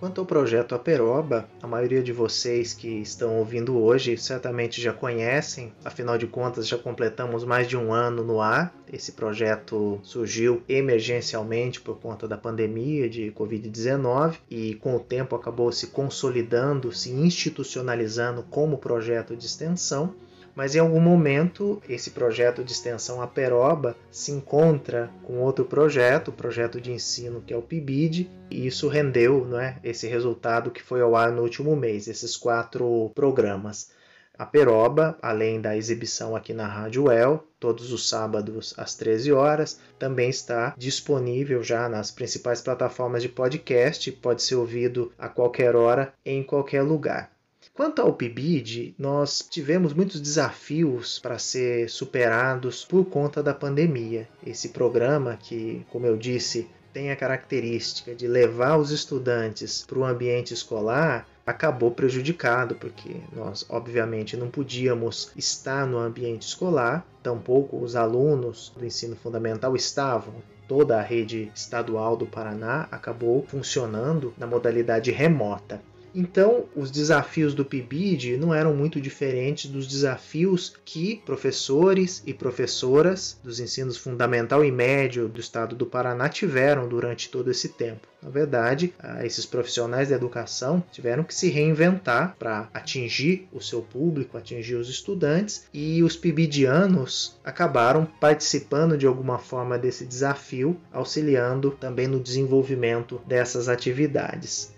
Quanto 0.02 0.20
ao 0.20 0.26
projeto 0.26 0.74
Aperoba, 0.74 1.48
a 1.62 1.66
maioria 1.68 2.02
de 2.02 2.12
vocês 2.12 2.74
que 2.74 2.88
estão 2.88 3.38
ouvindo 3.38 3.78
hoje 3.78 4.16
certamente 4.16 4.82
já 4.82 4.92
conhecem, 4.92 5.72
afinal 5.84 6.18
de 6.18 6.26
contas 6.26 6.66
já 6.66 6.76
completamos 6.76 7.44
mais 7.44 7.68
de 7.68 7.76
um 7.76 7.92
ano 7.92 8.24
no 8.24 8.40
ar. 8.40 8.74
Esse 8.92 9.12
projeto 9.12 10.00
surgiu 10.02 10.60
emergencialmente 10.68 11.80
por 11.80 12.00
conta 12.00 12.26
da 12.26 12.36
pandemia 12.36 13.08
de 13.08 13.30
Covid-19 13.30 14.38
e 14.50 14.74
com 14.74 14.96
o 14.96 14.98
tempo 14.98 15.36
acabou 15.36 15.70
se 15.70 15.86
consolidando, 15.86 16.90
se 16.90 17.12
institucionalizando 17.12 18.42
como 18.50 18.78
projeto 18.78 19.36
de 19.36 19.46
extensão 19.46 20.16
mas 20.54 20.74
em 20.74 20.78
algum 20.78 21.00
momento 21.00 21.82
esse 21.88 22.10
projeto 22.10 22.62
de 22.62 22.72
extensão 22.72 23.22
Aperoba 23.22 23.96
se 24.10 24.32
encontra 24.32 25.10
com 25.24 25.40
outro 25.40 25.64
projeto, 25.64 26.28
o 26.28 26.32
projeto 26.32 26.80
de 26.80 26.92
ensino 26.92 27.42
que 27.42 27.52
é 27.52 27.56
o 27.56 27.62
PIBID, 27.62 28.30
e 28.50 28.66
isso 28.66 28.88
rendeu 28.88 29.44
né, 29.46 29.78
esse 29.82 30.06
resultado 30.06 30.70
que 30.70 30.82
foi 30.82 31.00
ao 31.00 31.16
ar 31.16 31.32
no 31.32 31.42
último 31.42 31.74
mês, 31.74 32.08
esses 32.08 32.36
quatro 32.36 33.10
programas. 33.14 33.90
A 34.38 34.46
Peroba, 34.46 35.16
além 35.20 35.60
da 35.60 35.76
exibição 35.76 36.34
aqui 36.34 36.52
na 36.54 36.66
Rádio 36.66 37.10
El, 37.10 37.46
todos 37.60 37.92
os 37.92 38.08
sábados 38.08 38.74
às 38.76 38.94
13 38.94 39.30
horas, 39.32 39.78
também 39.98 40.30
está 40.30 40.74
disponível 40.76 41.62
já 41.62 41.88
nas 41.88 42.10
principais 42.10 42.60
plataformas 42.60 43.22
de 43.22 43.28
podcast, 43.28 44.10
pode 44.10 44.42
ser 44.42 44.56
ouvido 44.56 45.12
a 45.18 45.28
qualquer 45.28 45.76
hora, 45.76 46.12
em 46.24 46.42
qualquer 46.42 46.82
lugar. 46.82 47.31
Quanto 47.74 48.02
ao 48.02 48.12
PIBID, 48.12 48.94
nós 48.98 49.48
tivemos 49.48 49.94
muitos 49.94 50.20
desafios 50.20 51.18
para 51.18 51.38
ser 51.38 51.88
superados 51.88 52.84
por 52.84 53.06
conta 53.06 53.42
da 53.42 53.54
pandemia. 53.54 54.28
Esse 54.46 54.68
programa, 54.68 55.38
que, 55.38 55.82
como 55.90 56.04
eu 56.04 56.14
disse, 56.14 56.68
tem 56.92 57.10
a 57.10 57.16
característica 57.16 58.14
de 58.14 58.28
levar 58.28 58.76
os 58.76 58.90
estudantes 58.90 59.86
para 59.86 59.98
o 59.98 60.04
ambiente 60.04 60.52
escolar, 60.52 61.26
acabou 61.46 61.90
prejudicado, 61.90 62.74
porque 62.74 63.16
nós, 63.32 63.64
obviamente, 63.70 64.36
não 64.36 64.50
podíamos 64.50 65.32
estar 65.34 65.86
no 65.86 65.96
ambiente 65.96 66.42
escolar, 66.42 67.06
tampouco 67.22 67.78
os 67.78 67.96
alunos 67.96 68.70
do 68.76 68.84
ensino 68.84 69.16
fundamental 69.16 69.74
estavam. 69.74 70.34
Toda 70.68 70.98
a 70.98 71.02
rede 71.02 71.50
estadual 71.54 72.18
do 72.18 72.26
Paraná 72.26 72.86
acabou 72.90 73.46
funcionando 73.48 74.34
na 74.36 74.46
modalidade 74.46 75.10
remota. 75.10 75.80
Então, 76.14 76.64
os 76.76 76.90
desafios 76.90 77.54
do 77.54 77.64
PIBID 77.64 78.36
não 78.36 78.52
eram 78.52 78.74
muito 78.74 79.00
diferentes 79.00 79.70
dos 79.70 79.86
desafios 79.86 80.74
que 80.84 81.22
professores 81.24 82.22
e 82.26 82.34
professoras 82.34 83.38
dos 83.42 83.58
ensinos 83.58 83.96
fundamental 83.96 84.64
e 84.64 84.70
médio 84.70 85.28
do 85.28 85.40
estado 85.40 85.74
do 85.74 85.86
Paraná 85.86 86.28
tiveram 86.28 86.86
durante 86.86 87.30
todo 87.30 87.50
esse 87.50 87.70
tempo. 87.70 88.06
Na 88.22 88.30
verdade, 88.30 88.94
esses 89.24 89.44
profissionais 89.44 90.10
da 90.10 90.14
educação 90.14 90.82
tiveram 90.92 91.24
que 91.24 91.34
se 91.34 91.48
reinventar 91.48 92.36
para 92.38 92.68
atingir 92.72 93.48
o 93.52 93.60
seu 93.60 93.82
público, 93.82 94.38
atingir 94.38 94.76
os 94.76 94.88
estudantes, 94.88 95.64
e 95.74 96.04
os 96.04 96.16
pibidianos 96.16 97.36
acabaram 97.42 98.06
participando 98.06 98.96
de 98.96 99.06
alguma 99.06 99.38
forma 99.38 99.76
desse 99.76 100.04
desafio, 100.04 100.76
auxiliando 100.92 101.72
também 101.72 102.06
no 102.06 102.20
desenvolvimento 102.20 103.20
dessas 103.26 103.68
atividades. 103.68 104.71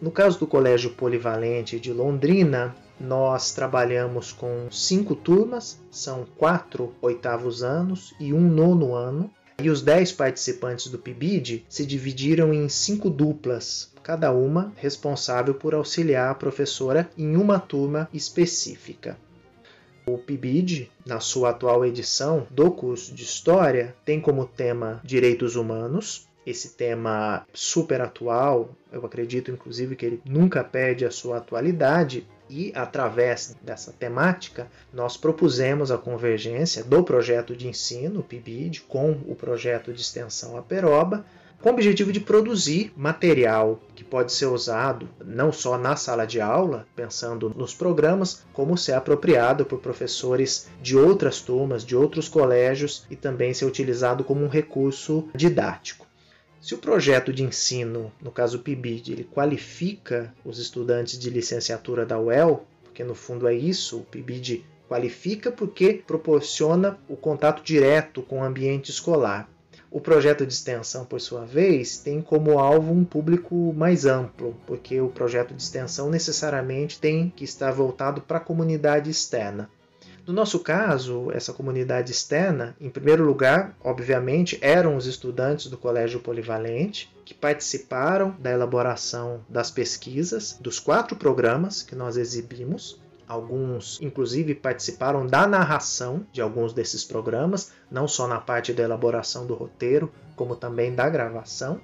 No 0.00 0.12
caso 0.12 0.38
do 0.38 0.46
Colégio 0.46 0.90
Polivalente 0.90 1.80
de 1.80 1.92
Londrina, 1.92 2.74
nós 3.00 3.52
trabalhamos 3.52 4.32
com 4.32 4.70
cinco 4.70 5.16
turmas, 5.16 5.80
são 5.90 6.24
quatro 6.36 6.94
oitavos 7.02 7.64
anos 7.64 8.14
e 8.20 8.32
um 8.32 8.40
nono 8.40 8.94
ano. 8.94 9.28
E 9.60 9.68
os 9.68 9.82
dez 9.82 10.12
participantes 10.12 10.86
do 10.86 10.98
PIBID 10.98 11.66
se 11.68 11.84
dividiram 11.84 12.54
em 12.54 12.68
cinco 12.68 13.10
duplas, 13.10 13.90
cada 14.00 14.30
uma 14.30 14.72
responsável 14.76 15.52
por 15.52 15.74
auxiliar 15.74 16.30
a 16.30 16.34
professora 16.34 17.10
em 17.18 17.36
uma 17.36 17.58
turma 17.58 18.08
específica. 18.14 19.18
O 20.06 20.16
PIBID, 20.16 20.88
na 21.04 21.18
sua 21.18 21.50
atual 21.50 21.84
edição 21.84 22.46
do 22.50 22.70
curso 22.70 23.12
de 23.12 23.24
História, 23.24 23.96
tem 24.04 24.20
como 24.20 24.46
tema 24.46 25.00
Direitos 25.02 25.56
Humanos, 25.56 26.27
esse 26.50 26.70
tema 26.70 27.46
super 27.52 28.00
atual. 28.00 28.70
Eu 28.90 29.04
acredito, 29.04 29.50
inclusive, 29.50 29.96
que 29.96 30.06
ele 30.06 30.22
nunca 30.24 30.64
perde 30.64 31.04
a 31.04 31.10
sua 31.10 31.38
atualidade. 31.38 32.26
E 32.50 32.72
através 32.74 33.54
dessa 33.62 33.92
temática, 33.92 34.68
nós 34.90 35.18
propusemos 35.18 35.90
a 35.90 35.98
convergência 35.98 36.82
do 36.82 37.04
projeto 37.04 37.54
de 37.54 37.68
ensino, 37.68 38.20
o 38.20 38.22
PIBID, 38.22 38.82
com 38.88 39.10
o 39.26 39.34
projeto 39.34 39.92
de 39.92 40.00
extensão 40.00 40.56
Aperoba, 40.56 41.26
com 41.60 41.70
o 41.70 41.72
objetivo 41.72 42.12
de 42.12 42.20
produzir 42.20 42.92
material 42.96 43.80
que 43.94 44.04
pode 44.04 44.32
ser 44.32 44.46
usado 44.46 45.08
não 45.24 45.52
só 45.52 45.76
na 45.76 45.96
sala 45.96 46.24
de 46.24 46.40
aula, 46.40 46.86
pensando 46.94 47.52
nos 47.54 47.74
programas, 47.74 48.44
como 48.52 48.78
ser 48.78 48.92
apropriado 48.92 49.64
por 49.64 49.80
professores 49.80 50.68
de 50.80 50.96
outras 50.96 51.40
turmas, 51.40 51.84
de 51.84 51.96
outros 51.96 52.28
colégios 52.28 53.04
e 53.10 53.16
também 53.16 53.52
ser 53.52 53.64
utilizado 53.64 54.22
como 54.22 54.44
um 54.44 54.48
recurso 54.48 55.28
didático. 55.34 56.07
Se 56.60 56.74
o 56.74 56.78
projeto 56.78 57.32
de 57.32 57.44
ensino, 57.44 58.12
no 58.20 58.32
caso 58.32 58.58
o 58.58 58.60
PIBID, 58.60 59.12
ele 59.12 59.24
qualifica 59.24 60.34
os 60.44 60.58
estudantes 60.58 61.18
de 61.18 61.30
licenciatura 61.30 62.04
da 62.04 62.18
UEL, 62.18 62.66
porque 62.82 63.04
no 63.04 63.14
fundo 63.14 63.46
é 63.46 63.54
isso, 63.54 63.98
o 63.98 64.04
PIBID 64.04 64.64
qualifica 64.88 65.52
porque 65.52 66.02
proporciona 66.06 66.98
o 67.08 67.16
contato 67.16 67.62
direto 67.62 68.22
com 68.22 68.40
o 68.40 68.44
ambiente 68.44 68.90
escolar. 68.90 69.48
O 69.90 70.00
projeto 70.00 70.44
de 70.44 70.52
extensão, 70.52 71.04
por 71.04 71.20
sua 71.20 71.46
vez, 71.46 71.98
tem 71.98 72.20
como 72.20 72.58
alvo 72.58 72.92
um 72.92 73.04
público 73.04 73.72
mais 73.72 74.04
amplo, 74.04 74.54
porque 74.66 75.00
o 75.00 75.08
projeto 75.08 75.54
de 75.54 75.62
extensão 75.62 76.10
necessariamente 76.10 76.98
tem 76.98 77.32
que 77.34 77.44
estar 77.44 77.70
voltado 77.70 78.20
para 78.20 78.36
a 78.36 78.40
comunidade 78.40 79.08
externa. 79.08 79.70
No 80.28 80.34
nosso 80.34 80.60
caso, 80.60 81.32
essa 81.32 81.54
comunidade 81.54 82.12
externa, 82.12 82.76
em 82.78 82.90
primeiro 82.90 83.24
lugar, 83.24 83.74
obviamente, 83.82 84.58
eram 84.60 84.94
os 84.94 85.06
estudantes 85.06 85.70
do 85.70 85.78
Colégio 85.78 86.20
Polivalente, 86.20 87.10
que 87.24 87.32
participaram 87.32 88.36
da 88.38 88.50
elaboração 88.50 89.40
das 89.48 89.70
pesquisas 89.70 90.58
dos 90.60 90.78
quatro 90.78 91.16
programas 91.16 91.80
que 91.80 91.94
nós 91.94 92.18
exibimos. 92.18 93.00
Alguns, 93.26 93.98
inclusive, 94.02 94.54
participaram 94.54 95.26
da 95.26 95.46
narração 95.46 96.26
de 96.30 96.42
alguns 96.42 96.74
desses 96.74 97.02
programas, 97.04 97.72
não 97.90 98.06
só 98.06 98.28
na 98.28 98.38
parte 98.38 98.74
da 98.74 98.82
elaboração 98.82 99.46
do 99.46 99.54
roteiro, 99.54 100.12
como 100.36 100.54
também 100.54 100.94
da 100.94 101.08
gravação. 101.08 101.80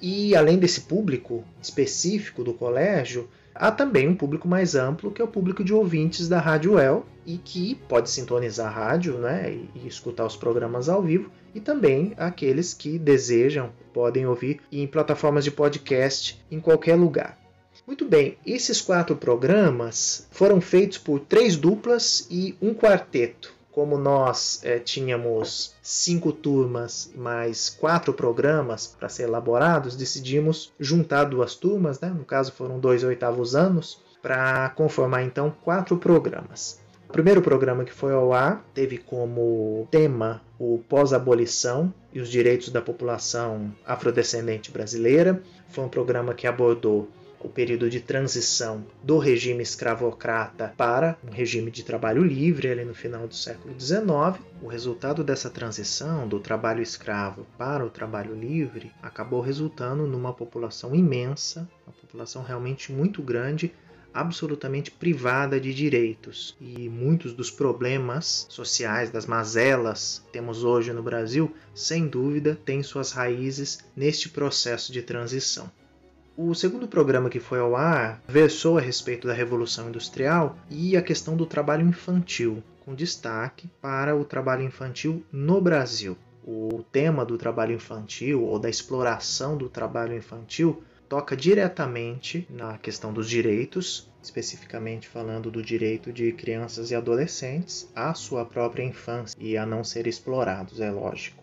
E 0.00 0.36
além 0.36 0.56
desse 0.56 0.82
público 0.82 1.42
específico 1.60 2.44
do 2.44 2.54
colégio, 2.54 3.28
há 3.58 3.70
também 3.70 4.08
um 4.08 4.14
público 4.14 4.46
mais 4.46 4.74
amplo, 4.74 5.10
que 5.10 5.20
é 5.20 5.24
o 5.24 5.28
público 5.28 5.64
de 5.64 5.74
ouvintes 5.74 6.28
da 6.28 6.38
Rádio 6.40 6.78
El, 6.78 7.04
e 7.26 7.36
que 7.36 7.74
pode 7.88 8.08
sintonizar 8.08 8.68
a 8.68 8.70
rádio 8.70 9.18
né, 9.18 9.52
e, 9.52 9.70
e 9.74 9.88
escutar 9.88 10.24
os 10.24 10.36
programas 10.36 10.88
ao 10.88 11.02
vivo, 11.02 11.30
e 11.54 11.60
também 11.60 12.14
aqueles 12.16 12.72
que 12.72 12.98
desejam 12.98 13.70
podem 13.92 14.26
ouvir 14.26 14.60
em 14.70 14.86
plataformas 14.86 15.44
de 15.44 15.50
podcast 15.50 16.40
em 16.50 16.60
qualquer 16.60 16.94
lugar. 16.94 17.38
Muito 17.86 18.04
bem, 18.04 18.36
esses 18.46 18.80
quatro 18.80 19.16
programas 19.16 20.26
foram 20.30 20.60
feitos 20.60 20.98
por 20.98 21.20
três 21.20 21.56
duplas 21.56 22.26
e 22.30 22.54
um 22.60 22.74
quarteto 22.74 23.57
como 23.72 23.96
nós 23.96 24.60
é, 24.64 24.78
tínhamos 24.78 25.74
cinco 25.82 26.32
turmas 26.32 27.10
mais 27.14 27.70
quatro 27.70 28.12
programas 28.12 28.86
para 28.86 29.08
ser 29.08 29.24
elaborados, 29.24 29.96
decidimos 29.96 30.72
juntar 30.80 31.24
duas 31.24 31.54
turmas, 31.54 32.00
né? 32.00 32.08
no 32.08 32.24
caso 32.24 32.52
foram 32.52 32.80
dois 32.80 33.04
oitavos 33.04 33.54
anos, 33.54 34.00
para 34.20 34.70
conformar 34.70 35.22
então 35.22 35.54
quatro 35.62 35.96
programas. 35.96 36.80
O 37.08 37.12
primeiro 37.12 37.40
programa 37.40 37.84
que 37.84 37.92
foi 37.92 38.12
ao 38.12 38.34
ar 38.34 38.62
teve 38.74 38.98
como 38.98 39.88
tema 39.90 40.42
o 40.58 40.80
pós-abolição 40.88 41.92
e 42.12 42.20
os 42.20 42.28
direitos 42.28 42.68
da 42.68 42.82
população 42.82 43.74
afrodescendente 43.86 44.70
brasileira. 44.70 45.42
Foi 45.70 45.84
um 45.84 45.88
programa 45.88 46.34
que 46.34 46.46
abordou 46.46 47.08
o 47.40 47.48
período 47.48 47.88
de 47.88 48.00
transição 48.00 48.84
do 49.02 49.18
regime 49.18 49.62
escravocrata 49.62 50.74
para 50.76 51.16
um 51.26 51.30
regime 51.30 51.70
de 51.70 51.82
trabalho 51.82 52.22
livre 52.22 52.68
ali 52.68 52.84
no 52.84 52.94
final 52.94 53.28
do 53.28 53.34
século 53.34 53.78
XIX. 53.78 54.42
O 54.62 54.66
resultado 54.66 55.22
dessa 55.22 55.48
transição 55.48 56.26
do 56.26 56.40
trabalho 56.40 56.82
escravo 56.82 57.46
para 57.56 57.84
o 57.84 57.90
trabalho 57.90 58.34
livre 58.34 58.92
acabou 59.02 59.40
resultando 59.40 60.06
numa 60.06 60.32
população 60.32 60.94
imensa, 60.94 61.68
uma 61.86 61.94
população 61.94 62.42
realmente 62.42 62.92
muito 62.92 63.22
grande 63.22 63.72
absolutamente 64.12 64.90
privada 64.90 65.60
de 65.60 65.72
direitos. 65.72 66.56
E 66.60 66.88
muitos 66.88 67.32
dos 67.32 67.50
problemas 67.50 68.46
sociais, 68.48 69.10
das 69.10 69.26
mazelas 69.26 70.22
que 70.26 70.32
temos 70.32 70.64
hoje 70.64 70.92
no 70.92 71.02
Brasil, 71.02 71.54
sem 71.74 72.08
dúvida, 72.08 72.58
têm 72.64 72.82
suas 72.82 73.12
raízes 73.12 73.78
neste 73.94 74.28
processo 74.28 74.92
de 74.92 75.02
transição. 75.02 75.70
O 76.40 76.54
segundo 76.54 76.86
programa 76.86 77.28
que 77.28 77.40
foi 77.40 77.58
ao 77.58 77.74
ar 77.74 78.22
versou 78.28 78.78
a 78.78 78.80
respeito 78.80 79.26
da 79.26 79.34
Revolução 79.34 79.88
Industrial 79.88 80.56
e 80.70 80.96
a 80.96 81.02
questão 81.02 81.36
do 81.36 81.44
trabalho 81.44 81.84
infantil, 81.84 82.62
com 82.84 82.94
destaque 82.94 83.68
para 83.82 84.14
o 84.14 84.24
trabalho 84.24 84.62
infantil 84.62 85.24
no 85.32 85.60
Brasil. 85.60 86.16
O 86.46 86.84
tema 86.92 87.24
do 87.24 87.36
trabalho 87.36 87.74
infantil 87.74 88.44
ou 88.44 88.56
da 88.56 88.70
exploração 88.70 89.56
do 89.56 89.68
trabalho 89.68 90.16
infantil 90.16 90.80
toca 91.08 91.36
diretamente 91.36 92.46
na 92.48 92.78
questão 92.78 93.12
dos 93.12 93.28
direitos, 93.28 94.08
especificamente 94.22 95.08
falando 95.08 95.50
do 95.50 95.60
direito 95.60 96.12
de 96.12 96.30
crianças 96.30 96.92
e 96.92 96.94
adolescentes 96.94 97.90
à 97.96 98.14
sua 98.14 98.44
própria 98.44 98.84
infância 98.84 99.36
e 99.40 99.56
a 99.56 99.66
não 99.66 99.82
ser 99.82 100.06
explorados, 100.06 100.80
é 100.80 100.88
lógico. 100.88 101.37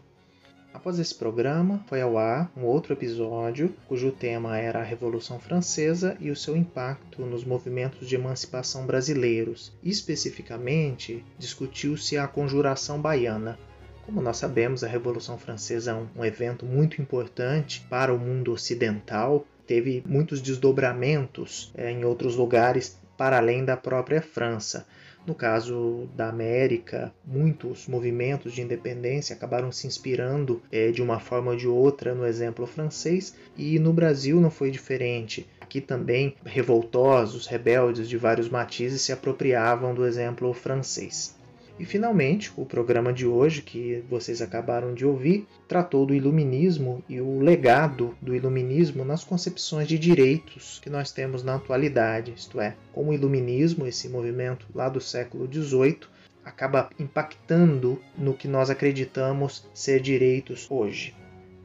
Após 0.75 0.99
esse 0.99 1.15
programa, 1.15 1.81
foi 1.87 2.01
ao 2.01 2.17
ar 2.17 2.51
um 2.55 2.65
outro 2.65 2.91
episódio 2.91 3.73
cujo 3.87 4.11
tema 4.11 4.57
era 4.57 4.79
a 4.81 4.83
Revolução 4.83 5.39
Francesa 5.39 6.17
e 6.19 6.29
o 6.29 6.35
seu 6.35 6.53
impacto 6.53 7.25
nos 7.25 7.45
movimentos 7.45 8.09
de 8.09 8.15
emancipação 8.15 8.85
brasileiros. 8.85 9.71
Especificamente, 9.81 11.23
discutiu-se 11.39 12.17
a 12.17 12.27
Conjuração 12.27 12.99
Baiana. 12.99 13.57
Como 14.05 14.21
nós 14.21 14.35
sabemos, 14.35 14.83
a 14.83 14.87
Revolução 14.89 15.37
Francesa 15.37 15.91
é 15.91 16.19
um, 16.19 16.25
evento 16.25 16.65
muito 16.65 17.01
importante 17.01 17.79
para 17.89 18.13
o 18.13 18.19
mundo 18.19 18.51
ocidental, 18.51 19.47
teve 19.65 20.03
muitos 20.05 20.41
desdobramentos 20.41 21.71
é, 21.73 21.89
em 21.89 22.03
outros 22.03 22.35
lugares 22.35 22.99
para 23.17 23.37
além 23.37 23.63
da 23.63 23.77
própria 23.77 24.21
França. 24.21 24.85
No 25.25 25.33
caso 25.33 26.07
da 26.15 26.29
América, 26.29 27.11
muitos 27.25 27.87
movimentos 27.87 28.53
de 28.53 28.61
independência 28.61 29.35
acabaram 29.35 29.71
se 29.71 29.87
inspirando 29.87 30.61
é, 30.71 30.91
de 30.91 31.01
uma 31.01 31.19
forma 31.19 31.51
ou 31.51 31.57
de 31.57 31.67
outra 31.67 32.13
no 32.13 32.27
exemplo 32.27 32.67
francês, 32.67 33.35
e 33.57 33.79
no 33.79 33.91
Brasil 33.91 34.39
não 34.39 34.51
foi 34.51 34.69
diferente. 34.69 35.47
Aqui 35.59 35.81
também 35.81 36.35
revoltosos, 36.45 37.47
rebeldes 37.47 38.07
de 38.07 38.17
vários 38.17 38.49
matizes 38.49 39.01
se 39.01 39.11
apropriavam 39.11 39.95
do 39.95 40.05
exemplo 40.05 40.53
francês. 40.53 41.34
E 41.77 41.83
finalmente, 41.83 42.53
o 42.55 42.65
programa 42.65 43.11
de 43.11 43.27
hoje, 43.27 43.61
que 43.61 44.01
vocês 44.09 44.41
acabaram 44.41 44.93
de 44.93 45.05
ouvir, 45.05 45.45
tratou 45.67 46.05
do 46.05 46.15
iluminismo 46.15 47.03
e 47.09 47.19
o 47.19 47.39
legado 47.39 48.15
do 48.21 48.33
iluminismo 48.33 49.03
nas 49.03 49.25
concepções 49.25 49.87
de 49.87 49.99
direitos 49.99 50.79
que 50.81 50.89
nós 50.89 51.11
temos 51.11 51.43
na 51.43 51.55
atualidade, 51.55 52.33
isto 52.35 52.61
é, 52.61 52.75
como 52.93 53.11
o 53.11 53.13
iluminismo, 53.13 53.85
esse 53.85 54.07
movimento 54.07 54.65
lá 54.73 54.87
do 54.87 55.01
século 55.01 55.51
XVIII, 55.51 55.99
acaba 56.45 56.89
impactando 56.97 57.99
no 58.17 58.33
que 58.33 58.47
nós 58.47 58.69
acreditamos 58.69 59.67
ser 59.73 59.99
direitos 59.99 60.67
hoje. 60.69 61.13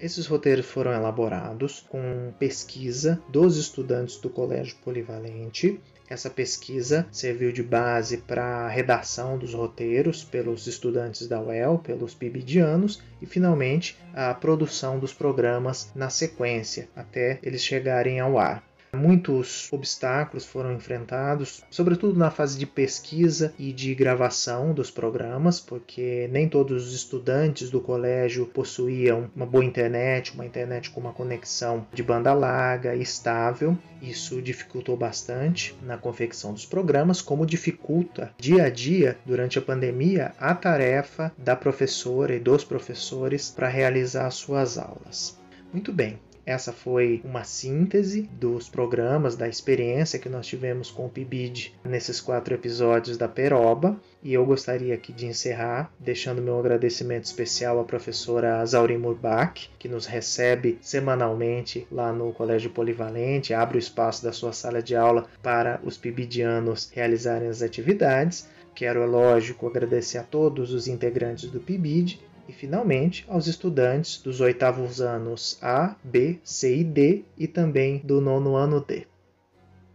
Esses 0.00 0.26
roteiros 0.26 0.64
foram 0.64 0.92
elaborados 0.92 1.84
com 1.88 2.32
pesquisa 2.38 3.22
dos 3.28 3.58
estudantes 3.58 4.16
do 4.16 4.30
Colégio 4.30 4.74
Polivalente. 4.82 5.78
Essa 6.10 6.28
pesquisa 6.28 7.06
serviu 7.12 7.52
de 7.52 7.62
base 7.62 8.16
para 8.16 8.42
a 8.42 8.68
redação 8.68 9.38
dos 9.38 9.54
roteiros 9.54 10.24
pelos 10.24 10.66
estudantes 10.66 11.28
da 11.28 11.40
UEL, 11.40 11.78
pelos 11.78 12.14
pibidianos 12.14 13.00
e, 13.22 13.26
finalmente, 13.26 13.96
a 14.12 14.34
produção 14.34 14.98
dos 14.98 15.14
programas 15.14 15.92
na 15.94 16.10
sequência, 16.10 16.88
até 16.96 17.38
eles 17.44 17.64
chegarem 17.64 18.18
ao 18.18 18.36
ar. 18.36 18.69
Muitos 18.92 19.72
obstáculos 19.72 20.44
foram 20.44 20.72
enfrentados, 20.72 21.62
sobretudo 21.70 22.18
na 22.18 22.30
fase 22.30 22.58
de 22.58 22.66
pesquisa 22.66 23.54
e 23.58 23.72
de 23.72 23.94
gravação 23.94 24.74
dos 24.74 24.90
programas, 24.90 25.60
porque 25.60 26.28
nem 26.32 26.48
todos 26.48 26.88
os 26.88 26.94
estudantes 26.94 27.70
do 27.70 27.80
colégio 27.80 28.46
possuíam 28.46 29.30
uma 29.34 29.46
boa 29.46 29.64
internet, 29.64 30.34
uma 30.34 30.44
internet 30.44 30.90
com 30.90 31.00
uma 31.00 31.12
conexão 31.12 31.86
de 31.92 32.02
banda 32.02 32.32
larga 32.32 32.94
e 32.94 33.02
estável. 33.02 33.78
Isso 34.02 34.42
dificultou 34.42 34.96
bastante 34.96 35.76
na 35.82 35.96
confecção 35.96 36.52
dos 36.52 36.66
programas, 36.66 37.22
como 37.22 37.46
dificulta 37.46 38.34
dia 38.38 38.64
a 38.64 38.70
dia, 38.70 39.18
durante 39.24 39.58
a 39.58 39.62
pandemia, 39.62 40.32
a 40.38 40.54
tarefa 40.54 41.32
da 41.38 41.54
professora 41.54 42.34
e 42.34 42.40
dos 42.40 42.64
professores 42.64 43.50
para 43.50 43.68
realizar 43.68 44.30
suas 44.30 44.76
aulas. 44.76 45.38
Muito 45.72 45.92
bem, 45.92 46.18
essa 46.50 46.72
foi 46.72 47.20
uma 47.24 47.44
síntese 47.44 48.22
dos 48.32 48.68
programas, 48.68 49.36
da 49.36 49.48
experiência 49.48 50.18
que 50.18 50.28
nós 50.28 50.46
tivemos 50.46 50.90
com 50.90 51.06
o 51.06 51.08
PIBID 51.08 51.72
nesses 51.84 52.20
quatro 52.20 52.52
episódios 52.52 53.16
da 53.16 53.28
Peroba. 53.28 53.96
E 54.20 54.34
eu 54.34 54.44
gostaria 54.44 54.92
aqui 54.92 55.12
de 55.12 55.26
encerrar 55.26 55.92
deixando 55.98 56.42
meu 56.42 56.58
agradecimento 56.58 57.24
especial 57.24 57.78
à 57.78 57.84
professora 57.84 58.66
Zaurin 58.66 58.98
Murbach, 58.98 59.70
que 59.78 59.88
nos 59.88 60.06
recebe 60.06 60.76
semanalmente 60.80 61.86
lá 61.90 62.12
no 62.12 62.32
Colégio 62.32 62.70
Polivalente, 62.70 63.54
abre 63.54 63.78
o 63.78 63.78
espaço 63.78 64.24
da 64.24 64.32
sua 64.32 64.52
sala 64.52 64.82
de 64.82 64.96
aula 64.96 65.26
para 65.40 65.80
os 65.84 65.96
pibidianos 65.96 66.90
realizarem 66.92 67.48
as 67.48 67.62
atividades. 67.62 68.48
Quero, 68.74 69.02
é 69.02 69.06
lógico, 69.06 69.66
agradecer 69.66 70.18
a 70.18 70.22
todos 70.22 70.72
os 70.72 70.88
integrantes 70.88 71.48
do 71.48 71.60
PIBID 71.60 72.20
e, 72.50 72.52
finalmente, 72.52 73.24
aos 73.28 73.46
estudantes 73.46 74.20
dos 74.20 74.40
oitavos 74.40 75.00
anos 75.00 75.56
A, 75.62 75.94
B, 76.02 76.40
C 76.42 76.78
e 76.78 76.84
D 76.84 77.24
e 77.38 77.46
também 77.46 77.98
do 77.98 78.20
nono 78.20 78.56
ano 78.56 78.80
D. 78.80 79.06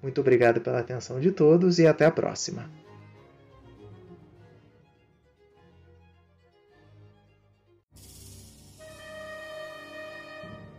Muito 0.01 0.21
obrigado 0.21 0.61
pela 0.61 0.79
atenção 0.79 1.19
de 1.19 1.31
todos 1.31 1.79
e 1.79 1.85
até 1.85 2.05
a 2.05 2.11
próxima. 2.11 2.69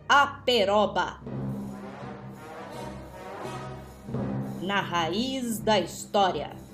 A 0.09 0.25
Peroba. 0.43 1.21
Na 4.63 4.81
raiz 4.81 5.59
da 5.59 5.79
história. 5.79 6.66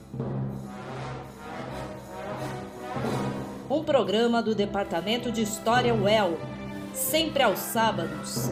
Um 3.74 3.84
programa 3.84 4.40
do 4.40 4.54
Departamento 4.54 5.32
de 5.32 5.42
História 5.42 5.96
UEL, 5.96 6.38
sempre 6.94 7.42
aos 7.42 7.58
sábados. 7.58 8.52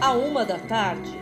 À 0.00 0.12
uma 0.12 0.42
da 0.42 0.58
tarde. 0.58 1.17